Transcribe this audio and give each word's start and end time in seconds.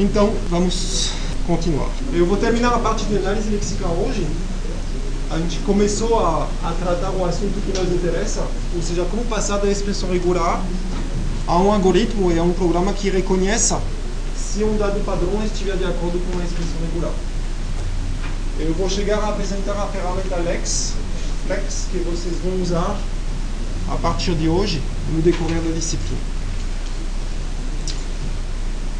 Então, 0.00 0.32
vamos 0.48 1.10
continuar. 1.44 1.90
Eu 2.12 2.24
vou 2.24 2.36
terminar 2.36 2.72
a 2.72 2.78
parte 2.78 3.04
de 3.06 3.16
análise 3.16 3.50
lexical 3.50 3.90
hoje. 3.94 4.24
A 5.28 5.38
gente 5.38 5.58
começou 5.66 6.20
a, 6.20 6.46
a 6.62 6.72
tratar 6.80 7.10
o 7.10 7.24
assunto 7.24 7.60
que 7.66 7.76
nos 7.76 7.92
interessa, 7.92 8.46
ou 8.76 8.80
seja, 8.80 9.04
como 9.10 9.24
passar 9.24 9.58
da 9.58 9.68
expressão 9.68 10.08
regular 10.12 10.62
a 11.48 11.58
um 11.58 11.72
algoritmo 11.72 12.30
e 12.30 12.38
a 12.38 12.44
um 12.44 12.52
programa 12.52 12.92
que 12.92 13.10
reconheça 13.10 13.82
se 14.36 14.62
um 14.62 14.76
dado 14.76 15.04
padrão 15.04 15.44
estiver 15.44 15.76
de 15.76 15.84
acordo 15.84 16.20
com 16.30 16.38
a 16.38 16.44
expressão 16.44 16.76
regular. 16.92 17.14
Eu 18.60 18.72
vou 18.74 18.88
chegar 18.88 19.18
a 19.18 19.30
apresentar 19.30 19.72
a 19.72 19.86
ferramenta 19.88 20.36
Lex, 20.36 20.92
Flex, 21.44 21.86
que 21.90 21.98
vocês 21.98 22.36
vão 22.44 22.62
usar 22.62 22.96
a 23.88 23.96
partir 23.96 24.36
de 24.36 24.48
hoje 24.48 24.80
no 25.12 25.20
decorrer 25.22 25.60
da 25.60 25.72
disciplina. 25.72 26.37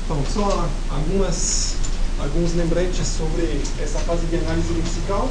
Então, 0.08 0.24
só 0.32 0.66
algumas, 0.88 1.74
alguns 2.18 2.54
lembretes 2.54 3.06
sobre 3.06 3.60
essa 3.78 3.98
fase 3.98 4.24
de 4.24 4.36
análise 4.36 4.72
lexical. 4.72 5.28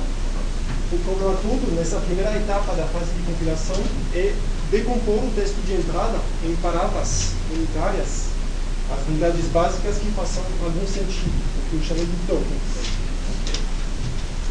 O 0.91 0.97
problema 0.99 1.33
todo, 1.41 1.75
nessa 1.75 1.97
primeira 2.01 2.29
etapa 2.37 2.75
da 2.75 2.85
fase 2.85 3.09
de 3.17 3.23
compilação, 3.23 3.81
é 4.13 4.35
decompor 4.69 5.15
o 5.15 5.31
texto 5.33 5.57
de 5.65 5.73
entrada 5.73 6.19
em 6.45 6.55
palavras 6.57 7.31
unitárias, 7.51 8.29
as 8.93 9.07
unidades 9.07 9.45
básicas 9.45 9.97
que 9.97 10.11
façam 10.11 10.43
algum 10.63 10.85
sentido, 10.85 11.33
o 11.33 11.69
que 11.71 11.75
eu 11.77 11.81
chamei 11.81 12.05
de 12.05 12.27
tokens. 12.27 12.77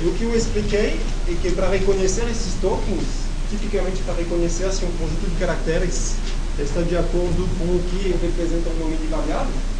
E 0.02 0.08
o 0.08 0.12
que 0.14 0.24
eu 0.24 0.34
expliquei 0.34 1.00
é 1.28 1.34
que 1.40 1.52
para 1.52 1.68
reconhecer 1.68 2.28
esses 2.28 2.54
tokens, 2.60 3.30
tipicamente 3.48 4.02
para 4.02 4.14
reconhecer 4.14 4.72
se 4.72 4.84
um 4.86 4.90
conjunto 4.98 5.30
de 5.30 5.36
caracteres 5.38 6.16
está 6.58 6.80
de 6.80 6.96
acordo 6.96 7.46
com 7.60 7.64
o 7.64 7.82
que 7.90 8.08
representa 8.08 8.70
um 8.70 8.78
nome 8.80 8.96
de 8.96 9.06
variável, 9.06 9.75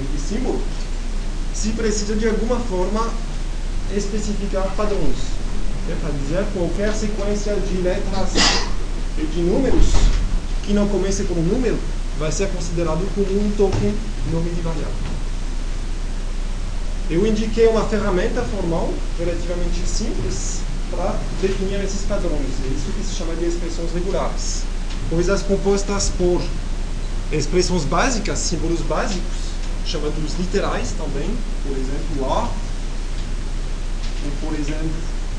um 0.00 0.04
nome 0.04 0.16
de 0.16 0.20
símbolo, 0.20 0.60
se 1.54 1.70
precisa 1.70 2.14
de 2.14 2.28
alguma 2.28 2.58
forma 2.60 3.10
especificar 3.94 4.66
padrões. 4.76 5.16
É 5.90 5.96
para 6.00 6.10
dizer 6.10 6.44
qualquer 6.54 6.94
sequência 6.94 7.54
de 7.54 7.82
letras 7.82 8.30
e 9.18 9.26
de 9.26 9.40
números 9.40 9.86
que 10.64 10.72
não 10.72 10.88
comece 10.88 11.24
com 11.24 11.34
um 11.34 11.42
número 11.42 11.76
vai 12.18 12.30
ser 12.30 12.48
considerado 12.48 13.06
como 13.14 13.26
um 13.26 13.50
token 13.56 13.94
nome 14.30 14.50
de 14.50 14.60
variável. 14.60 15.10
Eu 17.08 17.26
indiquei 17.26 17.66
uma 17.66 17.84
ferramenta 17.86 18.42
formal 18.42 18.92
relativamente 19.18 19.80
simples 19.86 20.60
para 20.90 21.18
definir 21.42 21.82
esses 21.82 22.02
padrões. 22.02 22.46
É 22.64 22.68
isso 22.68 22.92
que 22.96 23.04
se 23.04 23.14
chama 23.14 23.34
de 23.34 23.46
expressões 23.46 23.92
regulares. 23.92 24.62
Coisas 25.08 25.42
compostas 25.42 26.12
por 26.16 26.40
expressões 27.32 27.84
básicas, 27.84 28.38
símbolos 28.38 28.80
básicos, 28.80 29.49
chamados 29.86 30.34
literais 30.38 30.92
também, 30.92 31.30
por 31.64 31.76
exemplo, 31.76 32.32
A, 32.32 32.50
ou 34.24 34.30
por 34.40 34.58
exemplo, 34.58 34.90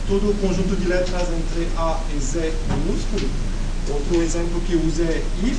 todo 0.07 0.31
o 0.31 0.33
conjunto 0.35 0.75
de 0.75 0.87
letras 0.87 1.27
entre 1.29 1.67
A 1.77 1.99
e 2.15 2.19
Z 2.19 2.53
minúsculo. 2.69 3.29
Outro 3.89 4.21
exemplo 4.21 4.61
que 4.61 4.75
uso 4.75 5.01
é 5.01 5.21
if, 5.43 5.57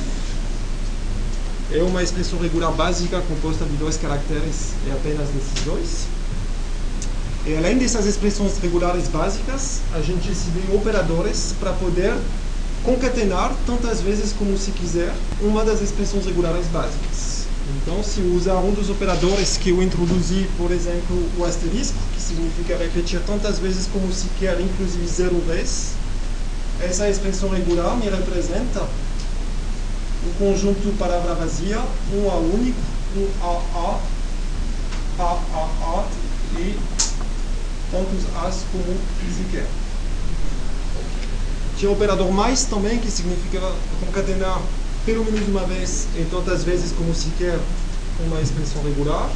é 1.71 1.83
uma 1.83 2.03
expressão 2.03 2.39
regular 2.39 2.71
básica 2.71 3.21
composta 3.21 3.65
de 3.65 3.75
dois 3.77 3.97
caracteres 3.97 4.73
e 4.87 4.91
apenas 4.91 5.27
desses 5.29 5.63
dois. 5.65 6.05
E 7.45 7.57
além 7.57 7.77
dessas 7.77 8.05
expressões 8.05 8.57
regulares 8.59 9.07
básicas, 9.09 9.81
a 9.93 9.99
gente 9.99 10.29
recebe 10.29 10.63
operadores 10.73 11.53
para 11.59 11.73
poder 11.73 12.15
concatenar 12.83 13.53
tantas 13.65 14.01
vezes 14.01 14.33
como 14.33 14.57
se 14.57 14.71
quiser 14.71 15.13
uma 15.41 15.65
das 15.65 15.81
expressões 15.81 16.25
regulares 16.25 16.67
básicas. 16.67 17.32
Então, 17.69 18.03
se 18.03 18.19
usa 18.21 18.55
um 18.55 18.73
dos 18.73 18.89
operadores 18.89 19.57
que 19.57 19.69
eu 19.69 19.81
introduzi, 19.81 20.49
por 20.57 20.71
exemplo, 20.71 21.29
o 21.37 21.45
asterisco, 21.45 21.97
que 22.13 22.21
significa 22.21 22.77
repetir 22.77 23.21
tantas 23.21 23.57
vezes 23.59 23.87
como 23.87 24.11
se 24.11 24.27
quer, 24.37 24.59
inclusive 24.59 25.07
zero 25.07 25.39
vezes, 25.47 25.93
essa 26.81 27.09
expressão 27.09 27.49
regular 27.49 27.95
me 27.95 28.09
representa 28.09 28.81
um 30.25 30.33
conjunto 30.37 30.97
palavra 30.97 31.35
vazia, 31.35 31.79
um 32.13 32.29
A 32.29 32.35
único, 32.35 32.79
um 33.15 33.27
A, 33.41 33.61
A, 33.79 33.99
A, 35.19 35.39
A, 35.53 35.99
A 35.99 36.05
e 36.59 36.77
tantos 37.91 38.25
As 38.43 38.63
como 38.71 38.97
se 39.21 39.43
quer. 39.51 39.67
Tinha 41.77 41.89
o 41.89 41.93
operador 41.93 42.31
mais 42.31 42.65
também, 42.65 42.99
que 42.99 43.09
significa 43.09 43.59
concatenar 44.05 44.61
pelo 45.05 45.25
menos 45.25 45.47
uma 45.47 45.65
vez 45.65 46.07
e 46.15 46.25
tantas 46.29 46.63
vezes 46.63 46.91
como 46.91 47.13
se 47.13 47.29
quer 47.37 47.59
uma 48.25 48.39
expressão 48.41 48.81
regular. 48.83 49.29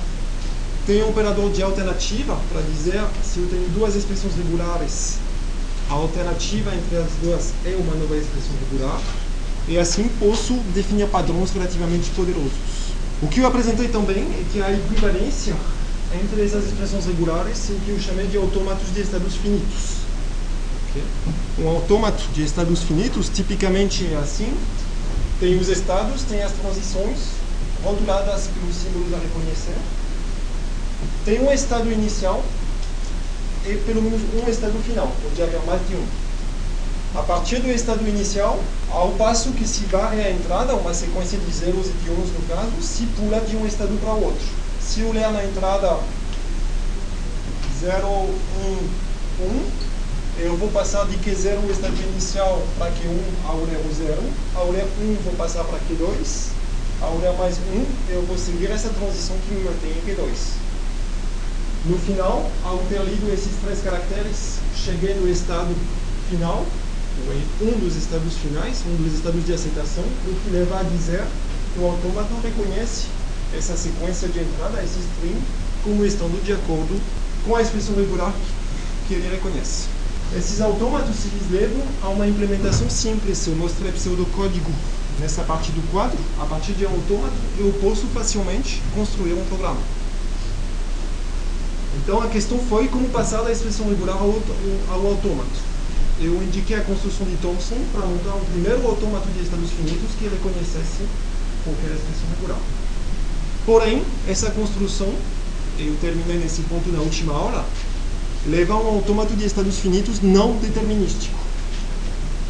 Tem 0.85 1.01
o 1.03 1.09
operador 1.09 1.51
de 1.51 1.61
alternativa, 1.61 2.39
para 2.51 2.61
dizer 2.61 3.03
se 3.21 3.39
eu 3.39 3.47
tenho 3.47 3.67
duas 3.69 3.95
expressões 3.95 4.35
regulares, 4.35 5.17
a 5.89 5.93
alternativa 5.93 6.73
entre 6.73 6.97
as 6.97 7.09
duas 7.21 7.53
é 7.65 7.75
uma 7.75 7.95
nova 7.95 8.15
expressão 8.15 8.51
regular 8.69 9.01
e 9.67 9.77
assim 9.77 10.09
posso 10.19 10.53
definir 10.73 11.07
padrões 11.07 11.51
relativamente 11.51 12.09
poderosos. 12.11 12.51
O 13.21 13.27
que 13.27 13.39
eu 13.39 13.47
apresentei 13.47 13.87
também 13.89 14.23
é 14.23 14.45
que 14.51 14.61
a 14.61 14.71
equivalência 14.71 15.55
entre 16.13 16.45
essas 16.45 16.65
expressões 16.65 17.05
regulares 17.05 17.69
é 17.69 17.73
o 17.73 17.79
que 17.79 17.89
eu 17.91 17.99
chamei 17.99 18.27
de 18.27 18.37
autômatos 18.37 18.93
de 18.93 19.01
estados 19.01 19.35
finitos. 19.35 19.97
Okay? 20.89 21.03
Um 21.59 21.67
autômato 21.67 22.23
de 22.33 22.43
estados 22.43 22.83
finitos 22.83 23.29
tipicamente 23.29 24.05
é 24.05 24.17
assim: 24.17 24.53
tem 25.39 25.57
os 25.59 25.69
estados, 25.69 26.23
tem 26.23 26.41
as 26.41 26.51
transições 26.53 27.17
rotuladas 27.83 28.47
pelos 28.47 28.75
símbolos 28.75 29.13
a 29.13 29.17
reconhecer, 29.17 29.77
tem 31.25 31.41
um 31.41 31.51
estado 31.51 31.91
inicial 31.91 32.43
e 33.65 33.75
pelo 33.85 34.01
menos 34.01 34.21
um 34.33 34.49
estado 34.49 34.81
final, 34.83 35.11
pode 35.21 35.41
haver 35.41 35.61
mais 35.65 35.81
de 35.87 35.95
um. 35.95 36.05
A 37.15 37.23
partir 37.23 37.59
do 37.59 37.69
estado 37.69 38.07
inicial, 38.07 38.59
ao 38.91 39.11
passo 39.13 39.51
que 39.51 39.67
se 39.67 39.85
varre 39.85 40.21
a 40.21 40.31
entrada, 40.31 40.75
uma 40.75 40.93
sequência 40.93 41.37
de 41.37 41.51
zeros 41.51 41.87
e 41.87 41.91
de 42.03 42.11
uns 42.11 42.29
no 42.31 42.41
caso, 42.47 42.71
se 42.81 43.05
pula 43.17 43.39
de 43.41 43.55
um 43.55 43.65
estado 43.65 43.99
para 43.99 44.13
o 44.13 44.25
outro. 44.25 44.45
Se 44.81 45.01
ler 45.01 45.31
na 45.31 45.43
entrada 45.43 45.97
0, 47.81 48.07
1, 48.07 48.27
1, 49.39 49.86
eu 50.39 50.55
vou 50.55 50.69
passar 50.69 51.05
de 51.07 51.17
Q0 51.17 51.67
o 51.67 51.71
estado 51.71 51.95
inicial 52.11 52.61
para 52.77 52.91
Q1 52.91 53.19
ao 53.47 53.57
ler 53.65 53.77
o 53.77 53.93
0, 53.93 54.17
ao 54.53 54.71
ler 54.71 54.85
1 55.01 55.17
vou 55.23 55.33
passar 55.33 55.63
para 55.63 55.79
Q2, 55.79 56.49
ao 57.01 57.17
ler 57.17 57.33
mais 57.33 57.57
1 57.57 57.85
eu 58.13 58.21
vou 58.21 58.37
seguir 58.37 58.69
essa 58.69 58.89
transição 58.89 59.35
que 59.47 59.55
me 59.55 59.63
mantém 59.63 59.91
em 59.91 60.01
Q2. 60.05 60.29
No 61.85 61.97
final, 61.99 62.51
ao 62.63 62.77
ter 62.89 62.99
lido 63.01 63.33
esses 63.33 63.51
três 63.63 63.81
caracteres, 63.81 64.59
cheguei 64.75 65.15
no 65.15 65.27
estado 65.27 65.73
final, 66.29 66.63
um 67.61 67.79
dos 67.79 67.95
estados 67.95 68.33
finais, 68.35 68.83
um 68.85 69.03
dos 69.03 69.13
estados 69.15 69.43
de 69.43 69.53
aceitação, 69.53 70.03
o 70.03 70.35
que 70.35 70.49
leva 70.51 70.79
a 70.79 70.83
dizer 70.83 71.23
que 71.73 71.79
o 71.79 71.85
autômato 71.85 72.35
reconhece 72.43 73.07
essa 73.57 73.75
sequência 73.75 74.27
de 74.27 74.39
entrada, 74.39 74.83
esse 74.83 74.99
string, 74.99 75.41
como 75.83 76.05
estando 76.05 76.43
de 76.43 76.53
acordo 76.53 77.01
com 77.43 77.55
a 77.55 77.61
expressão 77.61 77.95
regular 77.95 78.33
que 79.07 79.15
ele 79.15 79.29
reconhece. 79.29 79.96
Esses 80.35 80.59
autômatos 80.59 81.15
se 81.15 81.29
levam 81.51 81.81
a 82.01 82.09
uma 82.09 82.27
implementação 82.27 82.89
simples. 82.89 83.45
Eu 83.47 83.55
mostrei 83.55 83.91
pseudocódigo 83.91 84.71
nessa 85.19 85.43
parte 85.43 85.71
do 85.71 85.81
quadro. 85.91 86.17
A 86.39 86.45
partir 86.45 86.73
de 86.73 86.85
um 86.85 86.91
autômato, 86.91 87.35
eu 87.57 87.71
posso 87.81 88.07
facilmente 88.07 88.81
construir 88.93 89.33
um 89.33 89.45
programa. 89.45 89.79
Então 91.97 92.21
a 92.21 92.27
questão 92.27 92.59
foi 92.69 92.87
como 92.87 93.07
passar 93.09 93.41
da 93.41 93.51
expressão 93.51 93.87
regular 93.89 94.17
ao, 94.17 94.41
ao 94.89 95.07
autômato 95.07 95.77
eu 96.19 96.33
indiquei 96.41 96.75
a 96.75 96.81
construção 96.81 97.27
de 97.27 97.35
Thomson 97.37 97.77
para 97.91 98.05
montar 98.05 98.33
um 98.33 98.45
primeiro 98.45 98.85
autômato 98.87 99.27
de 99.29 99.43
estados 99.43 99.69
finitos 99.69 100.09
que 100.17 100.25
reconhecesse 100.25 101.05
qualquer 101.63 101.93
expressão 101.93 102.29
regular. 102.35 102.59
Porém, 103.65 104.03
essa 104.27 104.49
construção, 104.51 105.13
eu 105.77 105.95
terminei 106.01 106.37
nesse 106.37 106.61
ponto 106.63 106.89
na 106.91 107.01
última 107.01 107.33
aula, 107.33 107.63
leva 108.45 108.73
a 108.73 108.77
um 108.77 108.87
autômato 108.87 109.35
de 109.35 109.45
estados 109.45 109.79
finitos 109.79 110.21
não 110.21 110.57
determinístico. 110.57 111.37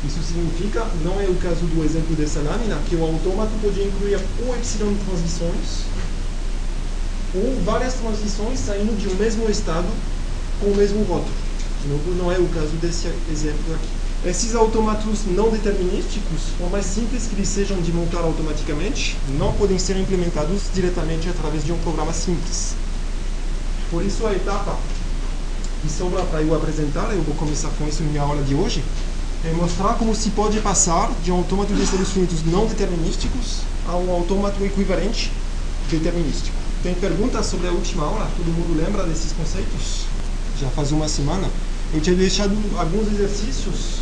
Isso 0.06 0.22
significa, 0.22 0.86
não 1.04 1.20
é 1.20 1.26
o 1.26 1.36
caso 1.36 1.66
do 1.66 1.84
exemplo 1.84 2.16
dessa 2.16 2.40
lâmina, 2.40 2.78
que 2.88 2.96
o 2.96 3.04
autômato 3.04 3.52
pode 3.62 3.82
incluir 3.82 4.20
ou 4.46 4.56
epsilon 4.56 4.94
transições, 5.06 5.86
ou 7.34 7.62
várias 7.66 7.96
transições 7.96 8.60
saindo 8.60 8.98
de 8.98 9.08
um 9.08 9.16
mesmo 9.16 9.50
estado 9.50 9.88
com 10.60 10.68
o 10.68 10.76
mesmo 10.76 11.04
rótulo. 11.04 11.34
Novo, 11.90 12.12
não 12.16 12.32
é 12.32 12.38
o 12.38 12.48
caso 12.50 12.76
desse 12.82 13.08
exemplo 13.32 13.74
aqui. 13.74 13.88
Esses 14.26 14.56
automatos 14.56 15.20
não 15.28 15.50
determinísticos, 15.50 16.42
por 16.58 16.70
mais 16.72 16.86
simples 16.86 17.28
que 17.28 17.36
eles 17.36 17.48
sejam 17.48 17.80
de 17.82 17.94
montar 17.94 18.22
automaticamente, 18.22 19.16
não 19.38 19.54
podem 19.54 19.78
ser 19.78 19.96
implementados 19.96 20.64
diretamente 20.74 21.30
através 21.30 21.64
de 21.64 21.72
um 21.72 21.78
programa 21.80 22.12
simples. 22.12 22.74
Por 23.92 24.04
isso, 24.04 24.26
a 24.26 24.34
etapa 24.34 24.76
que 25.82 25.90
sobra 25.90 26.24
para 26.24 26.42
eu 26.42 26.56
apresentar, 26.56 27.14
eu 27.14 27.22
vou 27.24 27.36
começar 27.36 27.70
com 27.78 27.88
isso 27.88 28.04
na 28.04 28.10
minha 28.10 28.24
aula 28.24 28.42
de 28.44 28.56
hoje, 28.56 28.84
é 29.46 29.52
mostrar 29.54 29.94
como 29.94 30.16
se 30.16 30.30
pode 30.32 30.60
passar 30.60 31.12
de 31.24 31.32
um 31.32 31.38
autômato 31.38 31.74
de 31.74 31.86
finitos 31.86 32.44
não 32.46 32.66
determinísticos 32.66 33.62
a 33.88 33.96
um 33.96 34.12
autômato 34.12 34.64
equivalente 34.64 35.32
determinístico. 35.90 36.56
Tem 36.84 36.94
perguntas 36.96 37.46
sobre 37.46 37.68
a 37.68 37.72
última 37.72 38.06
aula? 38.06 38.30
Todo 38.38 38.46
mundo 38.48 38.78
lembra 38.78 39.04
desses 39.04 39.32
conceitos? 39.32 40.06
Já 40.60 40.68
faz 40.70 40.92
uma 40.92 41.08
semana. 41.08 41.50
Eu 41.94 42.02
tinha 42.02 42.16
deixado 42.16 42.56
alguns 42.78 43.08
exercícios. 43.14 44.02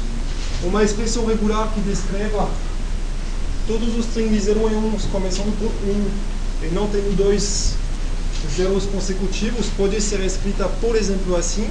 Uma 0.63 0.83
expressão 0.83 1.25
regular 1.25 1.69
que 1.73 1.81
descreva 1.81 2.49
todos 3.67 3.95
os 3.95 4.05
strings 4.05 4.31
de 4.31 4.39
0 4.39 4.71
e 4.71 4.75
1 4.75 4.99
começando 5.11 5.57
por 5.59 5.71
1 5.87 6.67
e 6.67 6.73
não 6.73 6.87
tendo 6.87 7.15
dois 7.15 7.75
zeros 8.55 8.85
consecutivos 8.85 9.67
pode 9.77 9.99
ser 10.01 10.19
escrita, 10.21 10.67
por 10.81 10.95
exemplo, 10.95 11.35
assim. 11.35 11.69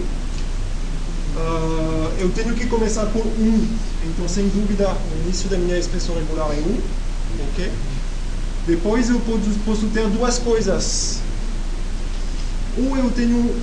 Uh, 1.36 2.12
eu 2.20 2.30
tenho 2.30 2.54
que 2.54 2.66
começar 2.66 3.06
por 3.06 3.26
1, 3.26 3.68
então 4.04 4.28
sem 4.28 4.48
dúvida 4.48 4.88
o 4.88 5.24
início 5.24 5.48
da 5.48 5.56
minha 5.58 5.76
expressão 5.76 6.14
regular 6.14 6.50
é 6.52 6.60
1. 6.60 6.80
ok? 7.50 7.72
Depois 8.66 9.10
eu 9.10 9.20
posso, 9.20 9.50
posso 9.64 9.86
ter 9.88 10.08
duas 10.08 10.38
coisas. 10.38 11.18
Ou 12.78 12.96
eu 12.96 13.10
tenho 13.10 13.54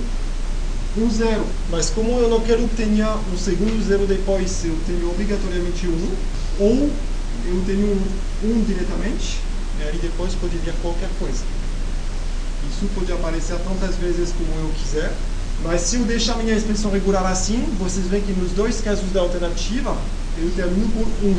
um 0.96 1.10
zero, 1.10 1.44
mas 1.70 1.90
como 1.90 2.18
eu 2.20 2.28
não 2.28 2.40
quero 2.40 2.68
que 2.68 2.76
tenha 2.76 3.16
um 3.32 3.38
segundo 3.38 3.82
zero 3.86 4.06
depois, 4.06 4.64
eu 4.64 4.76
tenho 4.86 5.10
obrigatoriamente 5.10 5.86
um, 5.86 6.10
ou 6.60 6.90
eu 7.46 7.62
tenho 7.66 7.86
um, 7.86 8.02
um 8.44 8.64
diretamente, 8.64 9.40
e 9.80 9.82
aí 9.82 9.98
depois 10.00 10.34
pode 10.34 10.56
vir 10.58 10.74
qualquer 10.82 11.08
coisa. 11.18 11.42
Isso 12.70 12.88
pode 12.94 13.12
aparecer 13.12 13.56
tantas 13.58 13.96
vezes 13.96 14.32
como 14.32 14.66
eu 14.66 14.72
quiser, 14.74 15.12
mas 15.64 15.80
se 15.82 15.96
eu 15.96 16.04
deixar 16.04 16.36
minha 16.38 16.56
expressão 16.56 16.90
regular 16.90 17.24
assim, 17.26 17.62
vocês 17.78 18.06
veem 18.06 18.22
que 18.22 18.32
nos 18.32 18.50
dois 18.52 18.80
casos 18.80 19.10
da 19.12 19.20
alternativa, 19.20 19.96
eu 20.38 20.50
termino 20.56 20.88
por 20.88 21.06
1. 21.24 21.28
Um. 21.28 21.36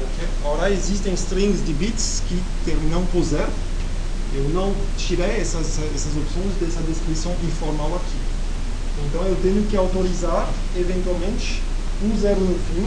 Okay? 0.00 0.28
Ora, 0.44 0.70
existem 0.70 1.14
strings 1.14 1.64
de 1.64 1.72
bits 1.72 2.22
que 2.28 2.40
terminam 2.64 3.04
por 3.06 3.24
0. 3.24 3.46
Eu 4.34 4.48
não 4.50 4.72
tirei 4.96 5.40
essas, 5.40 5.78
essas 5.92 6.16
opções 6.16 6.54
dessa 6.60 6.80
descrição 6.82 7.34
informal 7.42 7.96
aqui. 7.96 8.18
Então 9.06 9.22
eu 9.24 9.36
tenho 9.42 9.66
que 9.66 9.76
autorizar, 9.76 10.48
eventualmente, 10.76 11.62
um 12.04 12.16
zero 12.18 12.40
no 12.40 12.54
fim. 12.54 12.86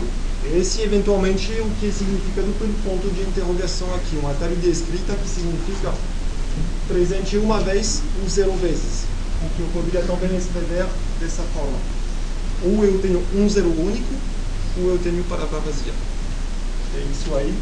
Esse, 0.57 0.81
eventualmente, 0.81 1.51
é 1.51 1.61
o 1.61 1.69
que 1.79 1.91
significa 1.91 2.41
do 2.41 2.83
ponto 2.83 3.09
de 3.13 3.21
interrogação 3.21 3.93
aqui. 3.95 4.15
Uma 4.17 4.33
de 4.33 4.69
escrita 4.69 5.13
que 5.15 5.27
significa 5.27 5.93
presente 6.87 7.37
uma 7.37 7.59
vez, 7.59 8.01
um 8.23 8.29
zero 8.29 8.53
vezes. 8.53 9.05
O 9.41 9.49
que 9.55 9.61
eu 9.61 9.67
poderia 9.73 10.01
também 10.01 10.37
escrever 10.37 10.85
dessa 11.19 11.43
forma. 11.53 11.77
Ou 12.63 12.83
eu 12.85 12.99
tenho 12.99 13.23
um 13.35 13.49
zero 13.49 13.69
único, 13.69 14.13
ou 14.77 14.91
eu 14.91 14.99
tenho 14.99 15.23
palavra 15.25 15.59
vazia. 15.59 15.93
É 16.95 16.99
isso 17.11 17.35
aí 17.35 17.53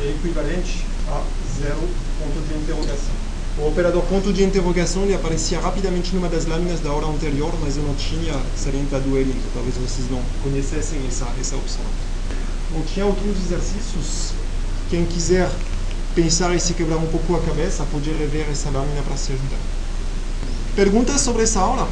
é 0.00 0.10
equivalente 0.10 0.84
a 1.08 1.22
zero 1.60 1.88
ponto 2.18 2.48
de 2.48 2.54
interrogação. 2.54 3.14
O 3.58 3.68
operador 3.68 4.02
ponto 4.04 4.32
de 4.32 4.42
interrogação 4.42 5.02
ele 5.02 5.14
aparecia 5.14 5.60
rapidamente 5.60 6.14
numa 6.14 6.28
das 6.28 6.46
lâminas 6.46 6.80
da 6.80 6.90
hora 6.90 7.06
anterior, 7.06 7.52
mas 7.60 7.76
eu 7.76 7.82
não 7.82 7.94
tinha 7.94 8.34
salientado 8.56 9.16
ele, 9.16 9.30
então 9.30 9.50
talvez 9.54 9.76
vocês 9.76 10.10
não 10.10 10.22
conhecessem 10.42 10.98
essa, 11.06 11.28
essa 11.38 11.56
opção. 11.56 11.84
Bom, 12.70 12.82
tinha 12.92 13.04
outros 13.04 13.36
exercícios. 13.44 14.32
Quem 14.88 15.04
quiser 15.04 15.50
pensar 16.14 16.54
e 16.54 16.60
se 16.60 16.74
quebrar 16.74 16.96
um 16.96 17.06
pouco 17.06 17.36
a 17.36 17.40
cabeça, 17.40 17.86
pode 17.90 18.10
rever 18.10 18.46
essa 18.50 18.70
lâmina 18.70 19.02
para 19.02 19.16
se 19.16 19.32
ajudar. 19.32 19.58
Perguntas 20.76 21.20
sobre 21.20 21.42
essa 21.42 21.60
aula? 21.60 21.88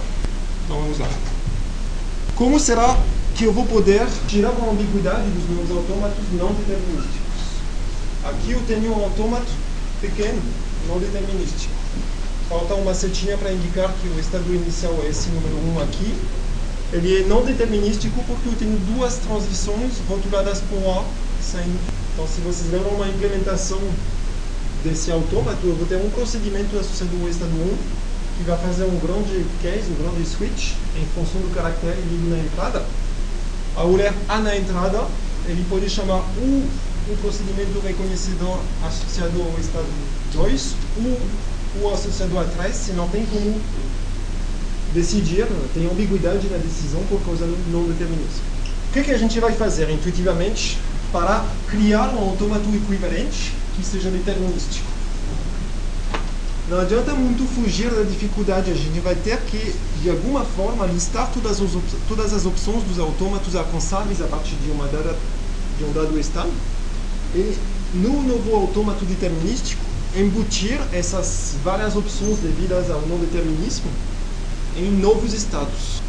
Então 0.64 0.81
vamos 0.81 0.99
lá. 0.99 1.08
Como 2.34 2.58
será 2.61 2.99
que 3.34 3.44
eu 3.44 3.52
vou 3.52 3.67
poder 3.67 4.06
tirar 4.28 4.50
a 4.50 4.70
ambiguidade 4.70 5.28
dos 5.31 5.56
meus 5.56 5.70
autômatos 5.70 6.25
não 6.32 6.52
determinísticos? 6.52 7.20
Aqui 8.25 8.52
eu 8.52 8.62
tenho 8.67 8.93
um 8.93 9.05
autômato 9.05 9.50
pequeno, 10.00 10.40
não 10.88 10.99
determinístico. 10.99 11.73
Falta 12.49 12.75
uma 12.75 12.94
setinha 12.94 13.38
para 13.38 13.52
indicar 13.52 13.93
que 14.02 14.08
o 14.08 14.19
estado 14.19 14.52
inicial 14.55 14.99
é 15.05 15.08
esse 15.08 15.28
número 15.31 15.56
1 15.78 15.82
aqui. 15.82 16.14
Ele 16.93 17.23
é 17.23 17.26
não 17.26 17.44
determinístico 17.44 18.23
porque 18.26 18.49
eu 18.49 18.55
tenho 18.58 18.76
duas 18.94 19.16
transições 19.16 19.93
rotuladas 20.08 20.61
por 20.69 20.78
A 20.88 21.05
saindo. 21.42 21.78
Então, 22.12 22.26
se 22.26 22.40
vocês 22.40 22.70
lembram 22.72 22.92
uma 22.92 23.08
implementação 23.08 23.81
desse 24.84 25.10
autômato, 25.10 25.66
eu 25.66 25.75
vou 25.75 25.87
ter 25.87 25.96
um 25.96 26.10
procedimento 26.10 26.78
associado 26.78 27.10
ao 27.20 27.28
estado 27.28 27.50
1 27.50 28.00
que 28.38 28.44
vai 28.44 28.58
fazer 28.58 28.84
um 28.84 28.98
grande 28.98 29.44
case, 29.60 29.90
um 29.90 30.02
grande 30.02 30.26
switch 30.26 30.72
em 30.96 31.04
função 31.14 31.40
do 31.42 31.54
caractere 31.54 32.00
lido 32.10 32.31
na 32.31 32.38
entrada. 32.38 32.82
Ao 33.76 33.92
ler 33.92 34.12
A 34.28 34.38
na 34.38 34.56
entrada, 34.56 35.06
ele 35.46 35.64
pode 35.69 35.88
chamar 35.90 36.20
o 36.38 36.69
um 37.10 37.16
procedimento 37.16 37.81
reconhecedor 37.81 38.60
associado 38.87 39.42
ao 39.42 39.58
estado 39.58 39.87
2 40.32 40.75
ou 40.96 41.82
o 41.82 41.92
associado 41.92 42.38
a 42.38 42.44
3, 42.44 42.75
se 42.75 42.92
não 42.92 43.08
tem 43.08 43.25
como 43.26 43.60
decidir, 44.94 45.46
tem 45.72 45.87
ambiguidade 45.87 46.48
na 46.48 46.58
decisão 46.58 47.02
por 47.08 47.20
causa 47.22 47.44
do 47.44 47.72
não 47.72 47.84
determinismo. 47.84 48.42
O 48.88 48.92
que, 48.92 49.04
que 49.04 49.12
a 49.12 49.19
gente 49.19 49.38
vai 49.38 49.52
fazer 49.52 49.88
intuitivamente 49.90 50.78
para 51.12 51.44
criar 51.68 52.08
um 52.14 52.30
autômato 52.30 52.68
equivalente 52.74 53.54
que 53.74 53.84
seja 53.84 54.10
determinístico? 54.10 54.88
Não 56.68 56.78
adianta 56.78 57.12
muito 57.14 57.44
fugir 57.52 57.90
da 57.90 58.02
dificuldade, 58.02 58.70
a 58.70 58.74
gente 58.74 59.00
vai 59.00 59.16
ter 59.16 59.38
que, 59.40 59.74
de 60.00 60.08
alguma 60.08 60.44
forma, 60.44 60.86
listar 60.86 61.28
todas 61.32 61.60
as, 61.60 61.70
todas 62.08 62.32
as 62.32 62.46
opções 62.46 62.84
dos 62.84 62.98
autômatos 62.98 63.56
alcançáveis 63.56 64.22
a 64.22 64.26
partir 64.28 64.54
de, 64.54 64.70
uma 64.70 64.86
dada, 64.86 65.16
de 65.78 65.84
um 65.84 65.92
dado 65.92 66.16
estado 66.18 66.50
e 67.34 67.56
no 67.94 68.22
novo 68.22 68.54
autômato 68.54 69.04
determinístico 69.04 69.82
embutir 70.16 70.78
essas 70.92 71.56
várias 71.64 71.96
opções 71.96 72.38
devidas 72.38 72.90
ao 72.90 73.00
não 73.02 73.18
determinismo 73.18 73.90
em 74.76 74.90
novos 74.90 75.32
estados. 75.32 76.00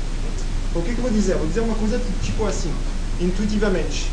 O 0.75 0.81
que, 0.81 0.93
que 0.93 0.99
eu 0.99 1.03
vou 1.03 1.11
dizer? 1.11 1.37
Vou 1.37 1.47
dizer 1.47 1.61
uma 1.61 1.75
coisa 1.75 1.99
tipo 2.23 2.45
assim, 2.45 2.71
intuitivamente. 3.21 4.11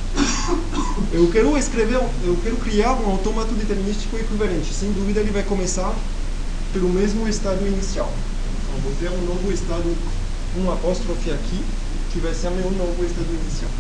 Eu 1.13 1.31
quero 1.31 1.57
escrever, 1.57 2.01
eu 2.25 2.39
quero 2.43 2.57
criar 2.57 2.93
um 2.93 3.11
autômato 3.11 3.55
determinístico 3.55 4.17
equivalente. 4.17 4.73
Sem 4.73 4.93
dúvida 4.93 5.21
ele 5.21 5.31
vai 5.31 5.43
começar 5.43 5.95
pelo 6.73 6.89
mesmo 6.89 7.27
estado 7.27 7.67
inicial. 7.67 8.13
Então 8.63 8.81
vou 8.83 8.93
ter 9.01 9.11
um 9.11 9.27
novo 9.27 9.53
estado, 9.53 9.97
um 10.57 10.71
apóstrofe 10.71 11.31
aqui, 11.31 11.65
que 12.13 12.19
vai 12.21 12.35
ser 12.35 12.51
meu 12.51 12.71
novo 12.71 13.05
estado 13.05 13.29
inicial. 13.29 13.71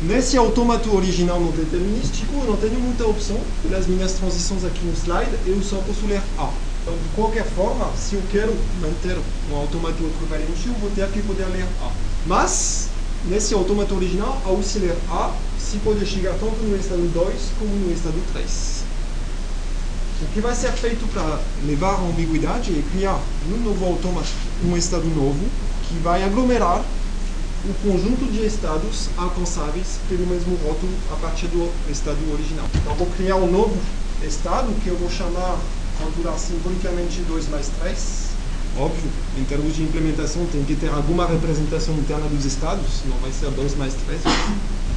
Nesse 0.00 0.36
autômato 0.36 0.94
original 0.94 1.40
não 1.40 1.50
determinístico, 1.50 2.32
eu 2.40 2.46
não 2.46 2.56
tenho 2.56 2.78
muita 2.80 3.06
opção. 3.06 3.38
Pelas 3.62 3.86
minhas 3.86 4.12
transições 4.12 4.64
aqui 4.64 4.84
no 4.84 4.92
slide, 4.94 5.30
eu 5.44 5.60
só 5.62 5.76
posso 5.78 6.06
ler 6.06 6.22
A. 6.38 6.50
Então, 6.82 6.94
de 6.94 7.08
qualquer 7.14 7.44
forma, 7.44 7.90
se 7.96 8.14
eu 8.14 8.22
quero 8.30 8.54
manter 8.80 9.18
um 9.50 9.56
autômato 9.56 10.02
equivalente, 10.04 10.68
eu 10.68 10.74
vou 10.74 10.90
ter 10.90 11.06
que 11.08 11.20
poder 11.22 11.46
ler 11.46 11.66
A. 11.82 11.90
Mas, 12.26 12.88
nesse 13.26 13.54
autômato 13.54 13.94
original, 13.94 14.40
se 14.62 14.78
ler 14.78 14.96
A, 15.10 15.32
se 15.58 15.78
pode 15.78 16.04
chegar 16.06 16.32
tanto 16.34 16.56
no 16.62 16.76
estado 16.76 17.02
2 17.12 17.34
como 17.58 17.74
no 17.76 17.92
estado 17.92 18.20
3. 18.32 18.78
O 20.20 20.26
que 20.32 20.40
vai 20.40 20.54
ser 20.54 20.72
feito 20.72 21.06
para 21.12 21.40
levar 21.64 21.94
a 21.94 22.00
ambiguidade 22.00 22.72
é 22.72 22.82
criar 22.92 23.20
no 23.48 23.56
novo 23.58 23.84
autômato 23.84 24.28
um 24.64 24.76
estado 24.76 25.04
novo 25.04 25.44
que 25.88 25.94
vai 25.98 26.24
aglomerar 26.24 26.84
o 27.64 27.74
conjunto 27.82 28.30
de 28.30 28.46
estados 28.46 29.08
alcançáveis 29.16 29.98
pelo 30.08 30.26
mesmo 30.26 30.56
rótulo 30.64 30.92
a 31.12 31.16
partir 31.16 31.46
do 31.48 31.70
estado 31.90 32.18
original. 32.32 32.66
Então, 32.74 32.94
vou 32.94 33.06
criar 33.16 33.36
um 33.36 33.50
novo 33.50 33.76
estado 34.22 34.72
que 34.82 34.88
eu 34.88 34.96
vou 34.96 35.10
chamar, 35.10 35.58
rotular 36.02 36.38
simbolicamente 36.38 37.20
2 37.22 37.48
mais 37.48 37.68
3. 37.80 38.27
Óbvio, 38.78 39.10
em 39.36 39.44
termos 39.44 39.74
de 39.74 39.82
implementação, 39.82 40.46
tem 40.46 40.62
que 40.62 40.76
ter 40.76 40.88
alguma 40.88 41.26
representação 41.26 41.94
interna 41.94 42.28
dos 42.28 42.44
estados, 42.44 43.02
não 43.06 43.16
vai 43.18 43.32
ser 43.32 43.50
2 43.50 43.76
mais 43.76 43.92
3, 44.06 44.20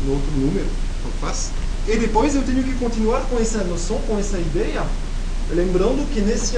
um 0.05 0.11
outro 0.11 0.31
número, 0.37 0.67
não 1.03 1.11
faz. 1.19 1.49
E 1.87 1.97
depois 1.97 2.35
eu 2.35 2.43
tenho 2.43 2.63
que 2.63 2.73
continuar 2.75 3.21
com 3.21 3.39
essa 3.39 3.63
noção, 3.63 3.97
com 4.07 4.19
essa 4.19 4.37
ideia, 4.37 4.85
lembrando 5.49 6.07
que 6.13 6.21
nesse 6.21 6.55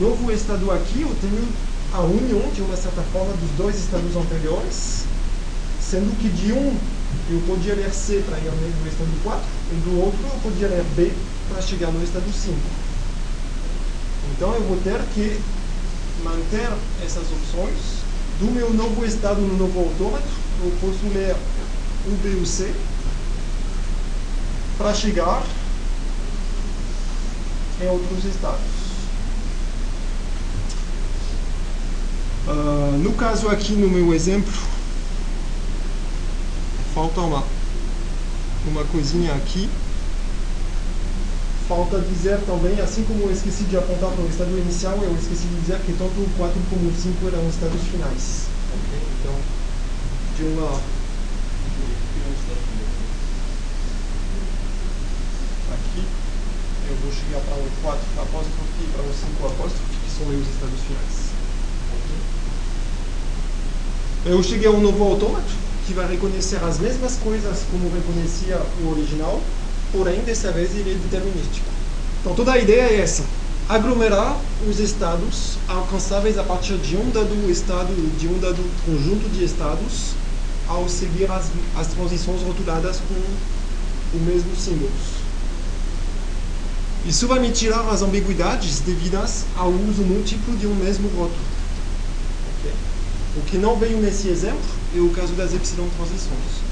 novo 0.00 0.32
estado 0.32 0.70
aqui 0.72 1.02
eu 1.02 1.14
tenho 1.20 1.46
a 1.92 2.00
união, 2.00 2.50
de 2.52 2.62
uma 2.62 2.76
certa 2.76 3.02
forma, 3.12 3.32
dos 3.34 3.50
dois 3.56 3.76
estados 3.76 4.16
anteriores, 4.16 5.06
Sendo 5.88 6.18
que 6.18 6.28
de 6.28 6.52
um 6.52 6.76
eu 7.30 7.40
podia 7.46 7.74
ler 7.74 7.92
C 7.92 8.20
para 8.26 8.36
ir 8.38 8.50
no 8.50 8.88
estado 8.88 9.22
4, 9.22 9.40
e 9.70 9.74
do 9.88 10.00
outro 10.00 10.18
eu 10.24 10.40
podia 10.42 10.66
ler 10.66 10.84
B 10.96 11.12
para 11.48 11.62
chegar 11.62 11.92
no 11.92 12.02
estado 12.02 12.26
5. 12.26 12.56
Então 14.32 14.52
eu 14.52 14.62
vou 14.62 14.76
ter 14.78 15.00
que 15.14 15.40
manter 16.24 16.70
essas 17.04 17.24
opções. 17.32 18.04
Do 18.38 18.46
meu 18.52 18.72
novo 18.74 19.04
estado 19.04 19.40
no 19.40 19.56
novo 19.56 19.80
autômato, 19.80 20.28
eu 20.62 20.70
posso 20.80 21.06
ler 21.14 21.34
o 22.06 22.10
B 22.22 22.44
C 22.44 22.74
para 24.76 24.92
chegar 24.92 25.42
em 27.80 27.88
outros 27.88 28.24
estados. 28.24 28.60
Uh, 32.46 32.98
no 32.98 33.12
caso 33.14 33.48
aqui, 33.48 33.72
no 33.72 33.88
meu 33.88 34.14
exemplo, 34.14 34.52
falta 36.94 37.20
uma, 37.20 37.42
uma 38.68 38.84
coisinha 38.84 39.34
aqui. 39.34 39.68
Falta 41.68 41.98
dizer 41.98 42.38
também, 42.46 42.80
assim 42.80 43.02
como 43.04 43.24
eu 43.24 43.32
esqueci 43.32 43.64
de 43.64 43.76
apontar 43.76 44.10
para 44.10 44.22
o 44.24 44.28
estado 44.28 44.56
inicial, 44.56 44.98
eu 45.02 45.14
esqueci 45.14 45.46
de 45.48 45.60
dizer 45.60 45.78
que 45.80 45.92
tanto 45.92 46.14
o 46.14 46.30
4 46.38 46.54
como 46.70 46.88
o 46.88 46.94
5 46.94 47.26
eram 47.26 47.48
estados 47.48 47.82
finais. 47.90 48.46
Ok? 48.70 48.98
Então, 49.20 49.34
de 50.36 50.42
uma. 50.54 50.70
Aqui, 55.74 56.04
eu 56.88 56.96
vou 57.02 57.12
chegar 57.12 57.40
para 57.40 57.56
o 57.58 57.68
4 57.82 58.00
apóstrofe 58.22 58.78
e 58.80 58.86
para 58.94 59.02
o 59.02 59.12
5 59.12 59.46
apóstrofe, 59.46 59.96
que 60.04 60.10
são 60.10 60.26
os 60.28 60.46
estados 60.46 60.80
finais. 60.86 61.26
Eu 64.24 64.42
cheguei 64.42 64.68
a 64.68 64.70
um 64.70 64.80
novo 64.80 65.02
autômato 65.04 65.66
que 65.86 65.92
vai 65.92 66.08
reconhecer 66.08 66.62
as 66.62 66.78
mesmas 66.78 67.16
coisas 67.16 67.62
como 67.70 67.92
reconhecia 67.94 68.60
o 68.82 68.90
original, 68.90 69.40
porém 69.96 70.20
dessa 70.20 70.52
vez 70.52 70.70
ele 70.72 70.92
é 70.92 70.94
determinístico. 70.94 71.66
Então 72.20 72.34
toda 72.34 72.52
a 72.52 72.58
ideia 72.58 72.82
é 72.82 73.00
essa: 73.00 73.24
aglomerar 73.68 74.38
os 74.68 74.78
estados 74.78 75.56
alcançáveis 75.66 76.38
a 76.38 76.42
partir 76.42 76.76
de 76.78 76.96
um 76.96 77.10
dado 77.10 77.50
estado, 77.50 77.94
de 78.18 78.28
um 78.28 78.38
dado 78.38 78.62
conjunto 78.84 79.28
de 79.30 79.44
estados, 79.44 80.12
ao 80.68 80.88
seguir 80.88 81.30
as, 81.30 81.46
as 81.76 81.86
transições 81.88 82.42
rotuladas 82.42 82.98
com 83.08 84.16
o 84.16 84.20
mesmo 84.20 84.54
símbolos. 84.56 85.16
Isso 87.06 87.26
vai 87.28 87.38
me 87.38 87.50
tirar 87.50 87.88
as 87.88 88.02
ambiguidades 88.02 88.80
devidas 88.80 89.44
ao 89.56 89.70
uso 89.70 90.02
múltiplo 90.02 90.56
de 90.56 90.66
um 90.66 90.74
mesmo 90.74 91.08
rótulo. 91.10 91.38
Okay? 92.58 92.72
O 93.36 93.42
que 93.42 93.58
não 93.58 93.76
veio 93.76 93.98
nesse 93.98 94.28
exemplo 94.28 94.58
é 94.94 94.98
o 94.98 95.10
caso 95.10 95.32
das 95.34 95.54
epsilon 95.54 95.86
transições. 95.96 96.66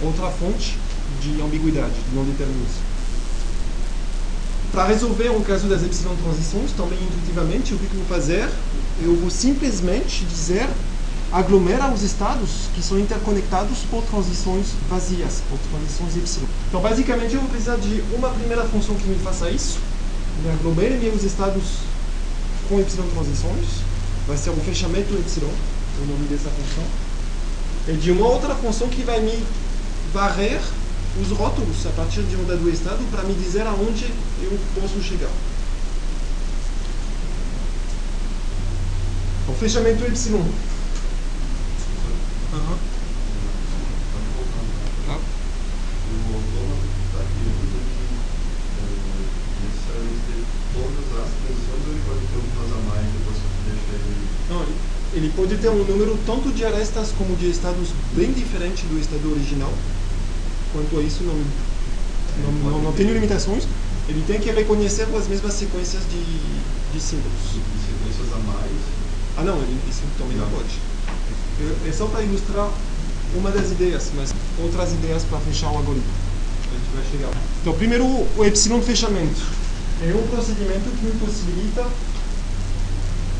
Outra 0.00 0.30
fonte 0.30 0.78
de 1.20 1.40
ambiguidade, 1.42 1.92
de 1.92 2.14
não 2.14 2.24
determinismo. 2.24 2.92
Para 4.72 4.86
resolver 4.86 5.28
o 5.28 5.40
caso 5.42 5.68
das 5.68 5.82
epsilon 5.82 6.14
transições, 6.16 6.72
também 6.72 6.98
intuitivamente, 7.02 7.74
o 7.74 7.78
que 7.78 7.84
eu 7.84 7.98
vou 7.98 8.06
fazer? 8.06 8.48
Eu 9.02 9.14
vou 9.16 9.30
simplesmente 9.30 10.24
dizer 10.24 10.66
aglomera 11.32 11.90
os 11.90 12.02
estados 12.02 12.68
que 12.74 12.82
são 12.82 12.98
interconectados 12.98 13.78
por 13.90 14.02
transições 14.04 14.66
vazias, 14.88 15.42
por 15.48 15.58
transições 15.70 16.16
epsilon. 16.16 16.46
Então, 16.68 16.80
basicamente, 16.80 17.34
eu 17.34 17.40
vou 17.40 17.48
precisar 17.48 17.76
de 17.76 18.04
uma 18.14 18.28
primeira 18.28 18.64
função 18.64 18.94
que 18.94 19.06
me 19.06 19.16
faça 19.16 19.50
isso, 19.50 19.78
me 20.44 20.50
aglomere 20.50 20.96
meus 20.96 21.22
estados 21.22 21.62
com 22.68 22.80
epsilon 22.80 23.06
transições, 23.14 23.66
vai 24.26 24.36
ser 24.36 24.50
o 24.50 24.56
fechamento 24.56 25.14
epsilon, 25.14 25.48
o 26.02 26.06
nome 26.06 26.26
dessa 26.28 26.50
função, 26.50 26.84
e 27.88 27.92
de 27.96 28.10
uma 28.10 28.26
outra 28.26 28.54
função 28.54 28.88
que 28.88 29.02
vai 29.02 29.20
me 29.20 29.42
varrer 30.12 30.60
os 31.20 31.30
rótulos 31.30 31.86
a 31.86 31.90
partir 31.90 32.22
de 32.22 32.36
um 32.36 32.44
dado 32.44 32.68
estado 32.70 33.04
para 33.10 33.22
me 33.24 33.34
dizer 33.34 33.66
aonde 33.66 34.06
eu 34.40 34.58
posso 34.80 35.02
chegar. 35.02 35.30
O 39.48 39.52
fechamento 39.54 40.04
epsilon. 40.04 40.38
Uhum. 42.52 42.78
Tá. 45.06 45.18
Não, 54.48 54.62
ele- 54.62 54.76
ele 55.14 55.32
pode 55.36 55.56
ter 55.58 55.68
um 55.68 55.84
número 55.84 56.16
tanto 56.26 56.50
de 56.52 56.64
arestas 56.64 57.12
como 57.12 57.36
de 57.36 57.50
estados 57.50 57.88
bem 58.14 58.32
diferente 58.32 58.86
do 58.86 58.98
estado 58.98 59.30
original. 59.30 59.72
Quanto 60.72 60.98
a 60.98 61.02
isso, 61.02 61.22
não, 61.24 61.34
não, 62.44 62.70
não, 62.70 62.82
não 62.82 62.92
tenho 62.92 63.12
limitações. 63.12 63.64
Ele 64.08 64.22
tem 64.26 64.40
que 64.40 64.50
reconhecer 64.50 65.02
as 65.14 65.28
mesmas 65.28 65.52
sequências 65.54 66.02
de, 66.10 66.22
de 66.92 67.00
símbolos. 67.00 67.40
sequências 67.86 68.32
a 68.32 68.38
mais. 68.38 68.70
Ah, 69.38 69.42
não, 69.44 69.56
ele, 69.62 69.78
isso 69.88 70.02
também 70.18 70.36
não 70.36 70.48
pode. 70.48 70.80
É- 71.60 71.88
É 71.88 71.92
só 71.92 72.06
para 72.06 72.22
ilustrar 72.22 72.68
uma 73.36 73.50
das 73.50 73.70
ideias, 73.70 74.10
mas 74.16 74.32
outras 74.62 74.92
ideias 74.92 75.22
para 75.24 75.38
fechar 75.40 75.70
o 75.70 75.76
algoritmo. 75.76 76.12
A 76.70 76.74
gente 76.74 76.94
vai 76.94 77.04
chegar. 77.10 77.30
Então, 77.60 77.72
primeiro, 77.74 78.04
o 78.04 78.44
epsilon 78.44 78.80
fechamento. 78.82 79.40
É 80.02 80.12
um 80.14 80.26
procedimento 80.26 80.90
que 80.90 81.04
me 81.06 81.12
possibilita 81.12 81.86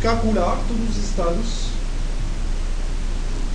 calcular 0.01 0.59
todos 0.69 0.97
os 0.97 1.05
estados 1.05 1.73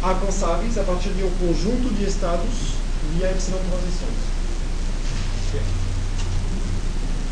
alcançáveis 0.01 0.77
a 0.77 0.83
partir 0.83 1.09
de 1.09 1.23
um 1.23 1.29
conjunto 1.39 1.93
de 1.95 2.05
estados 2.05 2.76
via 3.15 3.31
epsilon 3.31 3.59
transições. 3.69 4.37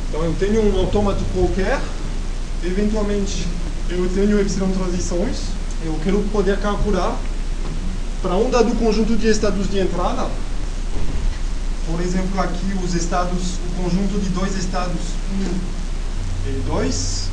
Então 0.10 0.24
eu 0.24 0.34
tenho 0.40 0.62
um 0.74 0.80
autômato 0.80 1.24
qualquer, 1.34 1.80
eventualmente 2.64 3.46
eu 3.90 4.10
tenho 4.16 4.40
epsilon 4.40 4.72
transições, 4.72 5.38
eu 5.84 6.00
quero 6.04 6.22
poder 6.32 6.58
calcular 6.60 7.18
para 8.22 8.36
um 8.38 8.50
dado 8.50 8.74
conjunto 8.80 9.16
de 9.18 9.28
estados 9.28 9.70
de 9.70 9.80
entrada, 9.80 10.30
por 11.86 12.00
exemplo 12.02 12.40
aqui 12.42 12.80
os 12.84 12.94
estados, 12.94 13.56
o 13.56 13.84
conjunto 13.84 14.20
de 14.20 14.30
dois 14.30 14.56
estados 14.56 15.02
1 16.48 16.50
e 16.50 16.64
2, 16.68 17.30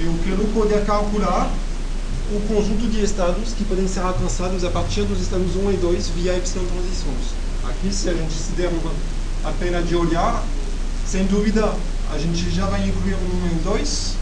eu 0.00 0.14
quero 0.24 0.44
poder 0.52 0.84
calcular 0.84 1.50
o 2.32 2.40
conjunto 2.48 2.88
de 2.88 3.02
estados 3.04 3.52
que 3.52 3.64
podem 3.64 3.86
ser 3.86 4.00
alcançados 4.00 4.64
a 4.64 4.70
partir 4.70 5.02
dos 5.02 5.20
estados 5.20 5.56
1 5.56 5.72
e 5.72 5.76
2 5.76 6.08
via 6.08 6.36
epsilon 6.36 6.64
transições. 6.66 7.34
Aqui, 7.68 7.92
se 7.92 8.08
a 8.08 8.14
gente 8.14 8.32
se 8.32 8.52
der 8.52 8.70
a 9.44 9.52
pena 9.52 9.82
de 9.82 9.94
olhar, 9.94 10.42
sem 11.06 11.26
dúvida, 11.26 11.74
a 12.10 12.18
gente 12.18 12.50
já 12.50 12.66
vai 12.66 12.86
incluir 12.88 13.14
o 13.14 13.16
1 13.16 13.46
e 13.46 13.60
o 13.60 13.62
2, 13.64 14.14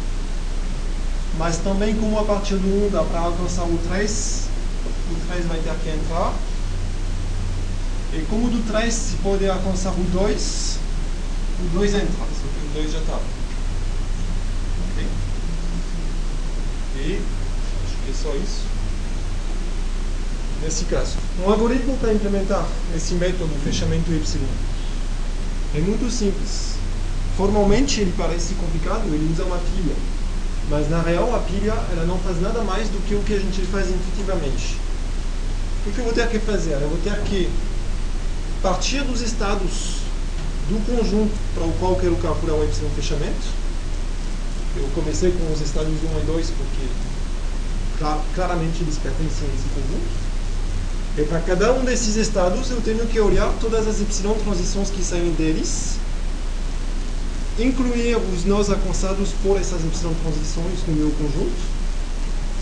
mas 1.39 1.59
também 1.59 1.95
como 1.95 2.19
a 2.19 2.25
partir 2.25 2.57
do 2.57 2.87
1 2.87 2.91
dá 2.91 3.05
para 3.05 3.21
alcançar 3.21 3.65
o 3.65 3.79
3, 3.89 4.43
o 5.11 5.27
3 5.29 5.47
vai 5.47 5.59
ter 5.59 5.75
que 5.85 5.91
entrar. 5.91 6.35
E 8.13 8.27
como 8.29 8.51
do 8.51 8.67
3 8.71 8.93
se 8.93 9.17
pode 9.23 9.49
alcançar 9.49 9.93
o 9.93 10.05
2, 10.13 10.79
o 11.61 11.79
2 11.79 11.95
entra, 11.95 12.07
só 12.09 12.25
que 12.25 12.79
o 12.79 12.83
2 12.83 12.93
já 12.93 12.99
está. 12.99 13.19
Ok? 14.91 15.07
E 16.97 17.42
é 18.13 18.23
só 18.23 18.35
isso. 18.37 18.63
Nesse 20.63 20.85
caso, 20.85 21.17
um 21.45 21.51
algoritmo 21.51 21.97
para 21.99 22.13
implementar 22.13 22.65
esse 22.95 23.15
método 23.15 23.51
fechamento 23.65 24.13
Y 24.13 24.41
é 25.75 25.81
muito 25.81 26.09
simples. 26.11 26.77
Formalmente 27.37 28.01
ele 28.01 28.13
parece 28.17 28.55
complicado, 28.55 29.07
ele 29.07 29.33
usa 29.33 29.45
uma 29.45 29.57
pilha. 29.59 29.97
Mas 30.69 30.89
na 30.89 31.01
real 31.01 31.35
a 31.35 31.39
pilha 31.41 31.73
ela 31.91 32.05
não 32.05 32.19
faz 32.19 32.41
nada 32.41 32.63
mais 32.63 32.89
do 32.89 33.05
que 33.09 33.15
o 33.15 33.23
que 33.23 33.35
a 33.35 33.39
gente 33.39 33.63
faz 33.63 33.89
intuitivamente. 33.89 34.77
O 35.87 35.93
que 35.93 35.99
eu 35.99 36.05
vou 36.05 36.13
ter 36.13 36.29
que 36.29 36.39
fazer? 36.39 36.73
Eu 36.75 36.89
vou 36.89 36.99
ter 36.99 37.19
que 37.25 37.51
partir 38.63 39.03
dos 39.03 39.21
estados 39.21 40.03
do 40.69 40.79
conjunto 40.87 41.35
para 41.55 41.65
o 41.65 41.73
qual 41.81 41.93
eu 41.93 41.99
quero 41.99 42.17
calcular 42.17 42.55
o 42.55 42.65
epsilon 42.65 42.91
fechamento. 42.91 43.63
Eu 44.77 44.89
comecei 44.95 45.33
com 45.33 45.53
os 45.53 45.61
estados 45.61 45.91
1 45.91 45.93
e 45.93 46.25
2 46.27 46.51
porque 46.51 46.87
claramente 48.35 48.83
eles 48.83 48.99
pertencem 48.99 49.49
a 49.49 49.55
esse 49.55 49.69
conjunto. 49.75 50.23
E 51.19 51.23
para 51.25 51.41
cada 51.41 51.73
um 51.75 51.85
desses 51.85 52.17
estados 52.17 52.71
eu 52.71 52.81
tenho 52.81 53.07
que 53.07 53.21
olhar 53.21 53.53
todas 53.61 53.87
as 53.87 54.01
epsilon 54.01 54.35
transições 54.45 54.91
que 54.91 55.05
saem 55.05 55.33
deles, 55.33 55.97
incluir 57.59 58.17
os 58.17 58.45
nós 58.45 58.71
alcançados 58.71 59.31
por 59.43 59.61
essas 59.61 59.85
epsilon 59.85 60.15
transições 60.23 60.79
no 60.89 60.95
meu 60.95 61.11
conjunto, 61.11 61.83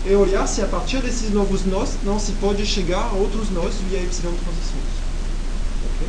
e 0.05 0.13
olhar 0.15 0.47
se 0.47 0.61
a 0.61 0.65
partir 0.65 1.01
desses 1.01 1.31
novos 1.31 1.65
nós 1.65 1.91
não 2.03 2.19
se 2.19 2.33
pode 2.33 2.65
chegar 2.65 3.05
a 3.05 3.13
outros 3.13 3.49
nós 3.51 3.73
via 3.87 3.99
epsilon 3.99 4.33
transições. 4.33 4.91
Ok? 5.85 6.07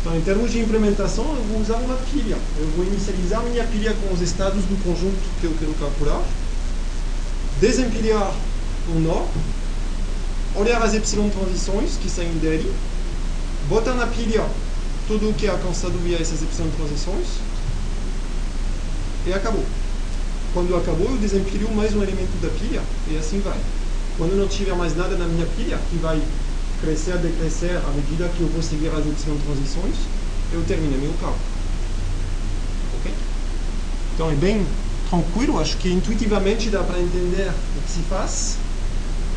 Então, 0.00 0.16
em 0.16 0.20
termos 0.22 0.52
de 0.52 0.60
implementação, 0.60 1.24
eu 1.24 1.42
vou 1.50 1.60
usar 1.60 1.74
uma 1.74 1.96
pilha. 2.10 2.38
Eu 2.58 2.68
vou 2.76 2.86
inicializar 2.86 3.42
minha 3.42 3.64
pilha 3.64 3.94
com 3.94 4.14
os 4.14 4.20
estados 4.20 4.62
do 4.64 4.82
conjunto 4.82 5.18
que 5.40 5.46
eu 5.46 5.54
quero 5.58 5.74
calcular, 5.74 6.22
desempilhar 7.60 8.32
um 8.88 9.00
nó, 9.00 9.26
olhar 10.54 10.82
as 10.82 10.94
epsilon 10.94 11.28
transições 11.28 11.96
que 12.00 12.08
saem 12.08 12.32
dele, 12.38 12.72
botar 13.68 13.94
na 13.94 14.06
pilha 14.06 14.44
tudo 15.06 15.30
o 15.30 15.34
que 15.34 15.46
é 15.46 15.50
alcançado 15.50 15.98
via 16.04 16.16
essas 16.20 16.42
epsilon 16.42 16.70
transições 16.76 17.26
e 19.26 19.32
acabou. 19.32 19.64
Quando 20.54 20.74
acabou, 20.76 21.10
eu 21.10 21.18
desempilho 21.18 21.70
mais 21.72 21.94
um 21.94 22.02
elemento 22.02 22.40
da 22.40 22.48
pilha 22.48 22.82
e 23.10 23.16
assim 23.18 23.40
vai. 23.40 23.58
Quando 24.16 24.36
não 24.36 24.48
tiver 24.48 24.74
mais 24.74 24.96
nada 24.96 25.16
na 25.16 25.26
minha 25.26 25.46
pilha, 25.56 25.78
que 25.90 25.96
vai 25.96 26.20
crescer, 26.80 27.18
decrescer 27.18 27.76
à 27.76 27.90
medida 27.90 28.28
que 28.36 28.40
eu 28.40 28.48
vou 28.48 28.62
seguir 28.62 28.88
as 28.88 29.06
epsilon 29.06 29.36
transições, 29.44 29.94
eu 30.52 30.62
termino 30.64 30.98
meu 30.98 31.12
cálculo. 31.20 31.40
Ok? 32.98 33.12
Então 34.14 34.30
é 34.30 34.34
bem 34.34 34.66
tranquilo, 35.08 35.58
acho 35.58 35.76
que 35.78 35.90
intuitivamente 35.90 36.70
dá 36.70 36.82
para 36.82 36.98
entender 36.98 37.50
o 37.76 37.82
que 37.82 37.90
se 37.90 38.00
faz. 38.08 38.56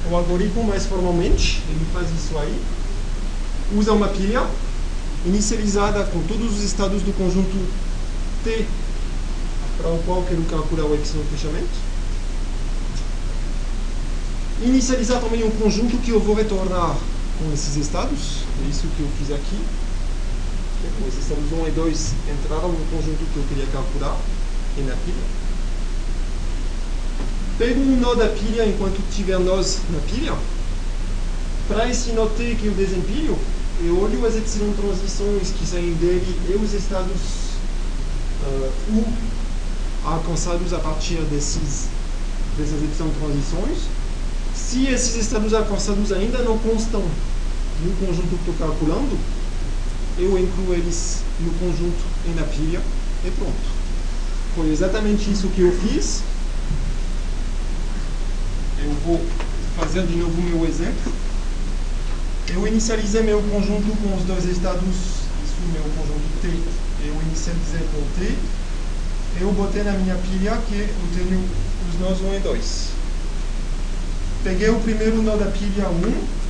O 0.10 0.16
algoritmo, 0.16 0.64
mais 0.64 0.86
formalmente, 0.86 1.62
ele 1.70 1.86
faz 1.94 2.08
isso 2.10 2.38
aí. 2.38 2.60
Usa 3.76 3.94
uma 3.94 4.08
pilha 4.08 4.46
inicializada 5.26 6.04
com 6.06 6.22
todos 6.24 6.58
os 6.58 6.64
estados 6.64 7.02
do 7.04 7.16
conjunto 7.16 7.56
T 8.44 8.66
para 9.78 9.90
o 9.90 10.04
qual 10.04 10.24
quero 10.24 10.42
calcular 10.44 10.86
o 10.86 10.96
epsilon 10.96 11.24
fechamento. 11.32 11.92
Inicializar 14.64 15.22
também 15.22 15.44
um 15.44 15.52
conjunto 15.52 15.98
que 15.98 16.12
eu 16.12 16.20
vou 16.20 16.36
retornar 16.36 16.96
com 17.40 17.54
esses 17.54 17.76
estados, 17.78 18.44
é 18.64 18.70
isso 18.70 18.88
que 18.96 19.02
eu 19.02 19.08
fiz 19.18 19.32
aqui. 19.32 19.58
Os 21.08 21.18
estados 21.18 21.52
1 21.52 21.68
e 21.68 21.72
2 21.72 22.14
entraram 22.32 22.70
no 22.70 22.86
conjunto 22.86 23.24
que 23.32 23.38
eu 23.38 23.44
queria 23.50 23.68
calcular 23.68 24.18
e 24.78 24.82
na 24.82 24.96
pilha. 24.96 25.41
Pego 27.58 27.80
um 27.80 28.00
nó 28.00 28.14
da 28.16 28.28
pilha 28.28 28.66
enquanto 28.66 29.02
tiver 29.14 29.40
nós 29.40 29.80
na 29.90 30.00
pilha. 30.00 30.36
Para 31.68 31.90
esse 31.90 32.12
nó 32.12 32.26
T 32.28 32.56
que 32.56 32.68
eu 32.68 32.74
desempilho, 32.74 33.38
eu 33.84 34.00
olho 34.02 34.26
as 34.26 34.36
epsilon 34.36 34.74
transições 34.74 35.52
que 35.52 35.66
saem 35.66 35.94
dele 35.96 36.40
e 36.50 36.54
os 36.56 36.74
estados 36.74 37.22
uh, 38.44 38.72
U 38.94 39.06
alcançados 40.04 40.74
a 40.74 40.80
partir 40.80 41.22
desses, 41.32 41.88
dessas 42.58 42.84
epsilon 42.84 43.10
transições. 43.20 43.88
Se 44.56 44.88
esses 44.88 45.16
estados 45.16 45.54
alcançados 45.54 46.12
ainda 46.12 46.40
não 46.40 46.58
constam 46.60 47.02
no 47.84 47.96
conjunto 48.06 48.28
que 48.28 48.52
estou 48.52 48.68
calculando, 48.68 49.18
eu 50.18 50.38
incluo 50.38 50.74
eles 50.74 51.24
no 51.40 51.52
conjunto 51.54 52.04
e 52.26 52.30
na 52.40 52.44
pilha 52.44 52.82
e 53.26 53.32
pronto. 53.32 53.82
Foi 54.56 54.70
exatamente 54.70 55.32
isso 55.32 55.48
que 55.50 55.62
eu 55.62 55.72
fiz. 55.72 56.22
Vou 59.06 59.20
fazer 59.78 60.06
de 60.06 60.16
novo 60.16 60.42
meu 60.42 60.66
exemplo. 60.66 61.12
Eu 62.50 62.68
inicializei 62.68 63.24
meu 63.24 63.42
conjunto 63.44 63.96
com 64.02 64.16
os 64.16 64.24
dois 64.24 64.46
estados, 64.46 64.84
isso 64.84 65.56
meu 65.74 65.84
conjunto 65.96 66.42
T. 66.42 66.48
Eu 67.06 67.14
inicializei 67.28 67.88
com 67.94 68.20
T. 68.20 68.36
Eu 69.40 69.52
botei 69.54 69.84
na 69.84 69.94
minha 69.94 70.16
pilha 70.16 70.58
que 70.68 70.76
eu 70.76 70.90
tenho 71.16 71.44
os 71.90 72.00
nós 72.00 72.22
1 72.22 72.36
e 72.36 72.40
2. 72.40 72.88
Peguei 74.44 74.70
o 74.70 74.80
primeiro 74.80 75.22
nó 75.22 75.36
da 75.36 75.46
pilha 75.46 75.90
1 75.90 76.42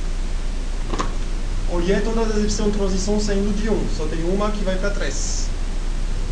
olhei 1.72 2.00
todas 2.00 2.30
as 2.30 2.44
epsilon 2.44 2.70
transições 2.70 3.22
saindo 3.22 3.56
de 3.56 3.68
1, 3.70 3.86
só 3.96 4.04
tem 4.06 4.22
uma 4.24 4.50
que 4.50 4.62
vai 4.62 4.76
para 4.76 4.90
3. 4.90 5.46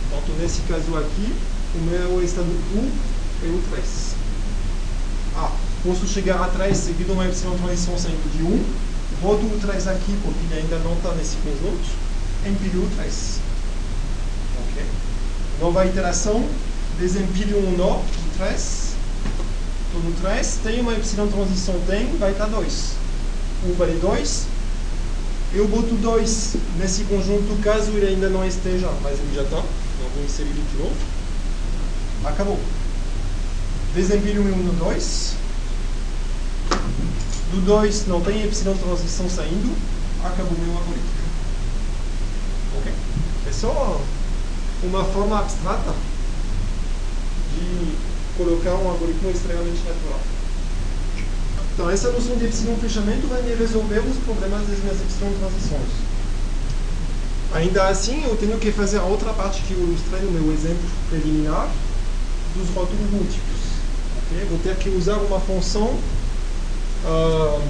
Então, 0.06 0.36
nesse 0.36 0.60
caso 0.62 0.96
aqui, 0.98 1.34
o 1.74 1.78
meu 1.78 2.22
estado 2.22 2.46
U 2.46 2.90
é 3.42 3.48
o 3.48 3.62
3. 3.70 4.19
Posso 5.82 6.06
chegar 6.06 6.42
a 6.42 6.48
3 6.48 6.76
seguindo 6.76 7.14
uma 7.14 7.24
epsilon 7.26 7.56
transição 7.56 7.96
saindo 7.98 8.30
de 8.36 8.42
1, 8.42 8.64
boto 9.22 9.46
o 9.46 9.58
3 9.60 9.88
aqui 9.88 10.14
porque 10.22 10.38
ele 10.50 10.60
ainda 10.60 10.76
não 10.84 10.92
está 10.92 11.10
nesse 11.14 11.36
conjunto, 11.36 11.88
empilho 12.46 12.84
o 12.84 12.90
3. 12.96 13.40
Ok? 14.60 14.84
Nova 15.58 15.86
iteração, 15.86 16.46
desempilho 16.98 17.56
um 17.66 17.76
nó 17.78 17.96
do 17.96 18.36
3, 18.36 18.94
estou 19.86 20.02
no 20.02 20.12
3, 20.20 20.58
tem 20.62 20.80
uma 20.80 20.92
epsilon 20.92 21.28
transição 21.28 21.80
tem, 21.86 22.14
vai 22.18 22.32
estar 22.32 22.46
2. 22.46 22.92
1 23.66 23.72
vale 23.74 23.98
2, 24.00 24.46
eu 25.54 25.66
boto 25.66 25.94
2 25.94 26.56
nesse 26.78 27.04
conjunto 27.04 27.60
caso 27.62 27.90
ele 27.92 28.06
ainda 28.06 28.28
não 28.28 28.46
esteja, 28.46 28.88
mas 29.02 29.18
ele 29.18 29.34
já 29.34 29.42
está. 29.42 29.56
Então 29.56 30.10
vou 30.14 30.24
inserir 30.24 30.50
ele 30.50 30.64
de 30.72 30.78
novo. 30.78 30.94
Acabou. 32.24 32.60
Desempilho 33.94 34.44
meu 34.44 34.56
no 34.56 34.72
2. 34.74 35.39
Do 37.50 37.60
2 37.62 38.06
não 38.06 38.20
tem 38.20 38.44
epsilon 38.44 38.76
transição 38.76 39.28
saindo. 39.28 39.76
Acabou 40.24 40.56
meu 40.58 40.76
algoritmo. 40.76 41.10
Ok? 42.78 42.92
É 43.48 43.52
só 43.52 44.00
uma 44.82 45.04
forma 45.04 45.38
abstrata 45.38 45.94
de 47.54 47.96
colocar 48.36 48.74
um 48.74 48.88
algoritmo 48.88 49.30
extremamente 49.30 49.78
natural. 49.78 50.20
Então, 51.74 51.90
essa 51.90 52.10
noção 52.10 52.36
de 52.36 52.44
epsilon 52.44 52.76
fechamento 52.76 53.26
vai 53.26 53.42
me 53.42 53.54
resolver 53.54 54.00
os 54.00 54.16
problemas 54.24 54.66
das 54.68 54.78
minhas 54.78 55.00
epsilon 55.00 55.32
transições. 55.40 55.90
Ainda 57.52 57.88
assim, 57.88 58.22
eu 58.24 58.36
tenho 58.36 58.58
que 58.58 58.70
fazer 58.70 58.98
a 58.98 59.02
outra 59.02 59.32
parte 59.32 59.62
que 59.62 59.72
eu 59.72 59.80
ilustrei 59.80 60.20
no 60.20 60.30
meu 60.30 60.52
exemplo 60.52 60.88
preliminar 61.08 61.68
dos 62.54 62.68
rótulos 62.74 63.10
múltiplos. 63.10 63.60
Okay? 64.26 64.46
Vou 64.48 64.58
ter 64.60 64.76
que 64.76 64.88
usar 64.90 65.16
uma 65.16 65.40
função 65.40 65.98
uh, 67.04 67.62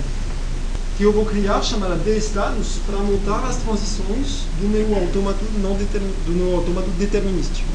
que 0.96 1.04
eu 1.04 1.12
vou 1.12 1.24
criar, 1.24 1.62
chamada 1.62 1.96
destados, 1.96 2.78
para 2.86 2.98
montar 2.98 3.44
as 3.48 3.56
transições 3.56 4.44
do 4.60 4.68
meu 4.68 4.94
autômato, 4.94 5.44
não 5.62 5.74
do 5.74 6.32
meu 6.32 6.56
autômato 6.56 6.90
determinístico. 6.90 7.68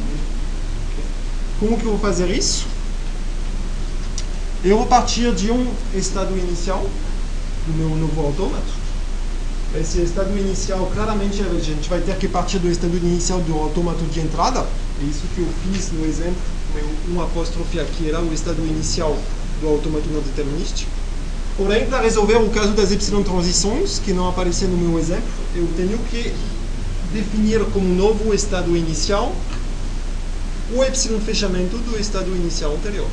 Como 1.59 1.77
que 1.77 1.85
eu 1.85 1.91
vou 1.91 1.99
fazer 1.99 2.29
isso? 2.29 2.67
Eu 4.63 4.77
vou 4.77 4.85
partir 4.87 5.33
de 5.33 5.51
um 5.51 5.71
estado 5.93 6.37
inicial 6.37 6.85
do 7.65 7.73
meu 7.73 7.89
novo 7.97 8.27
autômato. 8.27 8.85
Esse 9.79 10.01
estado 10.01 10.37
inicial, 10.37 10.89
claramente, 10.93 11.41
a 11.41 11.59
gente 11.59 11.89
vai 11.89 11.99
ter 11.99 12.15
que 12.17 12.27
partir 12.27 12.59
do 12.59 12.69
estado 12.69 12.95
inicial 12.95 13.39
do 13.41 13.53
autômato 13.57 14.03
de 14.05 14.19
entrada. 14.19 14.65
É 15.01 15.03
isso 15.03 15.23
que 15.33 15.41
eu 15.41 15.47
fiz 15.63 15.91
no 15.91 16.05
exemplo. 16.05 16.41
Meu 16.73 17.15
um 17.15 17.21
apóstrofe 17.21 17.79
aqui 17.79 18.09
era 18.09 18.21
o 18.21 18.33
estado 18.33 18.59
inicial 18.65 19.17
do 19.61 19.67
autômato 19.67 20.07
não 20.09 20.21
determinístico. 20.21 20.94
Porém, 21.57 21.87
para 21.87 22.01
resolver 22.01 22.35
o 22.35 22.49
caso 22.49 22.73
das 22.73 22.91
epsilon 22.91 23.23
transições, 23.23 23.99
que 23.99 24.11
não 24.11 24.27
apareceu 24.27 24.67
no 24.67 24.75
meu 24.75 24.99
exemplo, 24.99 25.23
eu 25.55 25.65
tenho 25.77 25.97
que 26.09 26.33
definir 27.13 27.63
como 27.71 27.87
novo 27.87 28.33
estado 28.33 28.75
inicial 28.75 29.33
o 30.73 30.83
epsilon 30.83 31.19
fechamento 31.21 31.77
do 31.77 31.97
estado 31.97 32.27
inicial 32.35 32.73
anterior. 32.73 33.07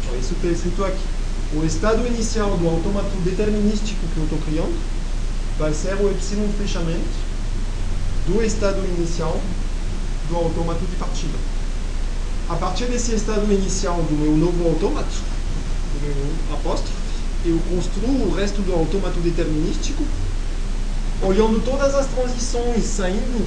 Então, 0.00 0.18
isso 0.18 0.32
está 0.32 0.48
escrito 0.48 0.82
aqui. 0.82 1.04
O 1.54 1.64
estado 1.64 2.06
inicial 2.06 2.56
do 2.56 2.66
autômato 2.68 3.14
determinístico 3.22 4.00
que 4.14 4.16
eu 4.16 4.24
estou 4.24 4.38
criando 4.38 4.74
vai 5.58 5.74
ser 5.74 5.94
o 6.00 6.10
epsilon 6.10 6.48
fechamento 6.58 7.04
do 8.26 8.42
estado 8.42 8.78
inicial 8.96 9.38
do 10.30 10.36
autômato 10.36 10.80
de 10.86 10.96
partida. 10.96 11.36
A 12.48 12.56
partir 12.56 12.86
desse 12.86 13.14
estado 13.14 13.44
inicial 13.52 14.02
do 14.02 14.14
meu 14.14 14.34
novo 14.36 14.68
autômato, 14.68 15.06
do 15.06 16.06
meu 16.06 16.56
apóstrofe, 16.56 17.03
eu 17.44 17.60
construo 17.68 18.28
o 18.28 18.34
resto 18.34 18.62
do 18.62 18.72
autômato 18.72 19.20
determinístico, 19.20 20.02
olhando 21.22 21.64
todas 21.64 21.94
as 21.94 22.06
transições 22.06 22.84
saindo 22.84 23.46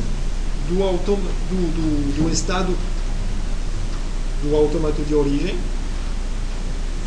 do, 0.67 0.75
do, 0.75 1.15
do, 1.15 2.23
do 2.23 2.31
estado 2.31 2.75
do 4.43 4.55
autômato 4.55 5.01
de 5.01 5.15
origem 5.15 5.55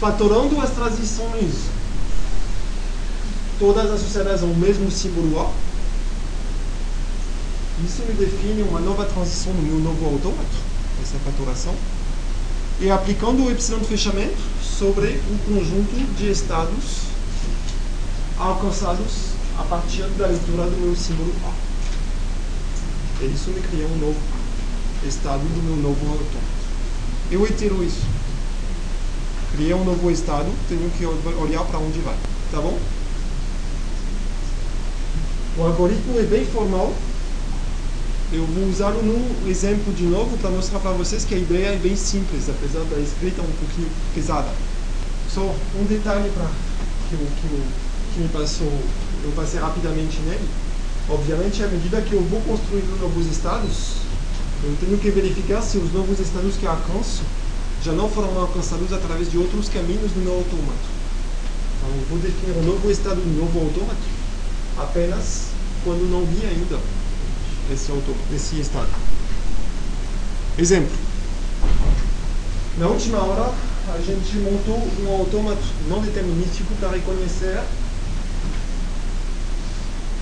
fatorando 0.00 0.59
as 0.61 0.70
transições 0.70 1.68
todas 3.59 3.90
associadas 3.90 4.42
ao 4.42 4.48
mesmo 4.48 4.90
símbolo 4.90 5.38
A, 5.38 5.50
isso 7.85 8.03
me 8.09 8.14
define 8.14 8.62
uma 8.62 8.81
nova 8.81 9.05
transição 9.05 9.53
no 9.53 9.62
meu 9.62 9.79
novo 9.79 10.07
autômato, 10.07 10.57
essa 11.03 11.18
fatoração, 11.18 11.74
e 12.81 12.90
aplicando 12.90 13.45
o 13.45 13.51
epsilon 13.51 13.81
de 13.81 13.87
fechamento 13.87 14.38
sobre 14.62 15.09
o 15.09 15.38
conjunto 15.47 16.16
de 16.16 16.31
estados 16.31 17.11
alcançados 18.38 19.35
a 19.59 19.62
partir 19.64 20.05
da 20.16 20.27
leitura 20.27 20.64
do 20.64 20.81
meu 20.81 20.97
símbolo 20.97 21.33
A. 21.45 23.23
E 23.23 23.27
isso 23.27 23.51
me 23.51 23.61
cria 23.61 23.87
um 23.87 23.99
novo 23.99 24.21
estado 25.07 25.40
do 25.40 25.62
meu 25.62 25.77
novo 25.77 26.07
autômato. 26.07 26.61
Eu 27.31 27.47
itero 27.47 27.85
isso 27.85 28.21
criei 29.53 29.75
um 29.75 29.85
novo 29.85 30.11
estado, 30.11 30.47
tenho 30.69 30.90
que 30.90 31.05
olhar 31.05 31.64
para 31.64 31.79
onde 31.79 31.99
vai, 32.01 32.14
tá 32.51 32.61
bom? 32.61 32.79
O 35.59 35.62
algoritmo 35.62 36.19
é 36.19 36.23
bem 36.23 36.45
formal. 36.47 36.95
Eu 38.33 38.47
vou 38.47 38.69
usá-lo 38.69 39.03
num 39.03 39.51
exemplo 39.51 39.93
de 39.93 40.05
novo 40.05 40.38
para 40.38 40.51
mostrar 40.51 40.79
para 40.79 40.93
vocês 40.93 41.25
que 41.25 41.35
a 41.35 41.38
ideia 41.38 41.75
é 41.75 41.77
bem 41.77 41.97
simples, 41.97 42.49
apesar 42.49 42.85
da 42.85 42.97
escrita 43.01 43.43
um 43.43 43.53
pouquinho 43.59 43.88
pesada. 44.14 44.47
Só 45.29 45.40
um 45.40 45.85
detalhe 45.85 46.31
para 46.31 46.47
que, 47.09 47.16
que, 47.16 47.62
que 48.14 48.21
me 48.21 48.29
passou, 48.29 48.73
eu 49.25 49.33
passei 49.35 49.59
rapidamente 49.59 50.21
nele. 50.21 50.49
Obviamente, 51.09 51.61
à 51.64 51.66
medida 51.66 52.01
que 52.03 52.12
eu 52.12 52.23
vou 52.23 52.40
construindo 52.43 53.01
novos 53.01 53.27
estados, 53.27 53.97
eu 54.62 54.77
tenho 54.79 54.97
que 54.99 55.11
verificar 55.11 55.61
se 55.61 55.79
os 55.79 55.93
novos 55.93 56.21
estados 56.21 56.55
que 56.55 56.69
alcanço 56.69 57.23
já 57.83 57.90
não 57.90 58.09
foram 58.09 58.40
alcançados 58.40 58.93
através 58.93 59.29
de 59.29 59.38
outros 59.38 59.69
caminhos 59.69 60.12
do 60.12 60.23
meu 60.23 60.35
autômato. 60.35 60.87
Então, 61.83 61.99
eu 61.99 62.07
vou 62.09 62.19
definir 62.19 62.57
um 62.59 62.62
novo 62.62 62.88
estado 62.93 63.16
do 63.16 63.40
novo 63.40 63.59
autômato 63.59 64.07
apenas 64.79 65.49
quando 65.83 66.09
não 66.09 66.25
vi 66.25 66.47
ainda 66.47 66.79
esse, 67.73 67.91
autômato, 67.91 68.35
esse 68.35 68.61
estado. 68.61 68.89
Exemplo. 70.59 70.97
Na 72.79 72.87
última 72.87 73.19
hora, 73.19 73.53
a 73.95 73.99
gente 73.99 74.37
montou 74.39 74.79
um 75.03 75.21
autômato 75.21 75.63
não 75.89 76.01
determinístico 76.01 76.75
para 76.77 76.91
reconhecer 76.91 77.63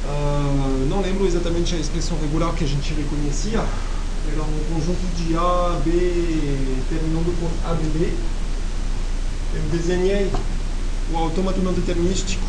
Uh, 0.08 0.86
não 0.88 1.02
lembro 1.02 1.26
exatamente 1.26 1.74
a 1.74 1.78
expressão 1.78 2.18
regular 2.22 2.54
que 2.54 2.64
a 2.64 2.66
gente 2.66 2.94
reconhecia. 2.94 3.58
Era 4.32 4.42
um 4.42 4.74
conjunto 4.74 5.00
de 5.16 5.36
A, 5.36 5.78
B, 5.84 5.90
terminando 6.88 7.38
por 7.38 7.50
ABB. 7.70 8.14
Eu 9.54 9.62
desenhei 9.70 10.30
o 11.12 11.16
autômato 11.16 11.60
não 11.60 11.74
determinístico 11.74 12.42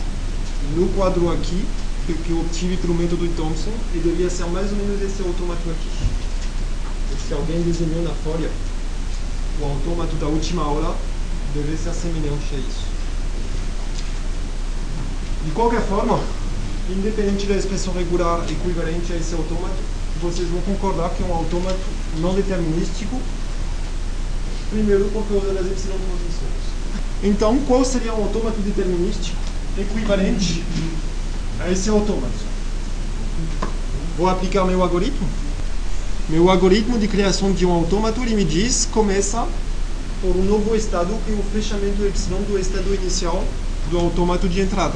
no 0.75 0.87
quadro 0.89 1.31
aqui, 1.33 1.65
que 2.13 2.31
eu 2.31 2.39
obtive 2.39 2.77
pelo 2.77 2.93
método 2.93 3.27
de 3.27 3.33
Thomson, 3.33 3.73
e 3.93 3.99
devia 3.99 4.29
ser 4.29 4.45
mais 4.47 4.71
ou 4.71 4.77
menos 4.77 5.01
esse 5.01 5.21
autômato 5.21 5.69
aqui. 5.69 5.89
Se 7.27 7.33
alguém 7.33 7.61
desenhou 7.61 8.03
na 8.03 8.13
folha 8.23 8.49
o 9.61 9.65
autômato 9.65 10.15
da 10.15 10.27
última 10.27 10.63
aula, 10.63 10.95
deve 11.53 11.77
ser 11.77 11.93
semelhante 11.93 12.53
a 12.53 12.57
isso. 12.57 12.87
De 15.45 15.51
qualquer 15.51 15.81
forma, 15.81 16.19
independente 16.89 17.45
da 17.45 17.55
expressão 17.55 17.93
regular 17.93 18.43
equivalente 18.49 19.13
a 19.13 19.15
esse 19.15 19.33
autômato, 19.33 19.77
vocês 20.21 20.47
vão 20.49 20.61
concordar 20.61 21.11
que 21.11 21.23
é 21.23 21.25
um 21.25 21.33
autômato 21.33 21.79
não 22.17 22.33
determinístico, 22.33 23.19
primeiro 24.69 25.05
por 25.05 25.25
causa 25.27 25.53
das 25.53 25.65
epsilon 25.65 25.97
transições. 25.97 26.69
Então, 27.23 27.57
qual 27.67 27.83
seria 27.83 28.13
um 28.13 28.23
autômato 28.23 28.59
determinístico 28.61 29.37
equivalente 29.77 30.63
esse 31.67 31.89
autômato? 31.89 32.49
Vou 34.17 34.29
aplicar 34.29 34.65
meu 34.65 34.81
algoritmo. 34.81 35.27
Meu 36.29 36.49
algoritmo 36.49 36.99
de 36.99 37.07
criação 37.07 37.51
de 37.51 37.65
um 37.65 37.71
autômato, 37.71 38.21
ele 38.21 38.35
me 38.35 38.45
diz, 38.45 38.87
começa 38.91 39.47
por 40.21 40.35
um 40.35 40.43
novo 40.43 40.75
estado, 40.75 41.11
é 41.27 41.31
o 41.31 41.43
fechamento 41.51 42.03
epsilon 42.05 42.41
do 42.43 42.59
estado 42.59 42.93
inicial 42.93 43.43
do 43.89 43.97
autômato 43.97 44.47
de 44.47 44.61
entrada. 44.61 44.95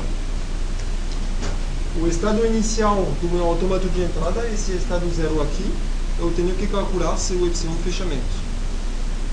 O 2.00 2.08
estado 2.08 2.46
inicial 2.46 3.08
do 3.22 3.30
meu 3.34 3.46
autômato 3.46 3.88
de 3.90 4.02
entrada, 4.02 4.48
esse 4.54 4.74
estado 4.74 5.10
zero 5.16 5.42
aqui, 5.42 5.66
eu 6.20 6.32
tenho 6.36 6.54
que 6.56 6.68
calcular 6.68 7.18
seu 7.18 7.48
epsilon 7.48 7.74
fechamento, 7.84 8.22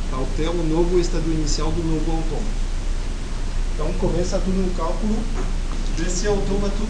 para 0.08 0.20
obter 0.20 0.48
o 0.48 0.62
novo 0.62 0.98
estado 0.98 1.30
inicial 1.32 1.70
do 1.72 1.82
novo 1.82 2.10
autômato. 2.12 2.70
Então 3.74 3.92
começa 3.94 4.38
tudo 4.38 4.56
no 4.56 4.70
cálculo 4.74 5.16
desse 5.98 6.26
autômato, 6.26 6.86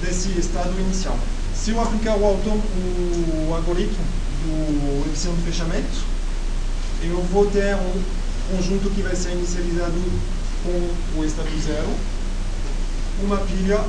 desse 0.00 0.28
estado 0.38 0.78
inicial. 0.80 1.18
Se 1.54 1.70
eu 1.70 1.80
aplicar 1.80 2.16
o, 2.16 2.22
o 2.22 3.54
algoritmo 3.54 4.04
do 4.44 5.10
epsilon 5.10 5.34
de 5.36 5.42
fechamento, 5.42 6.04
eu 7.02 7.20
vou 7.32 7.46
ter 7.46 7.74
um 7.76 8.02
conjunto 8.50 8.90
que 8.90 9.02
vai 9.02 9.14
ser 9.14 9.32
inicializado 9.32 9.94
com 10.62 11.20
o 11.20 11.24
estado 11.24 11.48
zero, 11.64 11.88
uma 13.22 13.38
pilha 13.38 13.80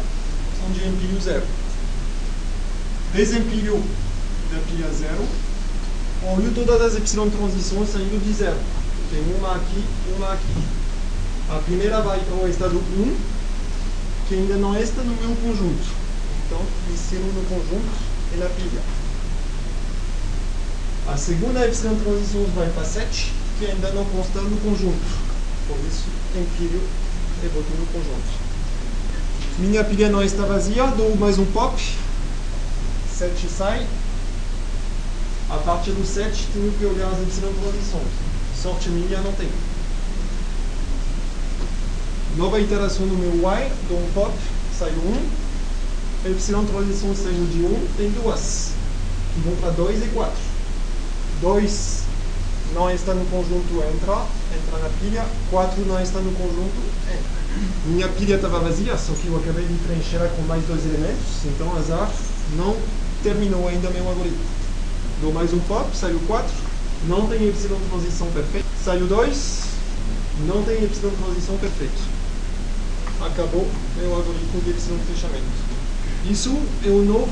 onde 0.67 0.87
empilho 0.87 1.21
zero. 1.21 1.43
Desempilho 3.13 3.81
da 4.51 4.59
pilha 4.69 4.89
zero, 4.91 5.25
olho 6.23 6.51
todas 6.53 6.81
as 6.81 6.95
epsilon 6.95 7.29
transições 7.29 7.89
saindo 7.89 8.23
de 8.23 8.33
zero. 8.33 8.57
Tem 9.09 9.21
uma 9.37 9.55
aqui 9.55 9.83
uma 10.15 10.33
aqui. 10.33 10.63
A 11.49 11.59
primeira 11.59 12.01
vai 12.01 12.19
para 12.19 12.45
o 12.45 12.49
estado 12.49 12.77
1, 12.77 13.15
que 14.27 14.35
ainda 14.35 14.55
não 14.55 14.77
está 14.77 15.01
no 15.03 15.15
meu 15.15 15.35
conjunto. 15.37 15.85
Então, 16.45 16.61
insiro 16.91 17.23
no 17.23 17.43
conjunto 17.47 17.93
e 18.33 18.37
na 18.37 18.47
pilha. 18.47 18.81
A 21.07 21.17
segunda 21.17 21.65
epsilon 21.65 21.95
transição 21.95 22.45
vai 22.55 22.69
para 22.69 22.83
7, 22.83 23.31
que 23.59 23.65
ainda 23.65 23.91
não 23.91 24.05
consta 24.05 24.41
no 24.41 24.57
conjunto. 24.61 25.25
Por 25.67 25.77
isso, 25.87 26.05
empilho 26.35 26.81
e 27.43 27.47
boto 27.49 27.69
no 27.77 27.85
conjunto. 27.87 28.45
Minha 29.59 29.83
pilha 29.83 30.09
não 30.09 30.23
está 30.23 30.45
vazia, 30.45 30.87
dou 30.87 31.15
mais 31.15 31.37
um 31.37 31.45
pop. 31.45 31.79
7 33.15 33.47
sai. 33.47 33.85
A 35.49 35.57
partir 35.57 35.91
do 35.91 36.05
7, 36.05 36.47
tenho 36.53 36.73
que 36.73 36.85
olhar 36.85 37.07
as 37.07 37.21
epsilon 37.21 37.53
transições. 37.53 38.11
Sorte 38.61 38.89
minha, 38.89 39.21
não 39.21 39.31
tem 39.33 39.47
nova 42.37 42.59
iteração 42.59 43.07
do 43.07 43.15
meu 43.15 43.31
while, 43.31 43.71
dou 43.87 43.97
um 43.97 44.11
pop, 44.13 44.33
sai 44.77 44.91
1, 44.91 46.31
epsilon 46.31 46.65
transição 46.65 47.15
saindo 47.15 47.49
de 47.49 47.63
1, 47.63 47.87
tem 47.97 48.11
duas, 48.11 48.71
que 49.33 49.39
vão 49.41 49.55
para 49.55 49.71
2 49.71 50.03
e 50.03 50.07
4. 50.09 50.33
2 51.41 52.03
não 52.73 52.91
está 52.91 53.13
no 53.13 53.25
conjunto, 53.27 53.75
entra, 53.75 54.25
entra 54.51 54.79
na 54.83 54.89
pilha, 54.99 55.25
4 55.49 55.85
não 55.85 56.01
está 56.01 56.19
no 56.19 56.31
conjunto, 56.33 56.75
entra. 57.07 57.45
Minha 57.85 58.09
pilha 58.09 58.35
estava 58.35 58.59
vazia, 58.59 58.97
só 58.97 59.13
que 59.13 59.27
eu 59.27 59.37
acabei 59.37 59.63
de 59.63 59.73
preencher 59.85 60.29
com 60.35 60.41
mais 60.41 60.63
dois 60.65 60.83
elementos, 60.83 61.45
então 61.45 61.73
azar, 61.77 62.11
não 62.57 62.75
terminou 63.23 63.65
ainda 63.69 63.89
meu 63.91 64.05
algoritmo. 64.09 64.43
Dou 65.21 65.31
mais 65.31 65.53
um 65.53 65.59
pop, 65.59 65.87
saiu 65.95 66.19
4, 66.27 66.51
não 67.07 67.27
tem 67.27 67.47
epsilon 67.47 67.79
transição 67.89 68.27
perfeita, 68.31 68.67
saiu 68.83 69.07
2, 69.07 69.61
não 70.47 70.63
tem 70.63 70.83
epsilon 70.83 71.11
transição 71.11 71.57
perfeito 71.57 72.14
acabou 73.21 73.67
meu 73.97 74.15
algoritmo 74.15 74.61
de 74.61 74.73
decisão 74.73 74.97
de 74.97 75.03
fechamento. 75.13 75.45
Isso 76.29 76.57
é 76.83 76.89
o 76.89 77.03
novo 77.03 77.31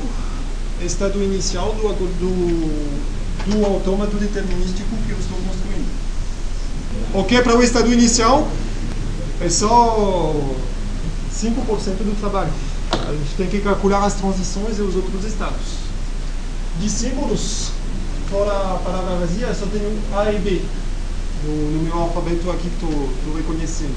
estado 0.80 1.22
inicial 1.22 1.72
do, 1.74 1.88
do, 2.18 3.50
do 3.50 3.64
autômato 3.66 4.16
determinístico 4.16 4.96
que 5.06 5.12
eu 5.12 5.18
estou 5.18 5.38
construindo. 5.38 6.04
Ok, 7.14 7.42
para 7.42 7.56
o 7.56 7.62
estado 7.62 7.92
inicial 7.92 8.48
é 9.40 9.48
só 9.48 10.34
5% 11.32 11.54
do 11.98 12.20
trabalho. 12.20 12.52
A 12.92 13.12
gente 13.12 13.36
tem 13.36 13.48
que 13.48 13.60
calcular 13.60 14.04
as 14.04 14.14
transições 14.14 14.78
e 14.78 14.82
os 14.82 14.94
outros 14.94 15.24
estados. 15.24 15.84
De 16.80 16.88
símbolos, 16.88 17.70
fora 18.30 18.52
a 18.52 18.78
palavra 18.78 19.16
vazia, 19.16 19.52
só 19.54 19.66
tenho 19.66 19.96
A 20.14 20.32
e 20.32 20.38
B 20.38 20.62
no, 21.44 21.70
no 21.72 21.82
meu 21.82 21.94
alfabeto 21.94 22.50
aqui 22.50 22.68
que 22.68 22.84
estou 22.84 23.36
reconhecendo. 23.36 23.94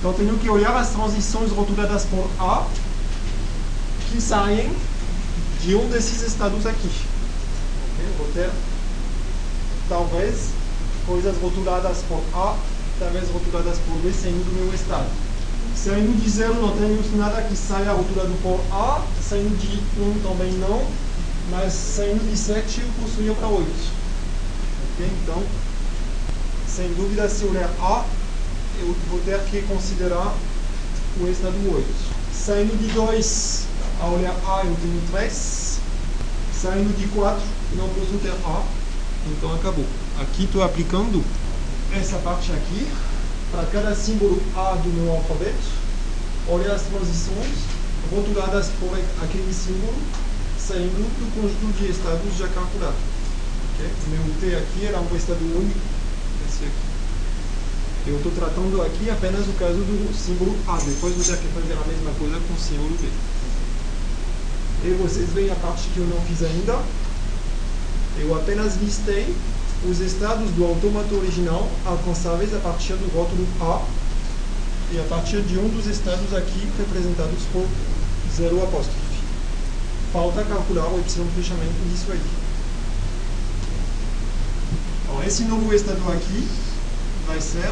Então 0.00 0.14
tenho 0.14 0.38
que 0.38 0.48
olhar 0.48 0.74
as 0.76 0.88
transições 0.88 1.52
rotuladas 1.52 2.06
por 2.06 2.26
A 2.40 2.66
que 4.10 4.18
saem 4.18 4.72
de 5.62 5.74
um 5.74 5.88
desses 5.90 6.22
estados 6.22 6.64
aqui. 6.64 6.90
Okay? 7.92 8.06
Vou 8.16 8.26
ter 8.32 8.50
talvez 9.90 10.48
coisas 11.06 11.36
rotuladas 11.42 11.98
por 12.08 12.22
A, 12.32 12.56
talvez 12.98 13.28
rotuladas 13.30 13.76
por 13.86 13.94
B 13.98 14.10
saindo 14.10 14.42
do 14.42 14.64
meu 14.64 14.74
estado. 14.74 15.06
Saindo 15.76 16.18
de 16.18 16.30
zero 16.30 16.54
não 16.54 16.74
tenho 16.76 17.16
nada 17.18 17.42
que 17.42 17.54
saia 17.54 17.92
rotulado 17.92 18.32
por 18.42 18.58
A, 18.72 19.02
saindo 19.22 19.54
de 19.58 19.76
1 20.00 20.20
também 20.22 20.52
não, 20.54 20.82
mas 21.50 21.74
saindo 21.74 22.26
de 22.28 22.36
7 22.38 22.80
eu 22.80 22.88
posso 23.02 23.20
ir 23.20 23.34
para 23.34 23.48
8. 23.48 23.66
Okay? 24.94 25.10
Então, 25.22 25.42
sem 26.66 26.88
dúvida, 26.94 27.28
se 27.28 27.44
olhar 27.44 27.68
A, 27.80 28.04
eu 28.80 28.96
vou 29.08 29.20
ter 29.20 29.38
que 29.44 29.62
considerar 29.62 30.34
o 31.20 31.28
estado 31.28 31.56
8. 31.74 31.86
Saindo 32.32 32.76
de 32.78 32.92
2 32.92 33.64
a 34.00 34.06
olhar 34.06 34.34
A, 34.46 34.64
eu 34.64 34.76
tenho 34.80 35.02
3. 35.10 35.78
Saindo 36.60 36.96
de 36.96 37.06
4, 37.08 37.42
não 37.76 37.88
posso 37.88 38.18
ter 38.22 38.32
A, 38.32 38.62
então 39.26 39.54
acabou. 39.54 39.84
Aqui 40.20 40.44
estou 40.44 40.62
aplicando 40.62 41.24
essa 41.92 42.18
parte 42.18 42.52
aqui 42.52 42.86
para 43.50 43.64
cada 43.66 43.94
símbolo 43.94 44.40
A 44.56 44.74
do 44.74 44.88
meu 44.88 45.12
alfabeto. 45.12 45.80
Olha 46.48 46.72
as 46.72 46.82
transições 46.82 47.58
rotuladas 48.10 48.68
por 48.80 48.98
aquele 49.22 49.52
símbolo 49.52 49.94
saindo 50.58 51.02
do 51.18 51.34
conjunto 51.34 51.78
de 51.78 51.90
estados 51.90 52.36
já 52.36 52.48
calculado. 52.48 52.96
Okay? 53.74 53.90
Meu 54.08 54.34
T 54.40 54.56
aqui 54.56 54.86
era 54.86 55.00
um 55.00 55.16
estado 55.16 55.40
único, 55.40 55.80
esse 56.48 56.64
aqui. 56.64 56.89
Eu 58.06 58.16
estou 58.16 58.32
tratando 58.32 58.80
aqui 58.82 59.10
apenas 59.10 59.46
o 59.46 59.52
caso 59.52 59.76
do 59.76 60.14
símbolo 60.14 60.56
A. 60.66 60.78
Depois 60.78 61.14
você 61.14 61.32
vai 61.32 61.62
fazer 61.62 61.74
a 61.74 61.86
mesma 61.86 62.10
coisa 62.18 62.40
com 62.40 62.54
o 62.54 62.58
símbolo 62.58 62.96
B. 63.00 63.08
E 64.84 64.94
vocês 65.02 65.28
veem 65.30 65.50
a 65.50 65.54
parte 65.56 65.88
que 65.92 65.98
eu 65.98 66.06
não 66.06 66.20
fiz 66.22 66.42
ainda. 66.42 66.80
Eu 68.18 68.34
apenas 68.34 68.76
listei 68.76 69.34
os 69.88 70.00
estados 70.00 70.50
do 70.52 70.64
autômato 70.64 71.14
original 71.14 71.68
alcançáveis 71.84 72.54
a 72.54 72.58
partir 72.58 72.94
do 72.94 73.14
rótulo 73.14 73.46
A 73.60 73.84
e 74.92 74.98
a 74.98 75.04
partir 75.04 75.42
de 75.42 75.58
um 75.58 75.68
dos 75.68 75.86
estados 75.86 76.34
aqui 76.34 76.68
representados 76.78 77.42
por 77.52 77.66
zero 78.34 78.62
apóstrofe. 78.62 78.98
Falta 80.12 80.42
calcular 80.44 80.88
o 80.88 80.98
epsilon 80.98 81.26
fechamento 81.36 81.88
disso 81.88 82.10
aí. 82.10 82.20
Então, 85.04 85.22
esse 85.22 85.44
novo 85.44 85.72
estado 85.74 86.00
aqui 86.10 86.48
vai 87.26 87.40
ser 87.40 87.70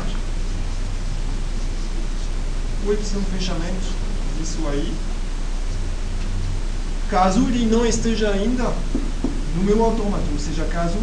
o 2.87 2.93
epsilon 2.93 3.23
fechamento 3.33 3.87
disso 4.38 4.59
aí. 4.69 4.93
Caso 7.11 7.41
ele 7.49 7.67
não 7.67 7.87
esteja 7.87 8.31
ainda 8.31 8.73
no 9.57 9.64
meu 9.64 9.83
autômato, 9.83 10.25
ou 10.33 10.38
seja, 10.38 10.64
caso 10.67 10.99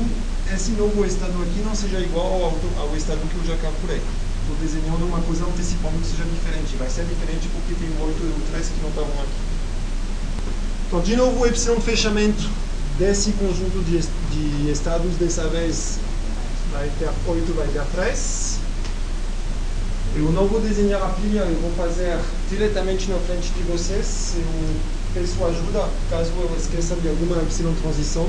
esse 0.54 0.72
novo 0.72 1.04
estado 1.04 1.34
aqui 1.42 1.62
não 1.66 1.76
seja 1.76 2.00
igual 2.00 2.26
ao, 2.26 2.82
ao 2.82 2.96
estado 2.96 3.20
que 3.28 3.36
eu 3.36 3.56
já 3.56 3.62
calculei. 3.62 4.00
Estou 4.42 4.56
desenhando 4.62 5.08
uma 5.08 5.20
coisa 5.22 5.44
antecipando 5.44 5.98
que 5.98 6.06
seja 6.06 6.24
diferente. 6.24 6.76
Vai 6.78 6.90
ser 6.90 7.04
diferente 7.06 7.50
porque 7.50 7.74
tem 7.74 7.90
o 7.90 8.06
8 8.06 8.22
e 8.22 8.28
o 8.28 8.52
3 8.52 8.68
que 8.68 8.82
não 8.82 8.90
estavam 8.90 9.14
aqui. 9.14 9.56
Então, 10.88 11.02
de 11.02 11.16
novo, 11.16 11.40
o 11.40 11.48
epsilon 11.48 11.82
fechamento 11.82 12.48
desse 13.00 13.32
conjunto 13.32 13.84
de, 13.86 14.00
de 14.32 14.72
estados, 14.72 15.16
dessa 15.16 15.48
vez 15.48 15.98
vai 16.72 16.90
ter 17.00 17.10
8, 17.26 17.54
vai 17.54 17.68
ter 17.70 17.84
3. 17.96 18.60
Eu 20.18 20.32
não 20.32 20.48
vou 20.48 20.62
desenhar 20.62 21.04
a 21.04 21.10
pilha, 21.10 21.42
eu 21.42 21.60
vou 21.60 21.72
fazer 21.74 22.18
diretamente 22.50 23.12
na 23.12 23.20
frente 23.20 23.50
de 23.50 23.64
vocês. 23.64 24.36
Eu 24.38 24.76
peço 25.14 25.44
ajuda 25.44 25.90
caso 26.10 26.32
eu 26.38 26.56
esqueça 26.58 26.96
de 26.96 27.10
alguma 27.10 27.42
epsilon 27.42 27.74
transição. 27.74 28.26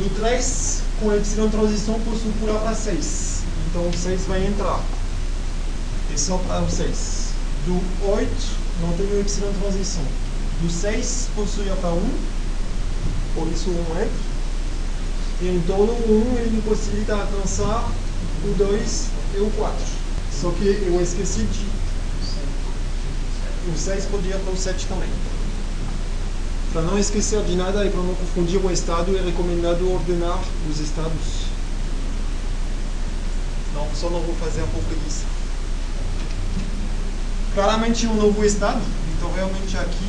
Do 0.00 0.10
3, 0.16 0.82
com 0.98 1.14
epsilon 1.14 1.48
transição, 1.48 2.00
posso 2.00 2.24
pular 2.40 2.58
para 2.58 2.74
6. 2.74 3.42
Então, 3.70 3.88
o 3.88 3.96
6 3.96 4.22
vai 4.22 4.44
entrar. 4.44 4.80
É 6.12 6.16
só 6.16 6.38
para 6.38 6.62
o 6.62 6.68
6. 6.68 7.28
Do 7.66 7.80
8, 8.04 8.28
não 8.82 8.96
tenho 8.96 9.20
epsilon 9.20 9.52
transição. 9.60 10.02
Do 10.60 10.68
6, 10.68 11.28
posso 11.36 11.60
ir 11.60 11.72
para 11.80 11.90
1. 11.90 12.00
Por 13.36 13.46
isso, 13.46 13.70
1 13.70 13.74
entra. 13.92 14.10
E 15.40 15.48
então, 15.50 15.78
o 15.78 16.34
1 16.34 16.38
ele 16.40 16.56
me 16.56 16.62
possibilita 16.62 17.14
alcançar 17.14 17.88
o 18.44 18.54
2 18.54 19.15
e 19.36 19.40
o 19.40 19.50
4. 19.50 19.76
Só 20.40 20.50
que 20.50 20.64
eu 20.64 21.00
esqueci 21.00 21.42
de. 21.42 21.66
O 23.70 23.76
6 23.76 24.04
podia 24.06 24.36
para 24.38 24.52
o 24.52 24.56
7 24.56 24.86
também. 24.86 25.08
Para 26.72 26.82
não 26.82 26.98
esquecer 26.98 27.42
de 27.44 27.56
nada 27.56 27.84
e 27.84 27.90
para 27.90 28.02
não 28.02 28.14
confundir 28.14 28.64
o 28.64 28.70
estado, 28.70 29.16
é 29.16 29.20
recomendado 29.20 29.90
ordenar 29.92 30.38
os 30.70 30.80
estados. 30.80 31.46
Não, 33.74 33.88
só 33.94 34.08
não 34.10 34.20
vou 34.20 34.34
fazer 34.36 34.62
a 34.62 34.66
preguiça. 34.66 35.24
Claramente 37.54 38.06
um 38.06 38.14
novo 38.14 38.44
estado, 38.44 38.80
então 39.16 39.32
realmente 39.32 39.76
aqui 39.76 40.06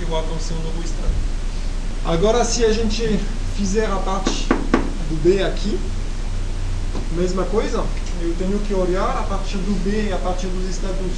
eu 0.00 0.14
alcancei 0.14 0.56
um 0.56 0.62
novo 0.62 0.82
estado. 0.84 1.12
Agora 2.04 2.44
se 2.44 2.64
a 2.64 2.72
gente 2.72 3.18
fizer 3.56 3.86
a 3.86 3.96
parte 3.96 4.46
do 5.08 5.22
B 5.22 5.42
aqui, 5.42 5.78
mesma 7.16 7.44
coisa, 7.44 7.82
eu 8.20 8.34
tenho 8.38 8.58
que 8.60 8.74
olhar 8.74 9.18
a 9.18 9.22
partir 9.22 9.58
do 9.58 9.74
B, 9.84 10.12
a 10.12 10.18
partir 10.18 10.46
dos 10.46 10.68
estados 10.70 11.12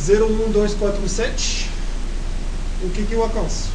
0, 0.00 0.26
1, 0.48 0.52
2, 0.52 0.74
4, 0.74 1.08
7, 1.08 1.70
o 2.82 2.90
que, 2.90 3.04
que 3.04 3.12
eu 3.12 3.22
alcanço? 3.22 3.68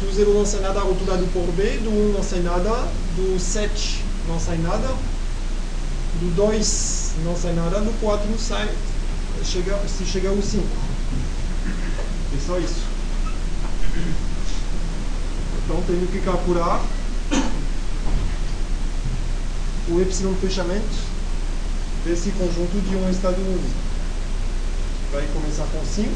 Do 0.00 0.12
0 0.12 0.32
não 0.32 0.46
sai 0.46 0.60
nada 0.60 0.80
rotulado 0.80 1.26
por 1.32 1.46
B, 1.52 1.78
do 1.78 1.90
1 1.90 2.12
não 2.14 2.22
sai 2.22 2.40
nada, 2.40 2.70
do 3.16 3.38
7 3.38 4.02
não 4.26 4.40
sai 4.40 4.56
nada, 4.58 4.88
do 6.20 6.34
2 6.34 7.12
não 7.24 7.36
sai 7.36 7.52
nada, 7.52 7.80
do 7.80 7.92
4 8.00 8.26
sai, 8.38 8.70
chega, 9.44 9.78
se 9.86 10.04
chega 10.06 10.30
ao 10.30 10.40
5. 10.40 10.66
É 12.34 12.46
só 12.46 12.58
isso. 12.58 12.82
Então 15.64 15.82
tenho 15.86 16.06
que 16.06 16.20
calcular 16.20 16.82
o 19.88 20.00
epsilon 20.00 20.34
fechamento 20.36 21.11
desse 22.04 22.30
conjunto 22.30 22.80
de 22.88 22.96
um 22.96 23.10
estado 23.10 23.36
único. 23.36 23.92
Vai 25.12 25.26
começar 25.32 25.66
com 25.72 25.84
5. 25.84 26.10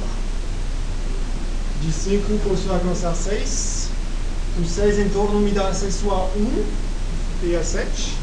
De 1.82 1.92
5 1.92 2.38
posso 2.48 2.70
alcançar 2.70 3.14
6. 3.14 3.88
O 4.58 4.64
6 4.64 4.98
em 4.98 5.08
torno 5.10 5.40
me 5.40 5.52
dá 5.52 5.68
acesso 5.68 6.10
a 6.10 6.24
1 6.36 6.64
e 7.42 7.56
a 7.56 7.62
7. 7.62 8.14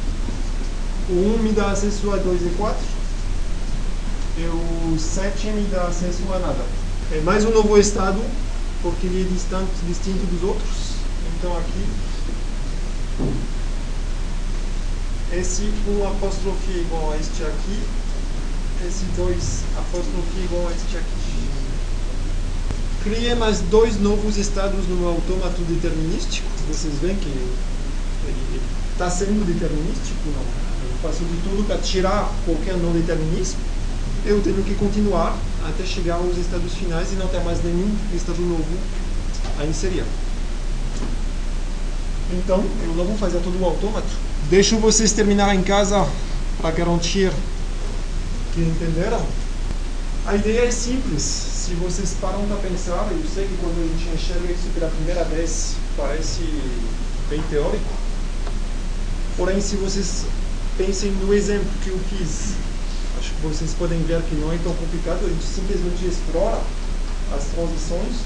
O 1.10 1.14
1 1.40 1.44
me 1.44 1.52
dá 1.52 1.72
acesso 1.72 2.12
a 2.12 2.18
2 2.18 2.42
e 2.42 2.50
4. 2.58 2.78
E 4.38 4.42
o 4.46 4.98
7 5.00 5.48
me 5.48 5.68
dá 5.70 5.84
acesso 5.84 6.24
a 6.34 6.40
nada. 6.40 6.66
É 7.12 7.22
mais 7.22 7.46
um 7.46 7.52
novo 7.52 7.78
estado, 7.78 8.20
porque 8.82 9.06
ele 9.06 9.22
é 9.22 9.34
distante, 9.34 9.72
distinto 9.88 10.26
dos 10.26 10.44
outros. 10.44 10.94
Então 11.38 11.56
aqui 11.56 11.86
esse 15.38 15.64
1 15.88 16.08
apóstrofe 16.08 16.72
igual 16.72 17.12
a 17.12 17.18
este 17.18 17.44
aqui, 17.44 17.80
esse 18.88 19.06
2 19.18 19.64
apóstrofe 19.78 20.44
igual 20.44 20.68
a 20.68 20.72
este 20.72 20.98
aqui. 20.98 21.34
Criei 23.04 23.36
mais 23.36 23.60
dois 23.60 24.00
novos 24.00 24.38
estados 24.38 24.88
no 24.88 25.08
autômato 25.08 25.62
determinístico. 25.64 26.48
Vocês 26.70 26.94
veem 27.02 27.16
que 27.18 27.26
ele 27.26 28.62
está 28.94 29.10
sendo 29.10 29.46
determinístico. 29.46 30.20
Não. 30.28 30.42
Eu 30.90 30.98
faço 31.02 31.26
de 31.26 31.36
tudo 31.44 31.68
para 31.68 31.78
tirar 31.80 32.32
qualquer 32.46 32.78
não 32.78 32.94
determinismo. 32.94 33.60
Eu 34.26 34.42
tenho 34.42 34.64
que 34.64 34.76
continuar 34.76 35.38
até 35.68 35.84
chegar 35.84 36.16
aos 36.16 36.38
estados 36.38 36.74
finais 36.76 37.12
e 37.12 37.16
não 37.16 37.28
ter 37.28 37.44
mais 37.44 37.62
nenhum 37.62 37.94
estado 38.14 38.42
novo 38.42 38.78
a 39.60 39.66
inserir. 39.66 40.06
Então, 42.32 42.64
eu 42.84 42.96
não 42.96 43.04
vou 43.04 43.18
fazer 43.18 43.40
todo 43.40 43.60
o 43.60 43.66
autômato. 43.66 44.33
Deixo 44.54 44.78
vocês 44.78 45.12
terminar 45.12 45.56
em 45.56 45.64
casa 45.64 46.08
para 46.62 46.70
garantir 46.70 47.32
que 48.54 48.62
entenderam. 48.62 49.20
A 50.28 50.36
ideia 50.36 50.68
é 50.68 50.72
simples. 50.72 51.24
Se 51.24 51.74
vocês 51.74 52.16
param 52.22 52.46
para 52.46 52.58
pensar, 52.58 53.08
eu 53.10 53.24
sei 53.34 53.48
que 53.48 53.58
quando 53.58 53.82
a 53.82 53.88
gente 53.88 54.14
enxerga 54.14 54.54
isso 54.54 54.70
pela 54.76 54.92
primeira 54.92 55.24
vez, 55.24 55.74
parece 55.98 56.44
bem 57.32 57.42
teórico. 57.50 57.84
Porém, 59.38 59.60
se 59.60 59.76
vocês 59.78 60.24
pensem 60.78 61.10
no 61.14 61.34
exemplo 61.34 61.72
que 61.84 61.90
eu 61.90 62.00
fiz, 62.12 62.54
acho 63.18 63.32
que 63.32 63.42
vocês 63.42 63.74
podem 63.74 64.04
ver 64.04 64.22
que 64.22 64.36
não 64.36 64.54
é 64.54 64.60
tão 64.64 64.76
complicado. 64.76 65.26
A 65.26 65.30
gente 65.30 65.46
simplesmente 65.46 66.06
explora 66.06 66.62
as 67.36 67.44
transições 67.46 68.22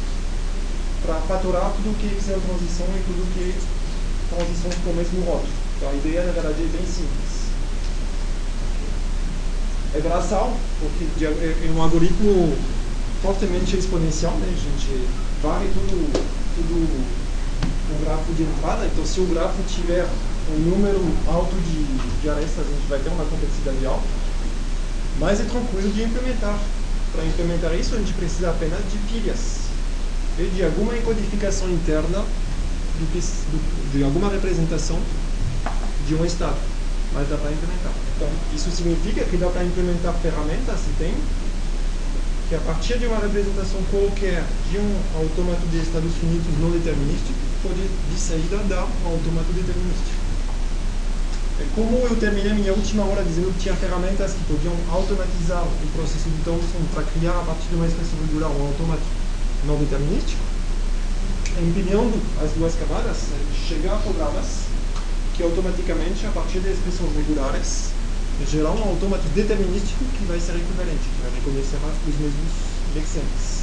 para 1.05 1.15
faturar 1.21 1.71
tudo 1.71 1.97
que 1.97 2.07
é 2.07 2.19
transição 2.19 2.85
e 2.85 3.03
tudo 3.07 3.33
que 3.33 3.49
é 3.49 4.35
transições 4.35 4.75
com 4.83 4.89
o 4.89 4.93
mesmo 4.93 5.23
rótulo. 5.23 5.66
Então 5.77 5.89
a 5.89 5.93
ideia, 5.93 6.23
na 6.25 6.31
verdade, 6.31 6.55
é 6.57 6.77
bem 6.77 6.85
simples. 6.85 7.53
É 9.93 10.01
braçal, 10.01 10.57
porque 10.79 11.25
é 11.25 11.71
um 11.71 11.81
algoritmo 11.81 12.57
fortemente 13.21 13.77
exponencial, 13.77 14.33
né? 14.33 14.47
A 14.47 14.57
gente 14.57 15.07
varre 15.41 15.67
tudo, 15.73 16.11
tudo 16.55 17.17
o 17.89 18.05
grafo 18.05 18.33
de 18.33 18.43
entrada, 18.43 18.85
então 18.85 19.05
se 19.05 19.19
o 19.21 19.25
grafo 19.25 19.61
tiver 19.67 20.05
um 20.49 20.59
número 20.59 20.99
alto 21.27 21.55
de, 21.55 22.21
de 22.21 22.29
arestas, 22.29 22.65
a 22.65 22.69
gente 22.69 22.87
vai 22.89 22.99
ter 22.99 23.09
uma 23.09 23.25
complexidade 23.25 23.85
alta, 23.85 24.07
mas 25.19 25.39
é 25.39 25.43
tranquilo 25.43 25.89
de 25.93 26.03
implementar. 26.03 26.57
Para 27.13 27.23
implementar 27.23 27.73
isso, 27.75 27.95
a 27.95 27.99
gente 27.99 28.13
precisa 28.13 28.49
apenas 28.49 28.79
de 28.91 28.97
pilhas 29.11 29.67
e 30.39 30.43
de 30.55 30.63
alguma 30.63 30.95
encodificação 30.97 31.69
interna 31.69 32.19
do 32.19 33.05
do, 33.13 33.91
de 33.93 34.03
alguma 34.03 34.29
representação 34.29 34.99
de 36.07 36.15
um 36.15 36.25
estado, 36.25 36.57
mas 37.13 37.27
dá 37.29 37.37
para 37.37 37.51
implementar. 37.51 37.91
Então, 38.15 38.29
isso 38.55 38.71
significa 38.71 39.25
que 39.25 39.37
dá 39.37 39.47
para 39.47 39.63
implementar 39.63 40.13
ferramentas, 40.23 40.79
se 40.79 40.91
tem, 40.97 41.13
que 42.47 42.55
a 42.55 42.59
partir 42.59 42.97
de 42.97 43.05
uma 43.07 43.19
representação 43.19 43.83
qualquer 43.91 44.43
de 44.71 44.77
um 44.79 44.89
autômato 45.19 45.67
de 45.67 45.77
estados 45.83 46.13
finitos 46.15 46.47
não 46.59 46.71
determinístico, 46.71 47.35
pode 47.61 47.83
de 47.83 48.17
saída 48.19 48.57
dar 48.69 48.87
um 48.87 49.07
autômato 49.11 49.51
determinístico. 49.51 50.15
E 51.59 51.65
como 51.75 51.97
eu 51.97 52.15
terminei 52.15 52.53
minha 52.53 52.71
última 52.71 53.03
hora 53.03 53.23
dizendo 53.23 53.51
que 53.57 53.63
tinha 53.63 53.75
ferramentas 53.75 54.31
que 54.31 54.43
podiam 54.45 54.73
automatizar 54.89 55.63
o 55.65 55.87
processo 55.91 56.29
de 56.29 56.39
Thomson 56.45 56.79
para 56.93 57.03
criar 57.03 57.33
a 57.33 57.43
partir 57.43 57.67
de 57.67 57.75
uma 57.75 57.87
expressão 57.87 58.15
regular 58.21 58.51
um 58.51 58.67
autômato 58.67 59.01
não 59.65 59.75
determinístico, 59.77 60.39
empilhando 61.59 62.15
as 62.39 62.51
duas 62.51 62.75
camadas, 62.75 63.17
chegar 63.67 63.95
a 63.95 63.97
programas 63.97 64.66
que 65.37 65.43
automaticamente, 65.43 66.25
a 66.25 66.31
partir 66.31 66.59
de 66.59 66.71
expressões 66.71 67.15
regulares, 67.15 67.91
gerar 68.51 68.71
um 68.71 68.89
autômato 68.89 69.23
determinístico 69.29 70.03
que 70.17 70.25
vai 70.25 70.39
ser 70.39 70.55
equivalente, 70.55 71.05
que 71.15 71.21
vai 71.21 71.31
reconhecer 71.35 71.77
os 71.77 72.15
mesmos 72.19 72.51
lexemas. 72.95 73.57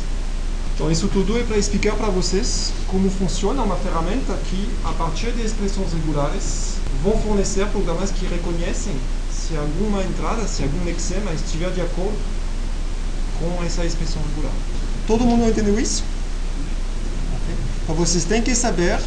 Então 0.74 0.90
isso 0.90 1.08
tudo 1.08 1.38
é 1.38 1.42
para 1.42 1.56
explicar 1.56 1.94
para 1.96 2.08
vocês 2.08 2.72
como 2.88 3.10
funciona 3.10 3.62
uma 3.62 3.76
ferramenta 3.76 4.36
que, 4.50 4.68
a 4.84 4.92
partir 4.92 5.32
de 5.32 5.42
expressões 5.42 5.92
regulares, 5.92 6.74
vão 7.02 7.20
fornecer 7.20 7.66
programas 7.68 8.10
que 8.10 8.26
reconhecem 8.26 8.94
se 9.30 9.56
alguma 9.56 10.02
entrada, 10.02 10.46
se 10.48 10.62
algum 10.62 10.84
lexema 10.84 11.32
estiver 11.32 11.70
de 11.72 11.80
acordo 11.80 12.18
com 13.38 13.64
essa 13.64 13.84
expressão 13.84 14.22
regular. 14.30 14.52
Todo 15.06 15.24
mundo 15.24 15.48
entendeu 15.48 15.78
isso? 15.78 16.02
Então 17.82 17.94
vocês 17.94 18.24
têm 18.24 18.42
que 18.42 18.54
saber 18.54 18.98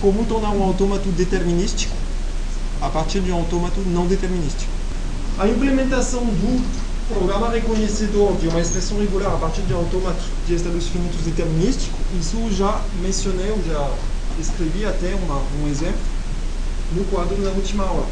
como 0.00 0.24
tornar 0.24 0.50
um 0.50 0.62
autômato 0.62 1.08
determinístico 1.10 1.94
a 2.80 2.88
partir 2.88 3.20
de 3.20 3.30
um 3.30 3.36
autômato 3.36 3.80
não 3.80 4.06
determinístico. 4.06 4.70
A 5.38 5.46
implementação 5.46 6.24
do 6.24 6.90
programa 7.12 7.50
reconhecedor 7.50 8.36
de 8.36 8.48
uma 8.48 8.60
expressão 8.60 8.98
regular 8.98 9.34
a 9.34 9.36
partir 9.36 9.62
de 9.62 9.74
um 9.74 9.78
autômato 9.78 10.22
de 10.46 10.54
estados 10.54 10.86
finitos 10.88 11.20
determinístico, 11.22 11.96
isso 12.18 12.36
já 12.52 12.80
mencionei, 13.02 13.50
eu 13.50 13.60
já 13.66 13.90
escrevi 14.38 14.86
até 14.86 15.14
uma, 15.14 15.42
um 15.62 15.68
exemplo 15.68 16.00
no 16.92 17.04
quadro 17.04 17.36
na 17.42 17.50
última 17.50 17.84
aula. 17.84 18.06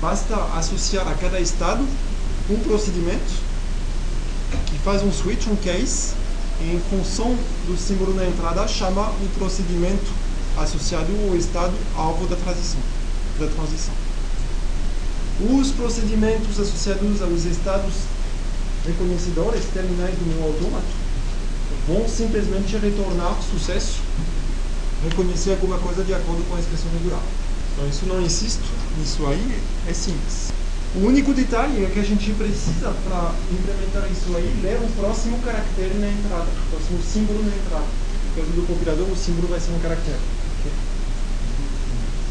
Basta 0.00 0.34
associar 0.56 1.06
a 1.08 1.14
cada 1.14 1.40
estado 1.40 1.86
um 2.48 2.56
procedimento 2.60 3.46
que 4.66 4.78
faz 4.78 5.02
um 5.02 5.12
switch, 5.12 5.46
um 5.48 5.56
case, 5.56 6.14
em 6.60 6.80
função 6.90 7.36
do 7.66 7.76
símbolo 7.76 8.14
na 8.14 8.24
entrada, 8.24 8.66
chama 8.66 9.02
o 9.02 9.28
procedimento 9.38 10.25
associado 10.56 11.06
ao 11.28 11.36
estado 11.36 11.74
alvo 11.94 12.26
da 12.26 12.36
transição. 12.36 12.80
Da 13.38 13.46
transição. 13.46 13.94
Os 15.50 15.70
procedimentos 15.72 16.58
associados 16.58 17.20
aos 17.20 17.44
estados 17.44 17.92
reconhecedores 18.86 19.64
terminais 19.74 20.14
do 20.14 20.24
meu 20.26 20.46
autômato 20.46 20.86
vão 21.86 22.08
simplesmente 22.08 22.76
retornar 22.76 23.36
sucesso, 23.42 24.00
reconhecer 25.04 25.50
alguma 25.50 25.78
coisa 25.78 26.02
de 26.02 26.14
acordo 26.14 26.42
com 26.48 26.56
a 26.56 26.60
expressão 26.60 26.90
regular. 26.92 27.22
Então 27.72 27.88
isso 27.88 28.06
não 28.06 28.22
insisto, 28.22 28.64
isso 29.04 29.26
aí 29.26 29.60
é 29.86 29.92
simples. 29.92 30.52
O 30.94 31.00
único 31.00 31.34
detalhe 31.34 31.84
é 31.84 31.90
que 31.90 32.00
a 32.00 32.02
gente 32.02 32.32
precisa, 32.32 32.94
para 33.04 33.34
implementar 33.52 34.08
isso 34.10 34.34
aí, 34.34 34.60
ler 34.62 34.80
o 34.80 34.88
próximo 34.98 35.38
caractere 35.44 35.92
na 35.98 36.08
entrada, 36.08 36.46
o 36.48 36.70
próximo 36.70 36.98
símbolo 37.02 37.44
na 37.44 37.54
entrada. 37.54 37.84
No 37.84 38.34
caso 38.34 38.52
do 38.56 38.66
compilador, 38.66 39.06
o 39.06 39.16
símbolo 39.16 39.48
vai 39.48 39.60
ser 39.60 39.72
um 39.72 39.78
caractere. 39.80 40.16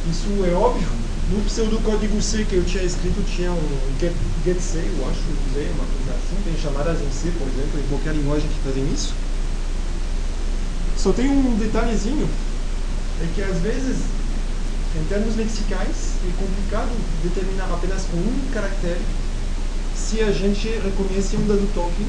Isso 0.10 0.30
é 0.46 0.54
óbvio. 0.54 0.88
No 1.32 1.44
pseudocódigo 1.44 2.22
C 2.22 2.46
que 2.46 2.56
eu 2.56 2.63
tinha 2.63 2.84
escrito, 2.84 3.24
tinha 3.36 3.52
um 3.52 4.00
get, 4.00 4.13
get 4.46 4.60
C, 4.60 4.78
eu 4.78 5.10
acho, 5.10 5.22
usei 5.50 5.65
uma 5.72 5.86
coisa 5.86 6.12
assim. 6.13 6.38
Tem 6.44 6.58
chamadas 6.62 7.02
em 7.02 7.12
C, 7.12 7.32
por 7.38 7.48
exemplo, 7.48 7.80
em 7.80 7.88
qualquer 7.89 8.13
linguagem 8.13 8.48
que 8.48 8.68
fazem 8.68 8.86
isso. 8.94 9.13
Só 10.98 11.12
tem 11.12 11.30
um 11.30 11.56
detalhezinho, 11.58 12.30
é 13.22 13.28
que 13.34 13.41
às 13.41 13.58
vezes 13.58 13.98
em 14.96 15.04
termos 15.10 15.36
lexicais, 15.36 16.15
é 16.24 16.32
complicado 16.41 16.89
determinar 17.22 17.65
apenas 17.65 18.04
com 18.04 18.18
um 18.18 18.52
caractere 18.54 19.02
se 19.94 20.22
a 20.22 20.32
gente 20.32 20.70
reconhece 20.70 21.36
um 21.36 21.46
dado 21.48 21.68
token 21.74 22.08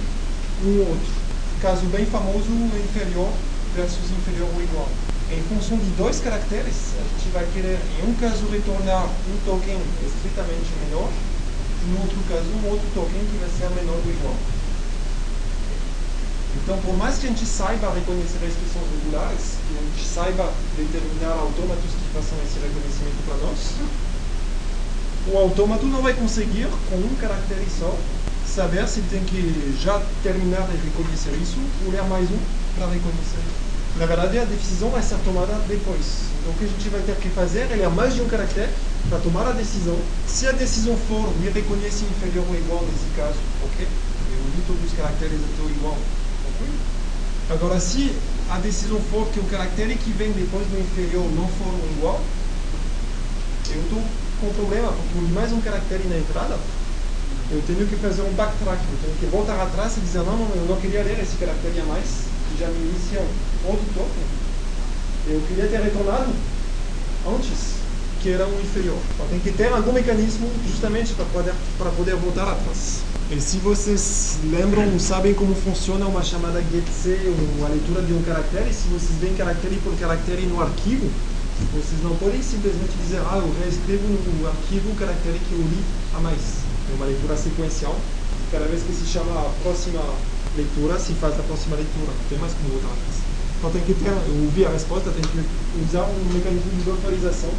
um 0.64 0.80
ou 0.80 0.88
outro. 0.90 1.12
Caso 1.61 1.85
bem 1.87 2.06
famoso, 2.06 2.46
inferior 2.85 3.32
versus 3.74 4.11
inferior 4.12 4.48
ou 4.54 4.62
igual. 4.62 4.88
Em 5.26 5.42
função 5.50 5.76
de 5.76 5.90
dois 5.98 6.20
caracteres, 6.20 6.94
a 6.94 7.02
gente 7.02 7.34
vai 7.34 7.44
querer, 7.52 7.80
em 7.98 8.08
um 8.08 8.14
caso, 8.14 8.46
retornar 8.46 9.06
um 9.06 9.36
token 9.44 9.74
estritamente 10.06 10.70
menor, 10.86 11.10
no 11.90 12.00
outro 12.00 12.18
caso, 12.30 12.46
um 12.46 12.70
outro 12.70 12.86
token 12.94 13.18
que 13.18 13.38
vai 13.42 13.50
ser 13.50 13.74
menor 13.74 13.98
ou 13.98 14.10
igual. 14.10 14.36
Então, 16.62 16.78
por 16.78 16.96
mais 16.96 17.18
que 17.18 17.26
a 17.26 17.28
gente 17.30 17.44
saiba 17.44 17.92
reconhecer 17.92 18.38
expressões 18.46 18.86
regulares, 19.02 19.58
que 19.66 19.74
a 19.74 19.82
gente 19.82 20.06
saiba 20.06 20.52
determinar 20.78 21.34
autômatos 21.42 21.90
que 21.90 22.06
façam 22.14 22.38
esse 22.46 22.62
reconhecimento 22.62 23.18
para 23.26 23.36
nós, 23.42 23.58
o 25.26 25.38
autômato 25.38 25.86
não 25.86 26.02
vai 26.02 26.14
conseguir, 26.14 26.68
com 26.88 26.96
um 26.96 27.16
caractere 27.20 27.66
só, 27.78 27.98
saber 28.46 28.86
se 28.86 29.00
tem 29.10 29.24
que 29.24 29.76
já 29.82 30.00
terminar 30.22 30.66
de 30.68 30.76
reconhecer 30.86 31.34
isso 31.42 31.58
ou 31.84 31.90
ler 31.90 32.04
mais 32.04 32.30
um 32.30 32.38
para 32.78 32.86
reconhecer. 32.86 33.42
Na 33.98 34.04
verdade, 34.04 34.38
a 34.38 34.44
decisão 34.44 34.90
vai 34.90 35.02
ser 35.02 35.16
tomada 35.24 35.54
depois. 35.68 36.28
Então, 36.40 36.52
o 36.52 36.56
que 36.59 36.64
a 36.64 36.68
gente 36.68 36.88
vai 36.90 37.00
ter 37.00 37.16
que 37.16 37.28
fazer 37.30 37.66
é 37.72 37.88
mais 37.88 38.14
de 38.14 38.20
um 38.20 38.28
caractere 38.28 38.70
para 39.09 39.18
tomar 39.20 39.46
a 39.46 39.52
decisão. 39.52 39.96
Se 40.26 40.46
a 40.46 40.52
decisão 40.52 40.96
for 41.09 41.35
me 41.40 41.48
reconhece 41.48 42.04
inferior 42.04 42.44
ou 42.46 42.54
igual 42.54 42.82
nesse 42.82 43.09
caso, 43.16 43.38
ok? 43.64 43.87
Eu 43.87 44.44
li 44.52 44.62
todos 44.66 44.85
os 44.85 44.92
caracteres 44.96 45.38
até 45.40 45.72
igual, 45.72 45.96
Agora, 47.48 47.78
se 47.78 48.11
a 48.50 48.59
decisão 48.59 48.98
for 49.00 49.24
que 49.28 49.38
o 49.38 49.44
caractere 49.44 49.94
que 49.94 50.11
vem 50.12 50.32
depois 50.32 50.66
do 50.66 50.80
inferior 50.80 51.24
não 51.32 51.46
for 51.46 51.72
igual, 51.96 52.20
eu 53.70 53.80
estou 53.82 54.02
com 54.40 54.52
problema, 54.52 54.92
porque 54.92 55.32
mais 55.32 55.52
um 55.52 55.61
caractere 55.61 56.02
na 56.09 56.18
entrada, 56.18 56.59
eu 57.50 57.62
tenho 57.62 57.87
que 57.87 57.96
fazer 57.96 58.22
um 58.22 58.32
backtrack, 58.35 58.82
eu 58.82 58.98
tenho 58.98 59.16
que 59.18 59.26
voltar 59.26 59.62
atrás 59.62 59.96
e 59.96 60.00
dizer, 60.00 60.18
não, 60.26 60.37
não, 60.37 60.54
eu 60.56 60.66
não 60.66 60.76
queria 60.80 61.04
ler 61.04 61.20
esse 61.20 61.37
caractere 61.37 61.80
a 61.80 61.85
mais, 61.85 62.36
já 62.58 62.66
me 62.68 62.88
inicia 62.88 63.20
um 63.20 63.68
outro 63.68 63.86
token. 63.94 64.24
Eu 65.28 65.40
queria 65.48 65.66
ter 65.66 65.80
retornado 65.80 66.32
antes, 67.26 67.76
que 68.22 68.30
era 68.30 68.46
um 68.46 68.60
inferior. 68.60 68.98
Então 69.14 69.26
tem 69.28 69.40
que 69.40 69.52
ter 69.52 69.72
algum 69.72 69.92
mecanismo 69.92 70.48
justamente 70.66 71.12
para 71.14 71.24
poder, 71.26 71.54
para 71.78 71.90
poder 71.90 72.16
voltar 72.16 72.52
atrás. 72.52 73.02
E 73.30 73.40
se 73.40 73.58
vocês 73.58 74.38
lembram, 74.44 74.98
sabem 75.00 75.34
como 75.34 75.54
funciona 75.54 76.06
uma 76.06 76.22
chamada 76.22 76.62
getC, 76.62 77.26
ou 77.26 77.66
a 77.66 77.68
leitura 77.68 78.02
de 78.02 78.12
um 78.12 78.22
caractere, 78.22 78.72
se 78.72 78.86
vocês 78.86 79.18
veem 79.18 79.34
caractere 79.34 79.76
por 79.82 79.92
caractere 79.98 80.46
no 80.46 80.62
arquivo, 80.62 81.10
vocês 81.72 82.00
não 82.04 82.14
podem 82.16 82.40
simplesmente 82.42 82.92
dizer, 83.02 83.18
ah, 83.18 83.38
eu 83.38 83.52
reescrevo 83.64 84.06
no 84.06 84.46
arquivo 84.46 84.90
o 84.90 84.94
caractere 84.94 85.40
que 85.48 85.52
eu 85.52 85.58
li 85.58 85.82
a 86.14 86.20
mais. 86.20 86.40
É 86.92 86.94
uma 86.94 87.06
leitura 87.06 87.36
sequencial. 87.36 87.96
Cada 88.52 88.66
vez 88.66 88.82
que 88.84 88.92
se 88.92 89.06
chama 89.06 89.32
a 89.40 89.50
próxima 89.62 90.00
leitura, 90.56 90.98
se 90.98 91.12
faz 91.14 91.38
a 91.38 91.42
próxima 91.42 91.76
leitura. 91.76 92.08
Não 92.08 92.28
tem 92.28 92.38
mais 92.38 92.52
como 92.54 92.68
voltar 92.70 92.88
atrás. 92.88 93.16
Então 93.58 93.70
tem 93.70 93.82
que 93.82 93.94
ter, 93.94 94.12
ouvir 94.44 94.66
a 94.66 94.70
resposta, 94.70 95.10
tem 95.10 95.22
que 95.22 95.40
usar 95.88 96.04
um 96.04 96.32
mecanismo 96.32 96.70
de 96.72 96.88
localização 96.88 97.50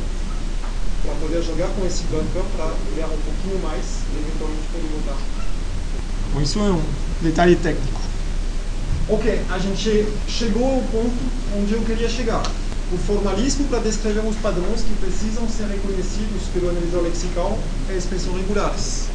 para 1.04 1.16
poder 1.16 1.42
jogar 1.44 1.70
com 1.70 1.86
esse 1.86 2.04
buffer 2.04 2.44
para 2.56 2.66
ler 2.96 3.06
um 3.06 3.22
pouquinho 3.22 3.60
mais 3.64 3.86
e 4.14 4.20
eventualmente 4.20 4.68
poder 4.72 4.88
voltar. 4.94 5.18
Bom, 6.34 6.42
isso 6.42 6.60
é 6.60 6.72
um 6.72 6.84
detalhe 7.22 7.56
técnico. 7.56 8.02
Ok, 9.10 9.42
a 9.50 9.58
gente 9.58 10.06
chegou 10.28 10.66
ao 10.66 10.82
ponto 10.84 11.16
onde 11.58 11.74
eu 11.74 11.82
queria 11.82 12.10
chegar. 12.10 12.44
O 12.92 12.98
formalismo 12.98 13.66
para 13.68 13.80
descrever 13.80 14.20
os 14.20 14.36
padrões 14.38 14.82
que 14.82 14.94
precisam 15.00 15.48
ser 15.50 15.68
reconhecidos 15.68 16.44
pelo 16.54 16.70
analisador 16.70 17.04
lexical 17.04 17.58
é 17.90 17.98
expressões 17.98 18.38
regulares. 18.38 19.06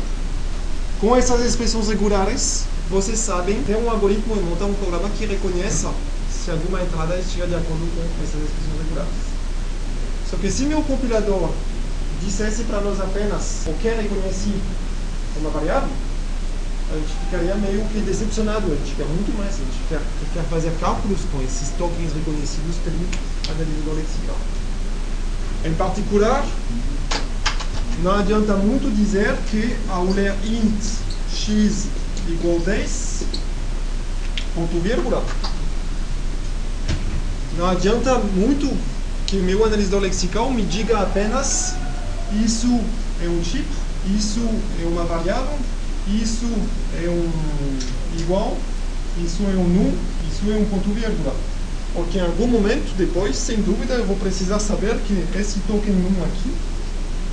Com 1.00 1.16
essas 1.16 1.44
expressões 1.44 1.88
regulares, 1.88 2.64
vocês 2.90 3.18
sabem, 3.18 3.62
tem 3.62 3.76
um 3.76 3.90
algoritmo 3.90 4.36
e 4.36 4.40
montar 4.40 4.66
um 4.66 4.74
programa 4.74 5.08
que 5.10 5.26
reconheça 5.26 5.90
se 6.30 6.50
alguma 6.50 6.82
entrada 6.82 7.16
estiver 7.16 7.46
de 7.46 7.54
acordo 7.54 7.86
com 7.94 8.02
essas 8.22 8.42
expressões 8.42 8.82
regulares. 8.82 9.32
Só 10.28 10.36
que 10.36 10.50
se 10.50 10.64
meu 10.64 10.82
compilador 10.82 11.50
dissesse 12.22 12.64
para 12.64 12.80
nós 12.80 13.00
apenas 13.00 13.62
o 13.66 13.74
que 13.74 13.88
reconhece 13.88 14.52
uma 15.40 15.50
variável, 15.50 15.90
a 16.90 16.94
gente 16.94 17.12
ficaria 17.24 17.54
meio 17.54 17.84
que 17.88 18.00
decepcionado, 18.00 18.66
a 18.66 18.74
gente 18.74 18.94
quer 18.96 19.06
muito 19.06 19.36
mais, 19.38 19.54
a 19.54 19.58
gente 19.58 19.80
quer, 19.88 20.00
quer 20.34 20.44
fazer 20.50 20.72
cálculos 20.78 21.20
com 21.32 21.40
esses 21.42 21.70
tokens 21.78 22.12
reconhecidos 22.12 22.76
pelo 22.84 22.96
analisador 23.48 23.94
lexical. 23.94 24.36
Em 25.64 25.74
particular, 25.74 26.44
não 28.02 28.12
adianta 28.12 28.54
muito 28.56 28.94
dizer 28.94 29.36
que 29.50 29.76
ao 29.88 30.04
ler 30.06 30.34
int 30.44 30.84
x 31.32 31.86
igual 32.28 32.58
10, 32.60 33.24
ponto 34.54 34.80
vírgula, 34.80 35.24
não 37.56 37.66
adianta 37.66 38.18
muito 38.18 38.74
que 39.26 39.36
o 39.36 39.42
meu 39.42 39.64
analisador 39.64 40.00
lexical 40.00 40.50
me 40.50 40.62
diga 40.62 40.98
apenas 40.98 41.74
isso 42.44 42.80
é 43.22 43.28
um 43.28 43.40
tipo, 43.42 43.74
isso 44.16 44.40
é 44.82 44.86
uma 44.86 45.04
variável, 45.04 45.58
isso 46.08 46.46
é 47.02 47.08
um 47.08 48.18
igual, 48.18 48.56
isso 49.22 49.42
é 49.42 49.56
um 49.56 49.68
nu, 49.68 49.94
isso 50.30 50.50
é 50.50 50.56
um 50.56 50.64
ponto 50.64 50.90
vírgula. 50.90 51.34
Porque 51.94 52.18
em 52.18 52.22
algum 52.22 52.46
momento 52.46 52.96
depois, 52.96 53.36
sem 53.36 53.56
dúvida, 53.60 53.94
eu 53.94 54.06
vou 54.06 54.16
precisar 54.16 54.58
saber 54.58 54.96
que 55.06 55.38
esse 55.38 55.60
token 55.60 55.92
num 55.92 56.24
aqui, 56.24 56.52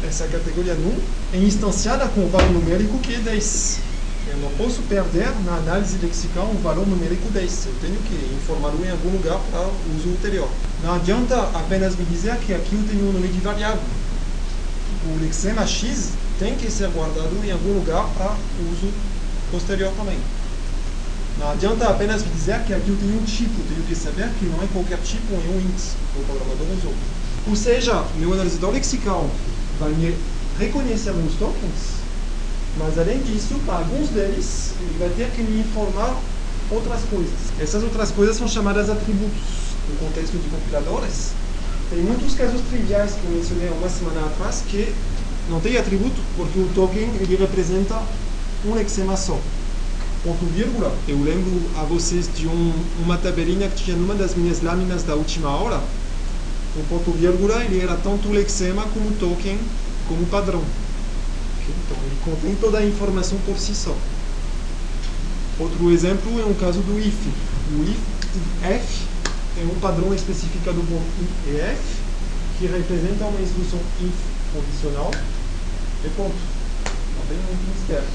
essa 0.05 0.27
categoria 0.27 0.73
num, 0.73 0.97
é 1.33 1.37
instanciada 1.37 2.07
com 2.09 2.25
o 2.25 2.29
valor 2.29 2.51
numérico 2.51 2.99
que 2.99 3.15
é 3.15 3.19
10. 3.19 3.88
Eu 4.31 4.37
não 4.37 4.51
posso 4.51 4.83
perder 4.83 5.27
na 5.43 5.55
análise 5.55 5.97
lexical 5.97 6.45
um 6.45 6.61
valor 6.61 6.85
numérico 6.87 7.29
10. 7.31 7.65
Eu 7.65 7.73
tenho 7.81 7.97
que 8.03 8.35
informá-lo 8.35 8.79
em 8.85 8.91
algum 8.91 9.09
lugar 9.09 9.39
para 9.49 9.61
uso 9.97 10.09
ulterior. 10.09 10.47
Não 10.83 10.93
adianta 10.93 11.35
apenas 11.55 11.95
me 11.95 12.05
dizer 12.05 12.37
que 12.37 12.53
aqui 12.53 12.75
eu 12.75 12.83
tenho 12.87 13.09
um 13.09 13.11
nome 13.11 13.27
de 13.27 13.39
variável. 13.39 13.81
O 15.07 15.19
lexema 15.19 15.65
x 15.65 16.11
tem 16.37 16.55
que 16.55 16.69
ser 16.69 16.89
guardado 16.89 17.43
em 17.43 17.51
algum 17.51 17.73
lugar 17.73 18.07
para 18.15 18.35
uso 18.71 18.93
posterior 19.51 19.91
também. 19.97 20.19
Não 21.39 21.49
adianta 21.49 21.89
apenas 21.89 22.21
me 22.21 22.29
dizer 22.31 22.61
que 22.65 22.73
aqui 22.73 22.89
eu 22.89 22.97
tenho 22.97 23.19
um 23.19 23.25
tipo, 23.25 23.63
tenho 23.63 23.83
que 23.87 23.95
saber 23.95 24.29
que 24.37 24.45
não 24.45 24.61
é 24.61 24.67
qualquer 24.71 24.99
tipo, 24.99 25.33
é 25.33 25.37
um 25.37 25.59
int, 25.59 25.81
o 26.15 26.23
programador 26.25 26.67
usou. 26.77 26.93
Ou 27.47 27.55
seja, 27.55 28.03
meu 28.17 28.33
analisador 28.33 28.71
lexical 28.73 29.27
vai 29.79 29.89
me 29.91 30.15
reconhecer 30.59 31.11
os 31.11 31.33
tokens, 31.35 31.98
mas 32.77 32.97
além 32.97 33.19
disso, 33.21 33.55
para 33.65 33.79
alguns 33.79 34.09
deles, 34.09 34.73
ele 34.79 34.97
vai 34.99 35.09
ter 35.09 35.29
que 35.31 35.41
me 35.41 35.59
informar 35.59 36.15
outras 36.71 37.01
coisas. 37.09 37.33
Essas 37.59 37.83
outras 37.83 38.11
coisas 38.11 38.37
são 38.37 38.47
chamadas 38.47 38.89
atributos 38.89 39.41
no 39.89 39.95
contexto 39.97 40.37
de 40.37 40.49
compiladores. 40.49 41.31
Tem 41.89 41.99
muitos 41.99 42.35
casos 42.35 42.61
triviais 42.69 43.13
que 43.13 43.25
eu 43.25 43.31
mencionei 43.31 43.69
uma 43.69 43.89
semana 43.89 44.27
atrás 44.27 44.63
que 44.67 44.93
não 45.49 45.59
tem 45.59 45.77
atributo 45.77 46.21
porque 46.37 46.59
o 46.59 46.69
token 46.75 47.09
ele 47.19 47.35
representa 47.35 47.99
um 48.65 48.75
lexema 48.75 49.17
só. 49.17 49.39
Ponto 50.23 50.45
vírgula, 50.45 50.93
eu 51.07 51.17
lembro 51.23 51.61
a 51.77 51.83
vocês 51.83 52.29
de 52.35 52.45
um, 52.45 52.73
uma 53.01 53.17
tabelinha 53.17 53.69
que 53.69 53.83
tinha 53.83 53.97
numa 53.97 54.13
das 54.13 54.35
minhas 54.35 54.61
lâminas 54.61 55.03
da 55.03 55.15
última 55.15 55.49
aula. 55.49 55.83
O 56.75 56.83
ponto 56.83 57.11
vírgula 57.11 57.63
ele 57.63 57.81
era 57.81 57.95
tanto 57.95 58.29
lexema 58.29 58.83
como 58.93 59.11
token 59.13 59.57
como 60.07 60.25
padrão. 60.27 60.61
Então 61.85 61.97
ele 62.03 62.17
contém 62.23 62.55
toda 62.55 62.79
a 62.79 62.85
informação 62.85 63.37
por 63.45 63.57
si 63.57 63.75
só. 63.75 63.95
Outro 65.59 65.91
exemplo 65.91 66.39
é 66.39 66.45
um 66.45 66.53
caso 66.53 66.79
do 66.79 66.99
if. 66.99 67.15
O 67.77 67.83
if, 67.83 67.97
if 68.63 69.07
tem 69.55 69.65
um 69.65 69.79
padrão 69.79 70.13
especificado 70.13 70.81
por 70.81 71.01
if, 71.47 71.79
que 72.57 72.65
representa 72.65 73.25
uma 73.25 73.41
instrução 73.41 73.79
if 74.01 74.13
condicional, 74.53 75.11
e 76.03 76.09
ponto. 76.09 76.35
Não 77.17 77.25
tem 77.27 77.37
muito 77.37 77.77
mistério. 77.77 78.07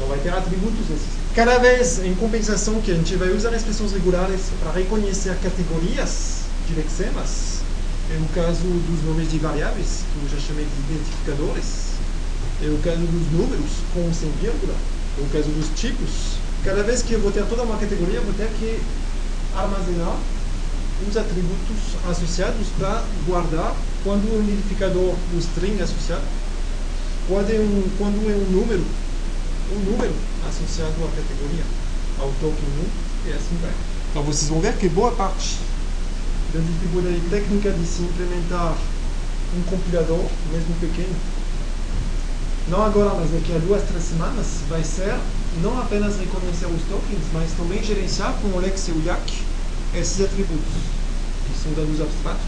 Não 0.00 0.08
vai 0.08 0.18
ter 0.18 0.30
atributos 0.30 0.88
nesses. 0.88 1.16
Cada 1.34 1.58
vez, 1.58 1.98
em 1.98 2.14
compensação, 2.14 2.80
que 2.80 2.90
a 2.90 2.94
gente 2.94 3.14
vai 3.16 3.30
usar 3.30 3.54
expressões 3.54 3.92
regulares 3.92 4.40
para 4.60 4.72
reconhecer 4.72 5.36
categorias 5.42 6.44
de 6.66 6.74
lexemas, 6.74 7.60
é 8.10 8.16
o 8.18 8.34
caso 8.34 8.62
dos 8.62 9.04
nomes 9.04 9.30
de 9.30 9.38
variáveis, 9.38 10.04
que 10.12 10.24
eu 10.24 10.38
já 10.38 10.46
chamei 10.46 10.64
de 10.64 10.94
identificadores, 10.94 11.95
é 12.62 12.68
o 12.68 12.78
caso 12.78 13.00
dos 13.00 13.32
números 13.32 13.70
com 13.92 14.12
sem 14.14 14.30
vírgula, 14.40 14.74
é 15.18 15.20
o 15.20 15.28
caso 15.28 15.48
dos 15.50 15.68
tipos. 15.78 16.38
Cada 16.64 16.82
vez 16.82 17.02
que 17.02 17.12
eu 17.12 17.20
vou 17.20 17.30
ter 17.30 17.44
toda 17.46 17.62
uma 17.62 17.76
categoria, 17.76 18.16
eu 18.16 18.24
vou 18.24 18.34
ter 18.34 18.48
que 18.58 18.80
armazenar 19.54 20.16
os 21.06 21.16
atributos 21.16 22.00
associados 22.08 22.66
para 22.78 23.04
guardar 23.26 23.76
quando 24.02 24.24
o 24.24 24.42
identificador, 24.42 25.14
o 25.34 25.38
string 25.38 25.80
associado, 25.82 26.24
quando 27.28 27.50
é 27.50 27.58
um, 27.60 27.84
quando 27.98 28.16
é 28.30 28.34
um 28.34 28.50
número, 28.50 28.84
um 29.72 29.78
número 29.90 30.14
associado 30.48 30.94
à 31.04 31.08
categoria, 31.08 31.64
ao 32.18 32.28
token 32.40 32.68
1 33.26 33.28
e 33.28 33.32
assim 33.32 33.58
vai. 33.60 33.72
Então 34.10 34.22
vocês 34.22 34.48
vão 34.48 34.60
ver 34.60 34.74
que 34.78 34.88
boa 34.88 35.12
parte 35.12 35.58
da 36.54 36.60
dificuldade 36.60 37.20
técnica 37.28 37.70
de 37.70 37.86
se 37.86 38.02
implementar 38.02 38.74
um 39.56 39.62
compilador, 39.64 40.24
mesmo 40.52 40.74
pequeno, 40.80 41.14
não 42.68 42.82
agora, 42.82 43.14
mas 43.14 43.30
daqui 43.30 43.54
a 43.54 43.58
duas, 43.58 43.82
três 43.84 44.02
semanas, 44.02 44.46
vai 44.68 44.82
ser 44.82 45.14
não 45.62 45.78
apenas 45.80 46.18
reconhecer 46.18 46.66
os 46.66 46.82
tokens, 46.90 47.22
mas 47.32 47.52
também 47.52 47.82
gerenciar 47.82 48.34
com 48.42 48.48
o 48.48 48.60
Lex 48.60 48.88
e 48.88 48.90
o 48.90 49.02
YAC 49.04 49.44
esses 49.94 50.20
atributos, 50.20 50.74
que 51.46 51.62
são 51.62 51.72
dados 51.72 52.00
abstratos, 52.00 52.44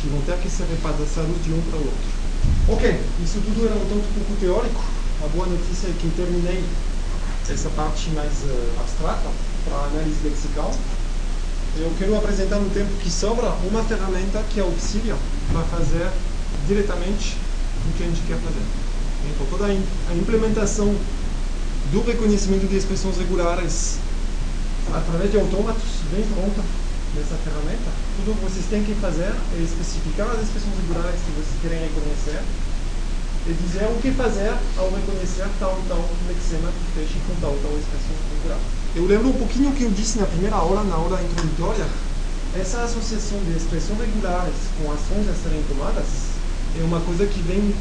que 0.00 0.08
vão 0.08 0.20
ter 0.22 0.36
que 0.38 0.50
ser 0.50 0.64
repassados 0.64 1.44
de 1.44 1.52
um 1.52 1.62
para 1.70 1.78
o 1.78 1.84
outro. 1.86 2.22
Ok, 2.68 3.00
isso 3.22 3.40
tudo 3.40 3.66
era 3.66 3.74
um 3.74 3.86
tanto 3.86 4.06
pouco 4.14 4.34
teórico. 4.40 4.82
A 5.24 5.28
boa 5.28 5.46
notícia 5.46 5.86
é 5.86 5.94
que 5.96 6.10
terminei 6.16 6.64
essa 7.48 7.70
parte 7.70 8.10
mais 8.10 8.32
uh, 8.42 8.80
abstrata 8.80 9.30
para 9.64 9.76
análise 9.86 10.18
lexical. 10.24 10.74
Eu 11.78 11.92
quero 11.98 12.16
apresentar 12.16 12.58
no 12.58 12.68
tempo 12.70 12.90
que 13.00 13.10
sobra 13.10 13.48
uma 13.70 13.82
ferramenta 13.84 14.42
que 14.50 14.60
auxilia 14.60 15.16
para 15.52 15.62
fazer 15.62 16.10
diretamente 16.66 17.36
o 17.88 17.96
que 17.96 18.02
a 18.02 18.06
gente 18.06 18.20
quer 18.26 18.36
fazer. 18.38 18.91
Então, 19.30 19.46
toda 19.50 19.66
a 19.66 20.14
implementação 20.14 20.94
do 21.92 22.02
reconhecimento 22.02 22.66
de 22.66 22.76
expressões 22.76 23.16
regulares 23.18 23.98
através 24.92 25.30
de 25.30 25.38
autômatos 25.38 26.02
bem 26.10 26.24
pronta 26.34 26.62
nessa 27.14 27.36
ferramenta. 27.44 27.90
Tudo 28.16 28.36
que 28.38 28.44
vocês 28.44 28.66
têm 28.66 28.82
que 28.82 28.94
fazer 28.96 29.30
é 29.30 29.58
especificar 29.62 30.28
as 30.30 30.42
expressões 30.42 30.74
regulares 30.88 31.20
que 31.20 31.32
vocês 31.36 31.56
querem 31.60 31.80
reconhecer 31.86 32.40
e 33.46 33.52
dizer 33.52 33.84
o 33.90 33.98
que 34.00 34.10
fazer 34.12 34.54
ao 34.78 34.88
reconhecer 34.90 35.46
tal 35.58 35.76
tal 35.88 36.02
lexema 36.28 36.70
que 36.70 37.00
feche 37.00 37.18
com 37.26 37.34
tal 37.40 37.56
tal 37.62 37.72
expressão 37.76 38.14
regular. 38.38 38.60
Eu 38.94 39.06
lembro 39.06 39.28
um 39.28 39.38
pouquinho 39.38 39.72
que 39.72 39.82
eu 39.82 39.90
disse 39.90 40.18
na 40.18 40.26
primeira 40.26 40.56
aula, 40.56 40.84
na 40.84 40.94
aula 40.94 41.20
introdutória. 41.22 41.86
Essa 42.54 42.82
associação 42.84 43.38
de 43.44 43.56
expressões 43.56 43.98
regulares 43.98 44.54
com 44.78 44.92
ações 44.92 45.28
a 45.28 45.34
serem 45.42 45.62
tomadas 45.68 46.06
é 46.78 46.84
uma 46.84 47.00
coisa 47.00 47.26
que 47.26 47.40
vem 47.42 47.74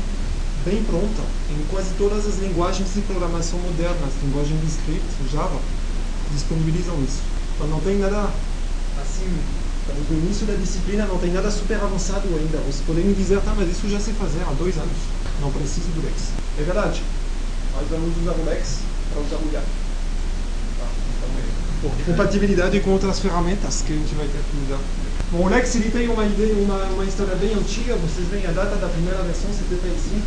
bem 0.66 0.84
pronta 0.84 1.22
em 1.50 1.64
quase 1.70 1.90
todas 1.98 2.26
as 2.28 2.38
linguagens 2.40 2.94
de 2.94 3.02
programação 3.02 3.60
modernas, 3.60 4.14
linguagem 4.24 4.58
de 4.58 4.68
script, 4.68 5.06
Java, 5.32 5.60
disponibilizam 6.34 6.96
isso. 7.04 7.22
Então 7.56 7.68
não 7.68 7.80
tem 7.80 7.98
nada 7.98 8.30
assim, 9.02 9.28
no 10.10 10.18
início 10.18 10.46
da 10.46 10.54
disciplina, 10.54 11.06
não 11.06 11.18
tem 11.18 11.32
nada 11.32 11.50
super 11.50 11.78
avançado 11.78 12.28
ainda. 12.28 12.58
Vocês 12.60 12.84
podem 12.86 13.06
me 13.06 13.14
dizer, 13.14 13.42
tá, 13.42 13.54
mas 13.58 13.70
isso 13.70 13.90
já 13.90 14.00
sei 14.00 14.14
fazer 14.14 14.42
há 14.48 14.54
dois 14.54 14.78
anos, 14.78 14.98
não 15.42 15.52
preciso 15.52 15.88
do 15.96 16.06
Lex. 16.06 16.30
É 16.60 16.64
verdade, 16.64 17.02
nós 17.74 17.88
vamos 17.90 18.18
usar 18.18 18.32
o 18.32 18.46
Lex 18.46 18.80
para 19.12 19.22
usar 19.22 19.36
o 19.38 19.54
YAC. 19.54 19.66
Tá, 20.80 20.88
então, 21.18 21.92
é, 21.92 22.04
compatibilidade 22.06 22.80
com 22.82 22.92
outras 22.92 23.20
ferramentas 23.20 23.82
que 23.82 23.94
a 23.94 23.96
gente 23.96 24.14
vai 24.16 24.28
ter 24.28 24.42
que 24.50 24.66
usar. 24.66 24.80
Bom, 25.32 25.46
o 25.46 25.50
Lex 25.50 25.76
ele 25.76 25.90
tem 25.90 26.10
uma 26.10 26.26
ideia, 26.26 26.54
uma, 26.56 26.84
uma 26.92 27.06
história 27.06 27.36
bem 27.36 27.54
antiga, 27.54 27.96
vocês 27.96 28.28
veem 28.28 28.46
a 28.46 28.52
data 28.52 28.76
da 28.76 28.88
primeira 28.88 29.22
versão, 29.24 29.50
75, 29.52 30.22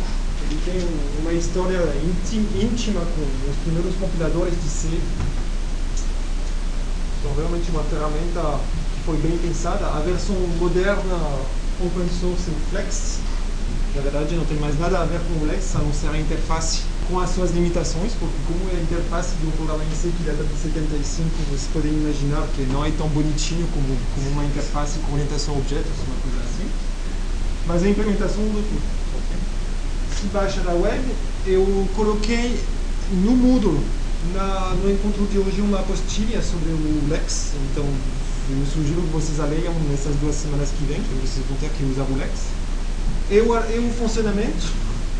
ele 0.49 0.61
tem 0.63 0.87
uma 1.21 1.33
história 1.33 1.79
íntima 2.03 3.01
com 3.01 3.49
os 3.49 3.57
primeiros 3.63 3.95
compiladores 3.95 4.53
de 4.53 4.69
C. 4.69 4.87
Então, 7.19 7.35
realmente 7.35 7.71
uma 7.71 7.83
ferramenta 7.83 8.59
que 8.93 9.03
foi 9.05 9.17
bem 9.17 9.37
pensada. 9.39 9.87
A 9.87 9.99
versão 10.01 10.35
moderna, 10.59 11.17
open 11.81 12.07
source 12.21 12.49
em 12.49 12.69
Flex, 12.69 13.19
na 13.95 14.01
verdade 14.01 14.35
não 14.35 14.45
tem 14.45 14.57
mais 14.57 14.77
nada 14.79 14.99
a 14.99 15.05
ver 15.05 15.19
com 15.21 15.43
o 15.43 15.47
Lex, 15.47 15.75
a 15.75 15.79
não 15.79 15.93
ser 15.93 16.09
a 16.09 16.19
interface 16.19 16.81
com 17.07 17.19
as 17.19 17.29
suas 17.29 17.51
limitações, 17.51 18.11
porque 18.19 18.35
como 18.45 18.69
é 18.69 18.77
a 18.77 18.81
interface 18.81 19.35
de 19.39 19.47
um 19.47 19.51
programa 19.51 19.83
em 19.83 19.95
C 19.95 20.11
que 20.15 20.23
data 20.23 20.43
de 20.43 20.57
75, 20.59 21.29
vocês 21.49 21.69
podem 21.73 21.91
imaginar 21.91 22.45
que 22.55 22.63
não 22.63 22.85
é 22.85 22.91
tão 22.91 23.07
bonitinho 23.09 23.65
como, 23.73 23.87
como 24.13 24.29
uma 24.31 24.45
interface 24.45 24.99
com 24.99 25.13
orientação 25.13 25.55
a 25.55 25.57
objetos, 25.57 25.91
uma 26.05 26.17
coisa 26.21 26.39
assim. 26.43 26.69
Mas 27.65 27.83
a 27.83 27.89
implementação 27.89 28.43
do 28.43 28.61
tudo 28.61 29.04
baixa 30.27 30.61
da 30.61 30.73
web, 30.73 31.01
eu 31.45 31.87
coloquei 31.95 32.59
no 33.23 33.31
Moodle, 33.31 33.79
na, 34.33 34.75
no 34.81 34.91
encontro 34.91 35.25
de 35.27 35.37
hoje, 35.37 35.61
uma 35.61 35.79
apostila 35.79 36.41
sobre 36.41 36.69
o 36.69 37.07
Lex. 37.09 37.51
Então, 37.71 37.85
eu 38.49 38.65
sugiro 38.73 39.01
que 39.01 39.09
vocês 39.09 39.39
a 39.39 39.45
leiam 39.45 39.73
nessas 39.89 40.15
duas 40.17 40.35
semanas 40.35 40.69
que 40.69 40.85
vêm, 40.85 41.01
que 41.01 41.27
vocês 41.27 41.45
vão 41.47 41.57
ter 41.57 41.69
que 41.69 41.83
usar 41.83 42.03
o 42.03 42.17
Lex. 42.17 42.31
E 43.29 43.39
o, 43.39 43.55
e 43.55 43.79
o 43.79 43.93
funcionamento 43.93 44.67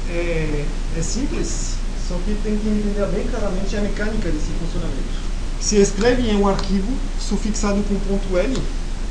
é, 0.10 0.66
é 0.98 1.02
simples, 1.02 1.76
só 2.08 2.16
que 2.26 2.36
tem 2.44 2.58
que 2.58 2.68
entender 2.68 3.08
bem 3.08 3.26
claramente 3.28 3.76
a 3.76 3.82
mecânica 3.82 4.30
desse 4.30 4.52
funcionamento. 4.60 5.26
Se 5.60 5.78
escreve 5.78 6.30
em 6.30 6.36
um 6.36 6.48
arquivo 6.48 6.92
sufixado 7.20 7.82
com 7.84 7.96
ponto 8.00 8.38
.l 8.38 8.56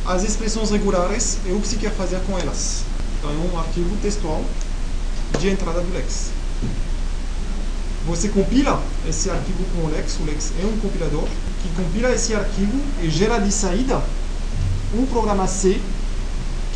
as 0.07 0.23
expressões 0.23 0.71
regulares 0.71 1.39
e 1.47 1.53
o 1.53 1.61
que 1.61 1.67
se 1.67 1.77
quer 1.77 1.91
fazer 1.91 2.21
com 2.27 2.39
elas. 2.39 2.83
Então 3.19 3.31
é 3.31 3.53
um 3.53 3.59
arquivo 3.59 3.97
textual 4.03 4.45
de 5.39 5.49
entrada 5.49 5.81
do 5.81 5.93
Lex. 5.93 6.31
Você 8.07 8.29
compila 8.29 8.83
esse 9.09 9.31
arquivo 9.31 9.65
com 9.75 9.87
o 9.87 9.91
Lex, 9.91 10.19
o 10.21 10.25
Lex 10.25 10.53
é 10.63 10.67
um 10.67 10.77
compilador 10.79 11.25
que 11.63 11.69
compila 11.75 12.11
esse 12.11 12.35
arquivo 12.35 12.79
e 13.03 13.09
gera 13.09 13.39
de 13.39 13.51
saída 13.51 14.03
um 14.95 15.07
programa 15.07 15.47
C 15.47 15.81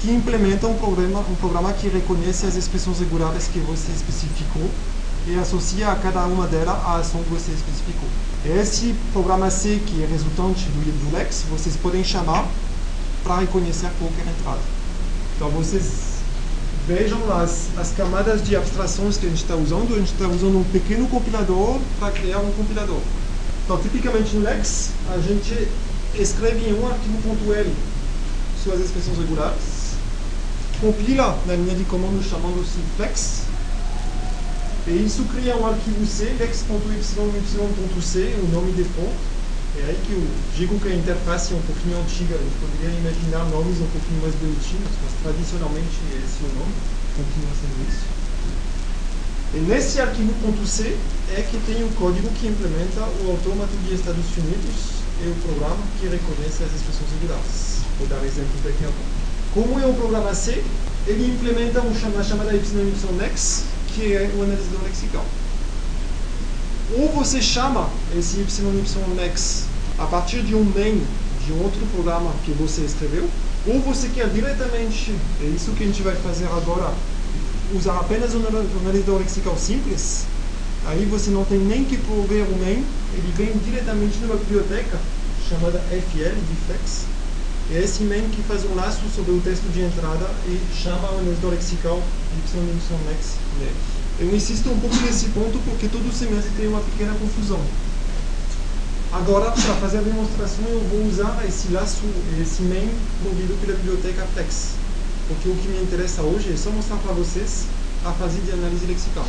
que 0.01 0.11
implementa 0.11 0.67
um 0.67 0.75
programa, 0.79 1.21
um 1.21 1.35
programa 1.35 1.73
que 1.73 1.89
reconhece 1.89 2.47
as 2.47 2.55
expressões 2.55 2.99
regulares 3.01 3.49
que 3.49 3.59
você 3.61 3.93
especificou 3.93 4.71
e 5.27 5.39
associa 5.39 5.89
a 5.89 5.97
cada 5.97 6.25
uma 6.25 6.47
delas 6.47 6.77
a 6.85 6.97
ação 6.97 7.23
que 7.23 7.31
você 7.31 7.51
especificou. 7.51 8.09
Esse 8.47 8.95
programa 9.13 9.51
C, 9.51 9.81
que 9.85 10.03
é 10.03 10.07
resultante 10.07 10.65
do, 10.67 11.13
Lex, 11.13 11.45
vocês 11.51 11.77
podem 11.77 12.03
chamar 12.05 12.47
para 13.23 13.41
reconhecer 13.41 13.91
qualquer 13.99 14.27
entrada. 14.27 14.61
Então 15.37 15.51
vocês 15.51 16.18
vejam 16.89 17.19
as, 17.31 17.69
as 17.77 17.93
camadas 17.93 18.43
de 18.43 18.57
abstrações 18.57 19.19
que 19.19 19.27
a 19.27 19.29
gente 19.29 19.43
está 19.43 19.55
usando. 19.55 19.95
A 19.95 19.99
gente 19.99 20.13
está 20.13 20.27
usando 20.27 20.59
um 20.59 20.65
pequeno 20.65 21.07
compilador 21.09 21.79
para 22.01 22.11
criar 22.11 22.39
um 22.39 22.51
compilador. 22.53 23.01
Então, 23.65 23.79
tipicamente 23.79 24.35
no 24.35 24.43
Lex, 24.43 24.91
a 25.15 25.19
gente 25.19 25.69
escreve 26.15 26.71
em 26.71 26.73
um 26.73 26.89
arquivo.l 26.89 27.71
suas 28.65 28.81
expressões 28.81 29.19
regulares, 29.19 29.95
compila 30.81 31.39
na 31.47 31.55
linha 31.55 31.75
de 31.77 31.85
comando 31.85 32.23
chamando-se 32.29 32.79
flex, 32.97 33.43
e 34.87 35.05
isso 35.05 35.23
cria 35.35 35.57
um 35.57 35.67
arquivo 35.67 36.05
C, 36.07 36.25
lex.yy.c, 36.41 38.19
o 38.43 38.49
nome 38.53 38.73
default. 38.73 39.15
É 39.77 39.85
aí 39.85 40.01
que 40.07 40.13
eu 40.13 40.25
digo 40.57 40.81
que 40.81 40.89
a 40.89 40.95
interface 40.95 41.53
é 41.53 41.57
um 41.57 41.63
pouquinho 41.63 42.01
antiga, 42.01 42.35
eu 42.35 42.51
poderia 42.59 42.99
imaginar 42.99 43.45
nomes 43.53 43.77
um 43.77 43.87
pouquinho 43.93 44.23
mais 44.23 44.35
bonitinhos, 44.37 44.89
mas 45.05 45.13
tradicionalmente 45.23 46.01
esse 46.17 46.41
é 46.41 46.49
o 46.49 46.55
nome, 46.57 46.73
continua 47.15 47.53
sendo 47.53 47.77
isso. 47.85 48.09
E 49.55 49.59
nesse 49.69 50.01
arquivo 50.01 50.33
.c 50.67 50.97
é 51.37 51.43
que 51.43 51.59
tem 51.69 51.85
o 51.85 51.89
código 52.01 52.29
que 52.41 52.49
implementa 52.49 53.01
o 53.25 53.31
autômato 53.31 53.77
de 53.85 53.95
Estados 53.95 54.25
Unidos 54.37 55.05
e 55.21 55.29
o 55.29 55.35
programa 55.45 55.79
que 56.01 56.09
reconhece 56.09 56.65
as 56.65 56.73
expressões 56.73 57.13
regulares. 57.21 57.85
Vou 57.99 58.09
dar 58.09 58.25
exemplo 58.25 58.57
daqui 58.65 58.85
a 58.85 58.89
pouco. 58.89 59.13
Como 59.53 59.81
é 59.81 59.87
um 59.87 59.95
programa 59.95 60.35
C, 60.35 60.65
ele 61.07 61.29
implementa 61.29 61.81
uma 61.81 62.25
chamada 62.25 62.53
YNX, 62.53 63.65
que 63.95 64.13
é 64.15 64.31
o 64.35 64.43
analisador 64.43 64.83
lexical 64.85 65.25
ou 66.97 67.13
você 67.13 67.43
chama 67.43 67.89
esse 68.17 68.39
YYNex 68.39 69.65
a 69.99 70.07
partir 70.07 70.43
de 70.43 70.55
um 70.55 70.65
main 70.65 71.05
de 71.45 71.53
outro 71.53 71.85
programa 71.95 72.31
que 72.45 72.53
você 72.53 72.83
escreveu, 72.83 73.29
ou 73.67 73.81
você 73.81 74.09
quer 74.09 74.29
diretamente, 74.29 75.15
é 75.43 75.47
isso 75.47 75.73
que 75.73 75.85
a 75.85 75.87
gente 75.87 76.03
vai 76.03 76.15
fazer 76.17 76.47
agora, 76.47 76.95
usar 77.75 77.99
apenas 77.99 78.35
um 78.35 78.43
analisador 78.81 79.19
lexical 79.19 79.57
simples, 79.59 80.25
aí 80.87 81.05
você 81.05 81.31
não 81.31 81.45
tem 81.45 81.59
nem 81.59 81.85
que 81.85 81.97
prover 81.99 82.45
o 82.45 82.59
main, 82.59 82.85
ele 83.15 83.33
vem 83.37 83.53
diretamente 83.65 84.19
numa 84.19 84.37
biblioteca 84.37 84.99
chamada 85.49 85.79
FL, 85.91 86.35
de 86.35 86.57
flex. 86.67 87.05
É 87.71 87.81
esse 87.83 88.03
main 88.05 88.29
que 88.31 88.43
faz 88.43 88.65
um 88.65 88.75
laço 88.75 89.03
sobre 89.15 89.33
o 89.33 89.41
texto 89.41 89.71
de 89.73 89.83
entrada 89.83 90.27
e 90.47 90.59
chama 90.83 91.11
o 91.11 91.21
enunciador 91.21 91.51
lexical 91.51 92.03
YYX 92.47 93.35
nele. 93.59 93.98
Eu 94.21 94.35
insisto 94.35 94.69
um 94.69 94.81
pouco 94.81 94.97
nesse 94.97 95.27
ponto 95.27 95.61
porque 95.65 95.87
todo 95.87 96.13
semestre 96.13 96.51
tem 96.57 96.67
uma 96.67 96.81
pequena 96.81 97.15
confusão. 97.15 97.61
Agora, 99.13 99.53
para 99.53 99.75
fazer 99.75 99.99
a 99.99 100.03
demonstração, 100.03 100.65
eu 100.69 100.81
vou 100.91 101.07
usar 101.07 101.41
esse 101.47 101.69
laço, 101.69 102.03
esse 102.43 102.63
main 102.63 102.91
provido 103.23 103.55
pela 103.61 103.79
biblioteca 103.79 104.27
Flex. 104.35 104.75
Porque 105.29 105.49
o 105.49 105.55
que 105.55 105.69
me 105.69 105.83
interessa 105.83 106.23
hoje 106.23 106.53
é 106.53 106.57
só 106.57 106.71
mostrar 106.71 106.97
para 106.97 107.13
vocês 107.13 107.67
a 108.05 108.13
fase 108.13 108.41
de 108.41 108.51
análise 108.51 108.87
lexical. 108.87 109.27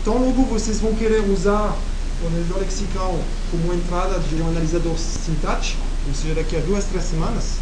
Então, 0.00 0.18
logo 0.18 0.42
vocês 0.46 0.80
vão 0.80 0.92
querer 0.94 1.20
usar 1.30 1.76
o 2.22 2.26
analisador 2.26 2.58
lexical 2.62 3.20
como 3.50 3.74
entrada 3.74 4.18
de 4.18 4.42
um 4.42 4.48
analisador 4.48 4.98
sintático, 4.98 5.80
ou 6.08 6.14
seja, 6.14 6.34
daqui 6.34 6.56
a 6.56 6.60
duas, 6.60 6.84
três 6.86 7.04
semanas, 7.04 7.58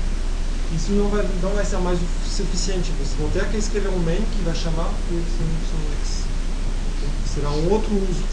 isso 0.75 0.93
não 0.93 1.09
vai, 1.09 1.27
não 1.43 1.51
vai 1.51 1.65
ser 1.65 1.79
mais 1.79 1.99
o 1.99 2.05
suficiente. 2.25 2.93
Vocês 2.99 3.19
vão 3.19 3.31
ter 3.31 3.45
que 3.51 3.57
escrever 3.57 3.89
um 3.89 3.99
main 3.99 4.23
que 4.33 4.43
vai 4.45 4.55
chamar 4.55 4.87
o 4.87 5.15
YX. 5.15 6.25
Será 7.35 7.51
um 7.51 7.71
outro 7.71 7.93
uso 7.95 8.25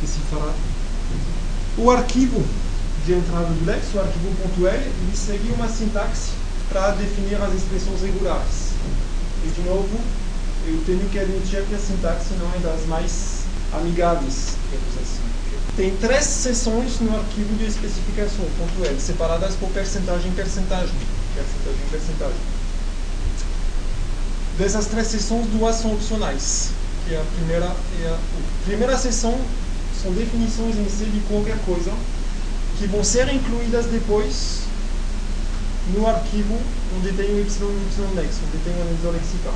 que 0.00 0.06
se 0.06 0.18
fará. 0.30 0.52
O 1.76 1.90
arquivo 1.90 2.44
de 3.06 3.14
entrada 3.14 3.46
do 3.46 3.64
Lex, 3.64 3.94
o 3.94 4.00
arquivo 4.00 4.66
.l, 4.66 4.76
ele 4.76 5.16
segue 5.16 5.50
uma 5.52 5.68
sintaxe 5.68 6.32
para 6.68 6.90
definir 6.92 7.40
as 7.40 7.54
expressões 7.54 8.02
regulares. 8.02 8.72
E, 9.44 9.48
de 9.48 9.62
novo, 9.62 9.98
eu 10.66 10.82
tenho 10.84 11.08
que 11.08 11.18
admitir 11.18 11.62
que 11.64 11.74
a 11.74 11.78
sintaxe 11.78 12.34
não 12.38 12.52
é 12.54 12.58
das 12.58 12.86
mais 12.86 13.44
amigáveis, 13.72 14.56
assim. 15.00 15.22
Tem 15.76 15.96
três 15.96 16.24
seções 16.24 17.00
no 17.00 17.16
arquivo 17.16 17.54
de 17.54 17.66
especificação, 17.66 18.44
.l, 18.84 19.00
separadas 19.00 19.54
por 19.54 19.70
percentagem 19.70 20.32
percentagem. 20.32 20.94
Percentagem 21.38 21.86
percentagem. 21.90 22.40
Dessas 24.58 24.86
três 24.86 25.06
seções, 25.06 25.46
duas 25.46 25.76
são 25.76 25.92
opcionais. 25.92 26.70
Que 27.06 27.14
é 27.14 27.20
a 27.20 27.24
primeira 27.36 27.66
é 27.66 28.08
a, 28.08 28.14
a 28.14 28.64
primeira 28.66 28.98
seção 28.98 29.38
são 30.02 30.12
definições 30.12 30.76
em 30.76 30.88
si 30.88 31.04
de 31.04 31.20
qualquer 31.28 31.58
coisa 31.64 31.92
que 32.78 32.86
vão 32.86 33.02
ser 33.02 33.32
incluídas 33.32 33.86
depois 33.86 34.62
no 35.94 36.06
arquivo 36.06 36.58
onde 36.96 37.12
tem 37.12 37.26
o 37.26 37.38
YYNex, 37.38 37.60
onde 37.62 38.64
tem 38.64 38.72
o 38.76 38.82
analisor 38.82 39.12
lexical. 39.12 39.54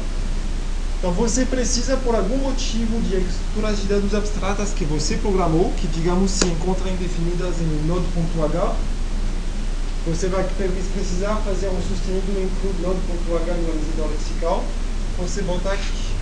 Então 0.98 1.12
você 1.12 1.44
precisa, 1.44 1.96
por 1.96 2.14
algum 2.14 2.36
motivo, 2.38 3.00
de 3.02 3.16
estruturas 3.16 3.80
de 3.80 3.86
dados 3.88 4.14
abstratas 4.14 4.70
que 4.70 4.84
você 4.84 5.16
programou, 5.16 5.72
que 5.76 5.88
digamos 5.88 6.30
se 6.30 6.46
encontram 6.46 6.94
definidas 6.94 7.56
em 7.60 7.86
node.h, 7.88 8.76
você 10.04 10.26
vai 10.26 10.42
precisar 10.42 11.36
fazer 11.46 11.68
um 11.68 11.80
sustenido 11.80 12.34
include 12.34 12.82
node.h 12.82 13.54
no 13.54 13.70
analisador 13.70 14.10
lexical, 14.10 14.64
você 15.16 15.42
volta 15.42 15.70
aqui. 15.70 16.12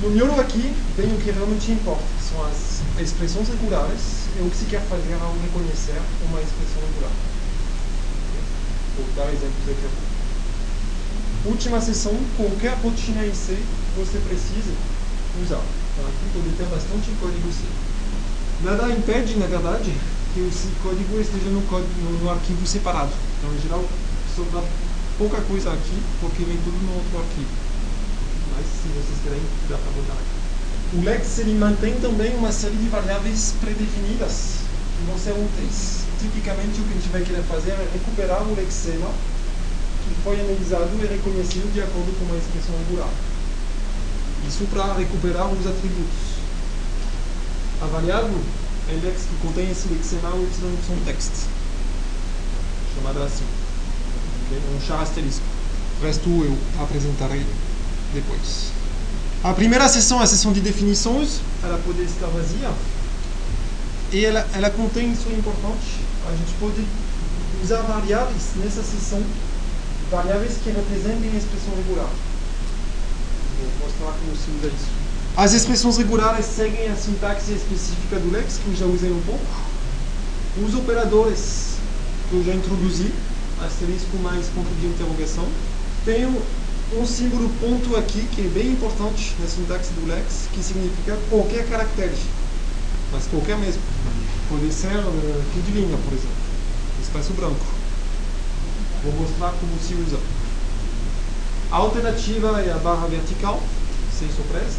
No 0.00 0.10
miolo 0.10 0.40
aqui 0.40 0.72
vem 0.96 1.12
o 1.12 1.18
que 1.20 1.30
realmente 1.30 1.72
importa, 1.72 2.04
são 2.20 2.42
as 2.46 2.80
expressões 2.98 3.48
regulares 3.48 4.28
e 4.38 4.42
o 4.42 4.48
que 4.48 4.56
se 4.56 4.64
quer 4.64 4.80
fazer 4.88 5.14
ao 5.20 5.36
reconhecer 5.44 6.00
uma 6.28 6.40
expressão 6.40 6.80
regular. 6.88 7.12
Vou 8.96 9.06
dar 9.16 9.28
exemplos 9.28 9.68
aqui. 9.68 9.84
Última 11.44 11.80
sessão, 11.80 12.16
qualquer 12.36 12.72
rotina 12.82 13.24
em 13.24 13.34
C 13.34 13.56
você 13.96 14.18
precisa 14.28 14.72
usar. 15.44 15.60
Então 15.60 16.08
aqui 16.08 16.24
pode 16.32 16.56
ter 16.56 16.66
bastante 16.72 17.10
código 17.20 17.52
C. 17.52 17.68
Nada 18.64 18.88
impede, 18.88 19.36
na 19.36 19.46
verdade, 19.46 19.92
que 20.32 20.40
o 20.40 20.50
código 20.82 21.20
esteja 21.20 21.50
no, 21.50 21.60
código, 21.62 21.92
no 22.22 22.30
arquivo 22.30 22.66
separado. 22.66 23.25
Então, 23.46 23.54
em 23.54 23.62
geral, 23.62 23.84
sobra 24.34 24.64
pouca 25.18 25.40
coisa 25.42 25.72
aqui, 25.72 26.02
porque 26.20 26.42
vem 26.42 26.56
tudo 26.64 26.76
no 26.82 26.94
outro 26.98 27.18
arquivo. 27.18 27.54
Mas, 28.56 28.66
se 28.66 28.88
vocês 28.90 29.18
querem, 29.22 29.42
dá 29.70 29.78
para 29.78 29.92
botar 29.92 30.14
aqui. 30.14 30.98
O 30.98 31.04
Lex 31.04 31.38
ele 31.38 31.54
mantém 31.54 31.94
também 32.00 32.34
uma 32.34 32.50
série 32.50 32.74
de 32.74 32.88
variáveis 32.88 33.54
predefinidas 33.60 34.66
que 34.98 35.06
vão 35.06 35.18
ser 35.18 35.30
úteis. 35.30 36.02
Tipicamente, 36.20 36.80
o 36.80 36.84
que 36.84 36.90
a 36.90 36.94
gente 36.94 37.08
vai 37.10 37.22
querer 37.22 37.42
fazer 37.44 37.70
é 37.70 37.88
recuperar 37.92 38.42
o 38.42 38.54
lexema 38.56 39.10
que 40.02 40.14
foi 40.24 40.40
analisado 40.40 40.90
e 40.98 41.06
reconhecido 41.06 41.72
de 41.72 41.82
acordo 41.82 42.18
com 42.18 42.24
uma 42.24 42.38
expressão 42.38 42.74
regular. 42.78 43.10
Isso 44.48 44.64
para 44.72 44.94
recuperar 44.94 45.46
os 45.52 45.66
atributos. 45.66 46.42
A 47.80 47.86
variável 47.86 48.40
é 48.88 48.92
lex 49.04 49.22
que 49.22 49.46
contém 49.46 49.70
esse 49.70 49.86
lexema 49.88 50.30
ou 50.30 50.46
text, 51.04 51.46
chamada 52.96 53.22
assim. 53.24 53.44
É 54.52 54.76
um 54.76 54.80
char 54.80 55.02
asterisco. 55.02 55.42
O 56.00 56.04
resto 56.04 56.28
eu 56.28 56.56
apresentarei 56.82 57.44
depois. 58.12 58.72
A 59.44 59.52
primeira 59.52 59.88
sessão 59.88 60.20
a 60.20 60.26
sessão 60.26 60.52
de 60.52 60.60
definições, 60.60 61.40
ela 61.62 61.78
pode 61.84 62.02
estar 62.02 62.26
vazia. 62.26 62.70
E 64.12 64.24
ela, 64.24 64.46
ela 64.54 64.70
contém, 64.70 65.12
isso 65.12 65.28
importante, 65.30 66.00
a 66.26 66.30
gente 66.30 66.52
pode 66.58 66.84
usar 67.62 67.82
variáveis 67.82 68.42
nessa 68.56 68.82
sessão, 68.82 69.22
variáveis 70.10 70.54
que 70.62 70.70
representem 70.70 71.30
a 71.32 71.36
expressão 71.36 71.74
regular. 71.76 72.08
Vou 73.58 73.88
mostrar 73.88 74.18
como 74.18 74.36
se 74.36 74.50
usa 74.58 74.68
isso. 74.68 75.06
As 75.36 75.52
expressões 75.52 75.98
regulares 75.98 76.46
seguem 76.46 76.88
a 76.88 76.96
sintaxe 76.96 77.52
específica 77.52 78.18
do 78.18 78.32
Lex, 78.32 78.58
que 78.58 78.70
eu 78.70 78.76
já 78.76 78.86
usei 78.86 79.10
um 79.10 79.20
pouco. 79.22 79.44
Os 80.64 80.74
operadores 80.74 81.75
que 82.28 82.36
eu 82.36 82.44
já 82.44 82.54
introduzi, 82.54 83.12
asterisco 83.64 84.16
mais 84.18 84.46
ponto 84.48 84.68
de 84.80 84.86
interrogação. 84.86 85.46
Tenho 86.04 86.42
um 86.94 87.06
símbolo 87.06 87.48
ponto 87.60 87.96
aqui, 87.96 88.26
que 88.34 88.42
é 88.42 88.48
bem 88.48 88.72
importante 88.72 89.34
na 89.40 89.46
sintaxe 89.46 89.90
do 89.94 90.06
Lex, 90.06 90.48
que 90.52 90.62
significa 90.62 91.18
qualquer 91.30 91.68
caractere, 91.68 92.14
mas 93.12 93.26
qualquer 93.26 93.56
mesmo. 93.58 93.82
Pode 94.48 94.72
ser 94.72 94.96
uh, 94.96 95.62
de 95.64 95.72
linha, 95.72 95.96
por 96.04 96.12
exemplo, 96.12 96.36
espaço 97.02 97.32
branco. 97.32 97.66
Vou 99.02 99.12
mostrar 99.14 99.52
como 99.58 99.72
se 99.80 99.94
usa. 99.94 100.18
A 101.70 101.76
alternativa 101.76 102.60
é 102.60 102.72
a 102.72 102.78
barra 102.78 103.08
vertical, 103.08 103.60
sem 104.16 104.28
surpresa. 104.28 104.78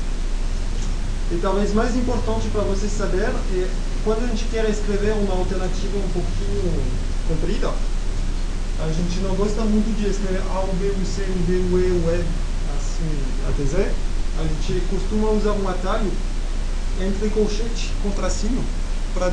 E 1.31 1.39
talvez 1.41 1.73
mais 1.73 1.95
importante 1.97 2.47
para 2.47 2.61
vocês 2.61 2.91
saber 2.93 3.27
é 3.27 3.67
quando 4.05 4.23
a 4.23 4.27
gente 4.27 4.45
quer 4.45 4.69
escrever 4.69 5.11
uma 5.11 5.33
alternativa 5.33 5.97
um 5.97 6.09
pouquinho 6.13 6.81
comprida, 7.27 7.73
a 8.79 8.87
gente 8.91 9.19
não 9.19 9.35
gosta 9.35 9.61
muito 9.61 9.95
de 9.97 10.07
escrever 10.07 10.41
A, 10.41 10.61
B, 10.79 10.93
C, 11.03 11.25
D, 11.47 11.53
E, 11.53 11.91
o 11.91 12.09
E, 12.09 12.23
assim, 12.77 13.09
até 13.49 13.63
Z. 13.63 13.91
A 14.39 14.43
gente 14.43 14.81
costuma 14.89 15.31
usar 15.31 15.51
um 15.51 15.67
atalho 15.67 16.11
entre 17.01 17.29
colchete 17.29 17.91
e 17.91 18.01
contrassinho 18.03 18.63
para 19.13 19.31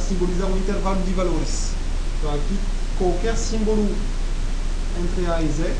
simbolizar 0.00 0.48
um 0.48 0.56
intervalo 0.58 1.02
de 1.02 1.12
valores. 1.12 1.70
Então 2.18 2.34
aqui, 2.34 2.58
qualquer 2.98 3.36
símbolo 3.36 3.88
entre 5.00 5.26
A 5.32 5.40
e 5.40 5.48
Z 5.48 5.74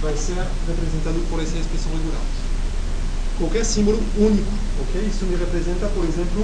vai 0.00 0.16
ser 0.16 0.38
representado 0.68 1.18
por 1.28 1.42
essa 1.42 1.58
expressão 1.58 1.90
regular. 1.92 2.22
Qualquer 3.38 3.64
símbolo 3.64 3.98
único, 4.16 4.52
ok? 4.82 5.02
Isso 5.02 5.24
me 5.24 5.36
representa, 5.36 5.86
por 5.88 6.04
exemplo, 6.04 6.42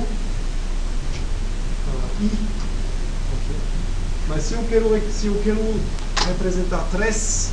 uh, 1.87 2.25
I 2.25 2.31
mas 4.29 4.43
se 4.43 4.55
eu 4.55 4.65
quero, 4.69 4.89
se 5.13 5.27
eu 5.27 5.41
quero 5.45 5.81
representar 6.27 6.85
três 6.91 7.51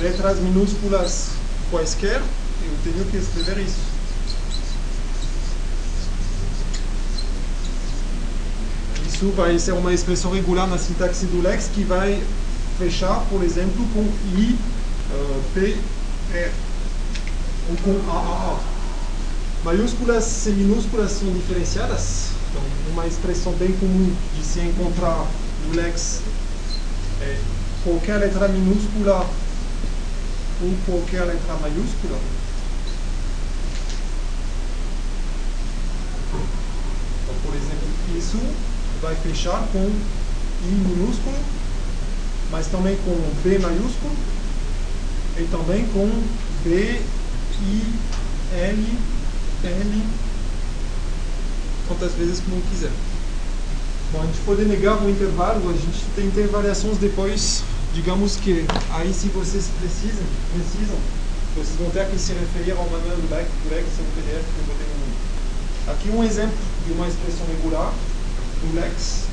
letras 0.00 0.38
minúsculas 0.38 1.28
quaisquer, 1.70 2.20
eu 2.20 2.78
tenho 2.84 3.04
que 3.06 3.16
escrever 3.16 3.58
isso. 3.58 3.90
Isso 9.06 9.30
vai 9.32 9.58
ser 9.58 9.72
uma 9.72 9.92
expressão 9.92 10.32
regular 10.32 10.66
na 10.66 10.78
sintaxe 10.78 11.26
do 11.26 11.42
Lex 11.42 11.68
que 11.74 11.84
vai 11.84 12.22
fechar, 12.78 13.20
por 13.28 13.42
exemplo, 13.42 13.86
com 13.92 14.02
I, 14.38 14.58
uh, 15.10 15.42
P, 15.52 15.76
R, 16.32 16.50
ou 17.68 17.76
com 17.76 18.10
A. 18.10 18.58
Maiúsculas 19.62 20.46
e 20.46 20.50
minúsculas 20.50 21.12
são 21.12 21.30
diferenciadas? 21.32 22.29
Então, 22.50 22.62
uma 22.92 23.06
expressão 23.06 23.52
bem 23.52 23.70
comum 23.72 24.12
de 24.36 24.44
se 24.44 24.58
encontrar 24.58 25.24
no 25.66 25.74
Lex 25.74 26.20
é 27.20 27.38
qualquer 27.84 28.18
letra 28.18 28.48
minúscula 28.48 29.24
ou 30.60 30.74
qualquer 30.84 31.24
letra 31.26 31.54
maiúscula. 31.54 32.18
Então, 37.22 37.34
por 37.44 37.54
exemplo, 37.54 37.88
isso 38.18 38.38
vai 39.00 39.14
fechar 39.14 39.62
com 39.72 39.86
I 40.64 40.74
minúsculo, 40.88 41.36
mas 42.50 42.66
também 42.66 42.96
com 43.04 43.14
B 43.44 43.60
maiúsculo 43.60 44.12
e 45.38 45.44
também 45.44 45.86
com 45.86 46.10
B, 46.64 47.00
I, 47.62 47.94
L, 48.52 48.98
L 49.62 50.02
quantas 51.90 52.12
vezes 52.12 52.40
como 52.40 52.62
quiser. 52.70 52.92
Bom, 54.12 54.22
a 54.22 54.26
gente 54.26 54.38
pode 54.46 54.64
negar 54.64 55.02
o 55.02 55.10
intervalo, 55.10 55.68
a 55.68 55.72
gente 55.72 56.04
tem 56.14 56.46
variações 56.46 56.98
depois, 56.98 57.62
digamos 57.94 58.36
que 58.36 58.64
aí 58.92 59.12
se 59.12 59.26
vocês 59.28 59.66
precisam, 59.80 60.24
precisam 60.54 60.96
vocês 61.56 61.76
vão 61.80 61.90
ter 61.90 62.08
que 62.08 62.16
se 62.16 62.32
referir 62.32 62.72
ao 62.72 62.84
manual 62.84 63.16
do 63.16 63.34
Lex, 63.34 63.48
do 63.64 63.74
Lex 63.74 63.86
no 63.98 64.04
PDF 64.14 64.44
que 64.46 64.60
eu 64.60 64.66
botei 64.68 64.86
no. 64.86 65.92
Aqui 65.92 66.08
um 66.10 66.22
exemplo 66.22 66.56
de 66.86 66.92
uma 66.92 67.08
expressão 67.08 67.44
regular 67.48 67.92
do 68.62 68.80
Lex. 68.80 69.24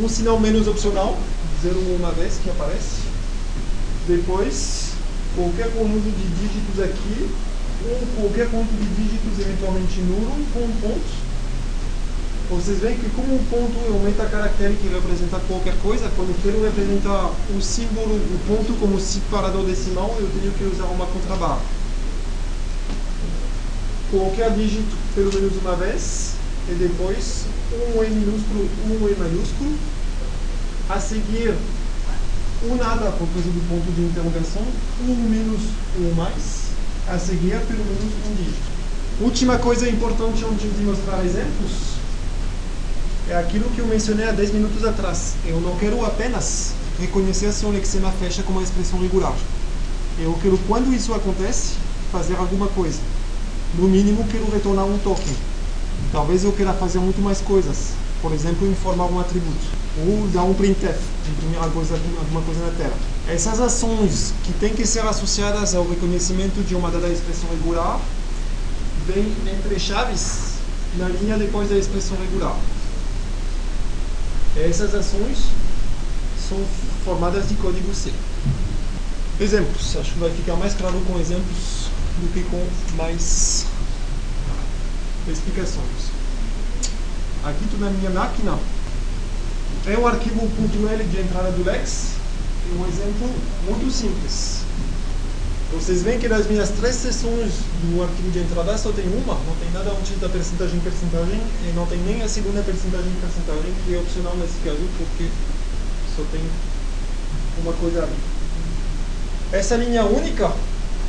Um 0.00 0.08
sinal 0.08 0.40
menos 0.40 0.66
opcional, 0.66 1.18
zero 1.62 1.78
uma 1.96 2.12
vez 2.12 2.38
que 2.42 2.48
aparece. 2.48 3.02
Depois, 4.08 4.92
qualquer 5.36 5.70
conjunto 5.72 6.10
de 6.10 6.26
dígitos 6.40 6.82
aqui, 6.82 7.30
ou 7.88 8.06
qualquer 8.16 8.50
conjunto 8.50 8.72
de 8.72 9.02
dígitos 9.02 9.38
eventualmente 9.38 10.00
nulo, 10.00 10.32
com 10.52 10.60
um 10.60 10.72
ponto 10.80 11.32
vocês 12.52 12.80
veem 12.80 12.98
que 12.98 13.08
como 13.10 13.34
um 13.34 13.44
ponto 13.44 13.78
é 13.86 13.90
um 13.90 14.02
metacaractere 14.02 14.74
que 14.74 14.86
representa 14.88 15.40
qualquer 15.48 15.74
coisa, 15.82 16.10
quando 16.14 16.36
quero 16.42 16.62
representar 16.62 17.30
o 17.48 17.62
símbolo, 17.62 18.14
o 18.14 18.38
ponto 18.46 18.78
como 18.78 19.00
separador 19.00 19.64
decimal, 19.64 20.14
eu 20.20 20.28
tenho 20.38 20.52
que 20.52 20.64
usar 20.64 20.84
uma 20.84 21.06
contrabarra. 21.06 21.62
Qualquer 24.10 24.50
dígito 24.54 24.94
pelo 25.14 25.32
menos 25.32 25.56
uma 25.62 25.76
vez, 25.76 26.34
e 26.68 26.74
depois 26.74 27.46
um 27.72 28.04
E 28.04 28.10
minúsculo, 28.10 28.68
um 28.84 29.08
E 29.08 29.14
maiúsculo. 29.14 29.74
A 30.90 31.00
seguir, 31.00 31.54
um 32.64 32.74
nada 32.74 33.12
por 33.12 33.28
causa 33.28 33.48
do 33.48 33.66
ponto 33.66 33.90
de 33.92 34.02
interrogação, 34.02 34.62
um 35.00 35.14
menos 35.14 35.62
um 35.98 36.14
mais. 36.14 36.71
A 37.12 37.18
seguir, 37.18 37.60
pelo 37.66 37.82
um 37.82 38.34
dígito. 38.36 38.56
Última 39.20 39.58
coisa 39.58 39.86
importante 39.86 40.42
antes 40.46 40.74
de 40.74 40.82
mostrar 40.82 41.22
exemplos 41.22 41.98
é 43.28 43.36
aquilo 43.36 43.68
que 43.68 43.80
eu 43.80 43.86
mencionei 43.86 44.26
há 44.26 44.32
10 44.32 44.54
minutos 44.54 44.82
atrás. 44.82 45.34
Eu 45.44 45.60
não 45.60 45.76
quero 45.76 46.02
apenas 46.06 46.72
reconhecer 46.98 47.52
se 47.52 47.66
um 47.66 47.70
lexema 47.70 48.10
fecha 48.12 48.42
com 48.42 48.52
uma 48.52 48.62
expressão 48.62 48.98
regular. 48.98 49.34
Eu 50.18 50.32
quero, 50.42 50.56
quando 50.66 50.94
isso 50.94 51.12
acontece, 51.12 51.74
fazer 52.10 52.36
alguma 52.36 52.68
coisa. 52.68 53.00
No 53.78 53.86
mínimo, 53.88 54.26
quero 54.28 54.50
retornar 54.50 54.86
um 54.86 54.96
token. 54.96 55.36
Talvez 56.12 56.44
eu 56.44 56.52
queira 56.52 56.72
fazer 56.72 56.98
muito 56.98 57.20
mais 57.20 57.42
coisas. 57.42 57.90
Por 58.22 58.32
exemplo, 58.32 58.70
informar 58.70 59.06
um 59.06 59.18
atributo. 59.18 59.66
Ou 60.06 60.28
dar 60.28 60.44
um 60.44 60.54
printf, 60.54 60.96
imprimir 61.28 61.58
alguma 61.58 61.84
coisa, 61.84 61.94
alguma 62.20 62.40
coisa 62.42 62.64
na 62.64 62.70
tela. 62.72 62.96
Essas 63.28 63.60
ações 63.60 64.32
que 64.44 64.52
têm 64.54 64.74
que 64.74 64.86
ser 64.86 65.00
associadas 65.00 65.74
ao 65.74 65.86
reconhecimento 65.86 66.62
de 66.62 66.74
uma 66.74 66.90
dada 66.90 67.08
expressão 67.08 67.50
regular 67.50 68.00
vêm 69.06 69.34
entre 69.52 69.78
chaves 69.78 70.52
na 70.96 71.08
linha 71.08 71.36
depois 71.36 71.68
da 71.68 71.76
expressão 71.76 72.16
regular. 72.16 72.56
Essas 74.56 74.94
ações 74.94 75.38
são 76.48 76.58
formadas 77.04 77.48
de 77.48 77.54
código 77.54 77.92
C. 77.94 78.12
Exemplos. 79.40 79.96
Acho 79.96 80.12
que 80.12 80.18
vai 80.18 80.30
ficar 80.30 80.56
mais 80.56 80.74
claro 80.74 81.00
com 81.06 81.18
exemplos 81.18 81.88
do 82.20 82.32
que 82.32 82.42
com 82.44 82.64
mais 82.96 83.66
explicações. 85.26 86.21
Aqui 87.44 87.64
estou 87.64 87.80
na 87.80 87.90
minha 87.90 88.10
máquina. 88.10 88.56
É 89.86 89.98
o 89.98 90.06
arquivo 90.06 90.42
.l 90.42 91.04
de 91.04 91.20
entrada 91.20 91.50
do 91.50 91.64
Lex. 91.64 92.14
É 92.70 92.80
um 92.80 92.86
exemplo 92.86 93.28
muito 93.66 93.90
simples. 93.90 94.62
Vocês 95.72 96.02
veem 96.02 96.20
que 96.20 96.28
nas 96.28 96.46
minhas 96.46 96.68
três 96.68 96.94
sessões 96.94 97.50
do 97.82 98.02
arquivo 98.02 98.30
de 98.30 98.38
entrada 98.38 98.78
só 98.78 98.92
tem 98.92 99.06
uma, 99.08 99.34
não 99.34 99.56
tem 99.56 99.70
nada 99.72 99.90
antes 99.90 100.20
da 100.20 100.28
percentagem 100.28 100.78
percentagem 100.80 101.40
e 101.66 101.72
não 101.74 101.86
tem 101.86 101.98
nem 102.00 102.22
a 102.22 102.28
segunda 102.28 102.62
percentagem 102.62 103.10
percentagem, 103.20 103.74
que 103.84 103.94
é 103.94 103.98
opcional 103.98 104.36
nesse 104.36 104.60
caso, 104.62 104.78
porque 104.98 105.28
só 106.14 106.22
tem 106.30 106.42
uma 107.64 107.72
coisa 107.72 108.04
ali. 108.04 108.16
Essa 109.50 109.76
linha 109.76 110.04
única, 110.04 110.52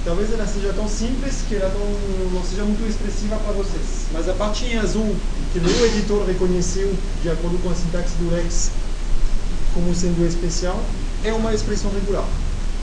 talvez 0.04 0.32
ela 0.34 0.46
seja 0.46 0.74
tão 0.74 0.88
simples 0.88 1.44
que 1.48 1.56
ela 1.56 1.74
não, 1.74 2.30
não 2.32 2.44
seja 2.46 2.64
muito 2.64 2.88
expressiva 2.90 3.38
para 3.38 3.54
vocês. 3.54 4.08
Mas 4.12 4.28
a 4.28 4.34
parte 4.34 4.66
em 4.66 4.78
azul, 4.78 5.16
que 5.52 5.60
meu 5.60 5.86
editor 5.86 6.26
reconheceu, 6.26 6.94
de 7.22 7.30
acordo 7.30 7.58
com 7.62 7.70
a 7.70 7.76
sintaxe 7.76 8.16
do 8.20 8.30
Lex, 8.32 8.72
como 9.74 9.94
sendo 9.96 10.26
especial, 10.28 10.80
é 11.24 11.34
uma 11.34 11.54
expressão 11.54 11.92
regular. 11.92 12.28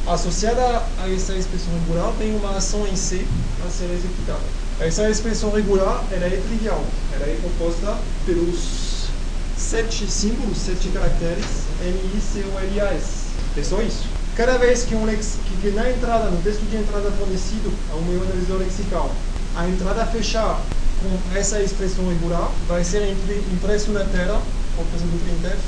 Associada 0.06 0.82
a 0.98 1.12
essa 1.12 1.34
expressão 1.34 1.72
regular 1.80 2.12
tem 2.18 2.34
uma 2.34 2.56
ação 2.56 2.86
em 2.86 2.96
C 2.96 3.24
a 3.66 3.70
ser 3.70 3.90
executada. 3.92 4.40
Essa 4.80 5.08
expressão 5.10 5.50
regular 5.52 6.02
ela 6.10 6.24
é 6.24 6.42
trivial, 6.48 6.82
ela 7.14 7.26
é 7.26 7.38
composta 7.42 7.98
pelos 8.24 9.08
sete 9.56 10.10
símbolos, 10.10 10.56
sete 10.56 10.88
caracteres 10.88 11.44
M, 11.82 11.98
I, 12.16 12.20
C, 12.20 12.40
O, 12.40 12.58
L, 12.58 12.80
A, 12.80 12.94
S. 12.94 13.30
É 13.56 13.62
só 13.62 13.80
isso. 13.82 14.04
Cada 14.40 14.56
vez 14.56 14.84
que, 14.84 14.94
um 14.94 15.04
lex, 15.04 15.36
que, 15.44 15.54
que 15.60 15.70
na 15.76 15.90
entrada, 15.90 16.30
no 16.30 16.40
texto 16.40 16.62
de 16.70 16.74
entrada 16.74 17.10
fornecido 17.10 17.70
ao 17.92 18.00
meu 18.00 18.22
analisador 18.22 18.60
lexical, 18.60 19.14
a 19.54 19.68
entrada 19.68 20.06
fechar 20.06 20.58
com 21.02 21.38
essa 21.38 21.60
expressão 21.60 22.08
regular 22.08 22.50
vai 22.66 22.82
ser 22.82 23.14
impresso 23.52 23.90
na 23.90 24.02
tela, 24.02 24.40
por 24.76 24.86
exemplo, 24.96 25.18
printf, 25.18 25.58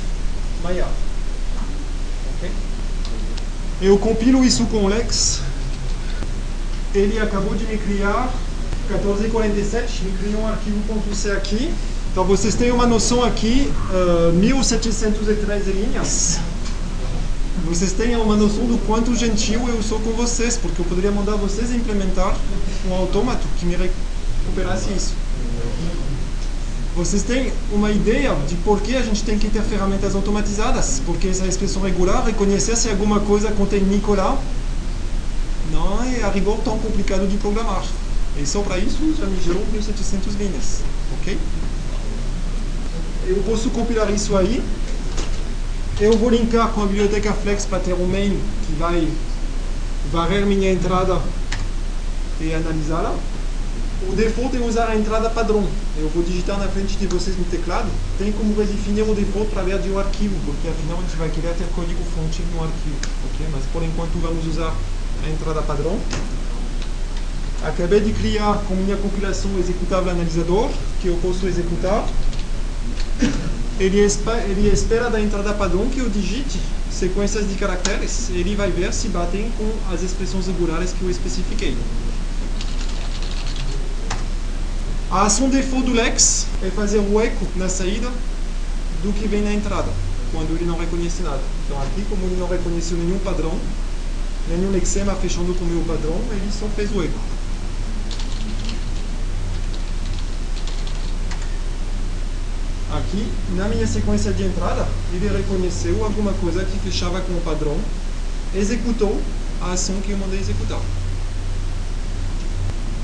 maior. 0.63 0.89
Eu 3.79 3.99
compilo 3.99 4.43
isso 4.43 4.65
com 4.65 4.85
o 4.85 4.87
Lex. 4.87 5.41
Ele 6.95 7.19
acabou 7.19 7.53
de 7.53 7.65
me 7.65 7.77
criar 7.77 8.33
1447, 8.89 10.03
me 10.03 10.17
criou 10.17 10.41
um 10.41 10.47
arquivo 10.47 11.13
.c 11.13 11.31
aqui. 11.31 11.71
Então 12.11 12.23
vocês 12.23 12.55
têm 12.55 12.71
uma 12.71 12.87
noção 12.87 13.23
aqui, 13.23 13.71
uh, 13.91 14.33
1713 14.33 15.71
linhas. 15.73 16.39
Vocês 17.65 17.93
têm 17.93 18.15
uma 18.15 18.35
noção 18.35 18.65
do 18.65 18.77
quanto 18.85 19.15
gentil 19.15 19.67
eu 19.67 19.81
sou 19.81 19.99
com 19.99 20.11
vocês, 20.11 20.57
porque 20.57 20.81
eu 20.81 20.85
poderia 20.85 21.11
mandar 21.11 21.35
vocês 21.35 21.71
implementar 21.71 22.35
um 22.87 22.93
autômato 22.93 23.45
que 23.59 23.65
me 23.65 23.75
recuperasse 23.75 24.91
isso 24.91 25.13
vocês 26.95 27.23
têm 27.23 27.51
uma 27.71 27.89
ideia 27.89 28.35
de 28.47 28.55
por 28.57 28.79
que 28.79 28.95
a 28.95 29.01
gente 29.01 29.23
tem 29.23 29.39
que 29.39 29.49
ter 29.49 29.63
ferramentas 29.63 30.15
automatizadas? 30.15 31.01
Porque 31.05 31.27
essa 31.27 31.45
expressão 31.47 31.81
regular, 31.81 32.23
reconhecer 32.23 32.75
se 32.75 32.89
alguma 32.89 33.19
coisa 33.19 33.51
contém 33.51 33.81
Nicolas, 33.81 34.37
não 35.71 36.03
é 36.03 36.21
a 36.23 36.29
rigor 36.29 36.59
tão 36.59 36.77
complicado 36.77 37.27
de 37.27 37.37
programar. 37.37 37.83
E 38.37 38.45
só 38.45 38.61
para 38.61 38.77
isso 38.77 39.15
já 39.17 39.25
me 39.25 39.41
gerou 39.43 39.63
1700 39.71 40.35
linhas, 40.35 40.81
ok? 41.19 41.37
Eu 43.27 43.37
posso 43.47 43.71
compilar 43.71 44.11
isso 44.11 44.35
aí. 44.37 44.61
Eu 45.99 46.17
vou 46.17 46.29
linkar 46.29 46.69
com 46.69 46.81
a 46.81 46.85
biblioteca 46.87 47.31
Flex 47.33 47.65
para 47.65 47.79
ter 47.79 47.93
um 47.93 48.07
main 48.07 48.39
que 48.65 48.73
vai 48.79 49.07
varrer 50.11 50.43
minha 50.43 50.71
entrada 50.71 51.21
e 52.41 52.51
analisá-la. 52.51 53.15
O 54.09 54.15
default 54.15 54.57
é 54.57 54.59
usar 54.59 54.89
a 54.89 54.95
entrada 54.95 55.29
padrão. 55.29 55.63
Eu 55.97 56.09
vou 56.09 56.23
digitar 56.23 56.57
na 56.57 56.67
frente 56.67 56.97
de 56.97 57.05
vocês 57.05 57.37
no 57.37 57.45
teclado. 57.45 57.87
Tem 58.17 58.31
como 58.31 58.59
redefinir 58.59 59.07
o 59.07 59.13
default 59.13 59.49
através 59.51 59.83
de 59.83 59.91
um 59.91 59.99
arquivo, 59.99 60.35
porque 60.45 60.67
afinal 60.67 60.97
a 60.97 61.01
gente 61.01 61.15
vai 61.15 61.29
querer 61.29 61.53
ter 61.53 61.67
código 61.75 62.03
fonte 62.15 62.41
no 62.53 62.63
arquivo. 62.63 62.97
ok? 63.31 63.47
Mas 63.51 63.63
por 63.71 63.83
enquanto 63.83 64.19
vamos 64.19 64.47
usar 64.47 64.73
a 65.23 65.29
entrada 65.29 65.61
padrão. 65.61 65.97
Acabei 67.63 68.01
de 68.01 68.11
criar 68.13 68.61
com 68.67 68.75
minha 68.75 68.97
compilação 68.97 69.51
executável 69.59 70.11
analisador, 70.11 70.69
que 71.01 71.07
eu 71.07 71.17
posso 71.21 71.45
executar. 71.47 72.03
Ele 73.83 73.99
ele 73.99 74.69
espera 74.69 75.09
da 75.09 75.19
entrada 75.19 75.53
padrão 75.53 75.89
que 75.89 75.99
eu 75.99 76.09
digite 76.09 76.57
sequências 76.89 77.49
de 77.49 77.55
caracteres. 77.55 78.29
Ele 78.29 78.55
vai 78.55 78.71
ver 78.71 78.93
se 78.93 79.09
batem 79.09 79.51
com 79.57 79.93
as 79.93 80.01
expressões 80.01 80.47
regulares 80.47 80.93
que 80.93 81.01
eu 81.01 81.09
especifiquei. 81.09 81.75
A 85.11 85.23
ação 85.23 85.49
default 85.49 85.85
do 85.85 85.93
Lex 85.93 86.47
é 86.63 86.69
fazer 86.69 86.99
o 86.99 87.19
eco 87.19 87.45
na 87.57 87.67
saída 87.67 88.09
do 89.03 89.11
que 89.11 89.27
vem 89.27 89.41
na 89.41 89.53
entrada, 89.53 89.91
quando 90.31 90.55
ele 90.55 90.63
não 90.63 90.79
reconhece 90.79 91.21
nada. 91.21 91.41
Então 91.65 91.77
aqui, 91.81 92.05
como 92.09 92.25
ele 92.25 92.37
não 92.39 92.47
reconheceu 92.47 92.97
nenhum 92.97 93.19
padrão, 93.19 93.51
nenhum 94.47 94.71
lexema 94.71 95.13
fechando 95.15 95.53
com 95.55 95.65
o 95.65 95.67
meu 95.67 95.83
padrão, 95.83 96.15
ele 96.31 96.49
só 96.57 96.67
fez 96.67 96.89
o 96.95 97.03
eco. 97.03 97.32
Na 103.55 103.67
minha 103.67 103.85
sequência 103.85 104.31
de 104.31 104.43
entrada, 104.43 104.87
ele 105.13 105.27
reconheceu 105.27 106.03
alguma 106.03 106.33
coisa 106.33 106.63
que 106.65 106.79
fechava 106.79 107.21
com 107.21 107.33
o 107.33 107.41
padrão, 107.41 107.77
executou 108.55 109.21
a 109.61 109.73
ação 109.73 109.95
que 110.01 110.11
eu 110.11 110.17
mandei 110.17 110.39
executar. 110.39 110.79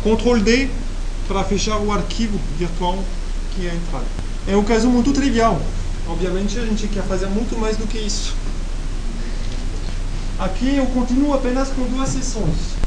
Ctrl 0.03 0.39
D 0.39 0.69
para 1.27 1.43
fechar 1.43 1.77
o 1.77 1.91
arquivo 1.91 2.39
virtual 2.57 3.03
que 3.55 3.67
é 3.67 3.71
a 3.71 3.75
entrada. 3.75 4.05
É 4.47 4.57
um 4.57 4.63
caso 4.63 4.87
muito 4.87 5.13
trivial. 5.13 5.61
Obviamente 6.07 6.57
a 6.57 6.65
gente 6.65 6.87
quer 6.87 7.03
fazer 7.03 7.27
muito 7.27 7.55
mais 7.59 7.77
do 7.77 7.85
que 7.85 7.99
isso. 7.99 8.33
Aqui 10.39 10.75
eu 10.75 10.87
continuo 10.87 11.33
apenas 11.35 11.69
com 11.69 11.83
duas 11.83 12.09
sessões. 12.09 12.79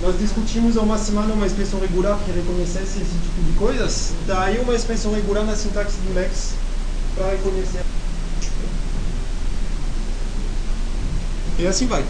Nós 0.00 0.16
discutimos 0.16 0.76
há 0.76 0.82
uma 0.82 0.96
semana 0.96 1.34
uma 1.34 1.46
expressão 1.46 1.80
regular 1.80 2.16
que 2.24 2.30
reconhecesse 2.30 3.00
esse 3.00 3.18
tipo 3.24 3.42
de 3.44 3.52
coisas. 3.58 4.12
Daí 4.28 4.60
uma 4.60 4.76
expressão 4.76 5.12
regular 5.12 5.44
na 5.44 5.56
sintaxe 5.56 5.96
do 6.06 6.14
Lex 6.14 6.52
para 7.18 7.32
reconhecer. 7.32 7.84
E 11.58 11.66
assim 11.66 11.86
vai. 11.86 12.04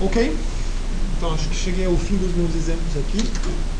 Ok? 0.00 0.36
Então 1.16 1.32
acho 1.32 1.48
que 1.48 1.54
cheguei 1.54 1.86
ao 1.86 1.96
fim 1.96 2.16
dos 2.16 2.34
meus 2.34 2.54
exemplos 2.56 2.96
aqui. 2.96 3.77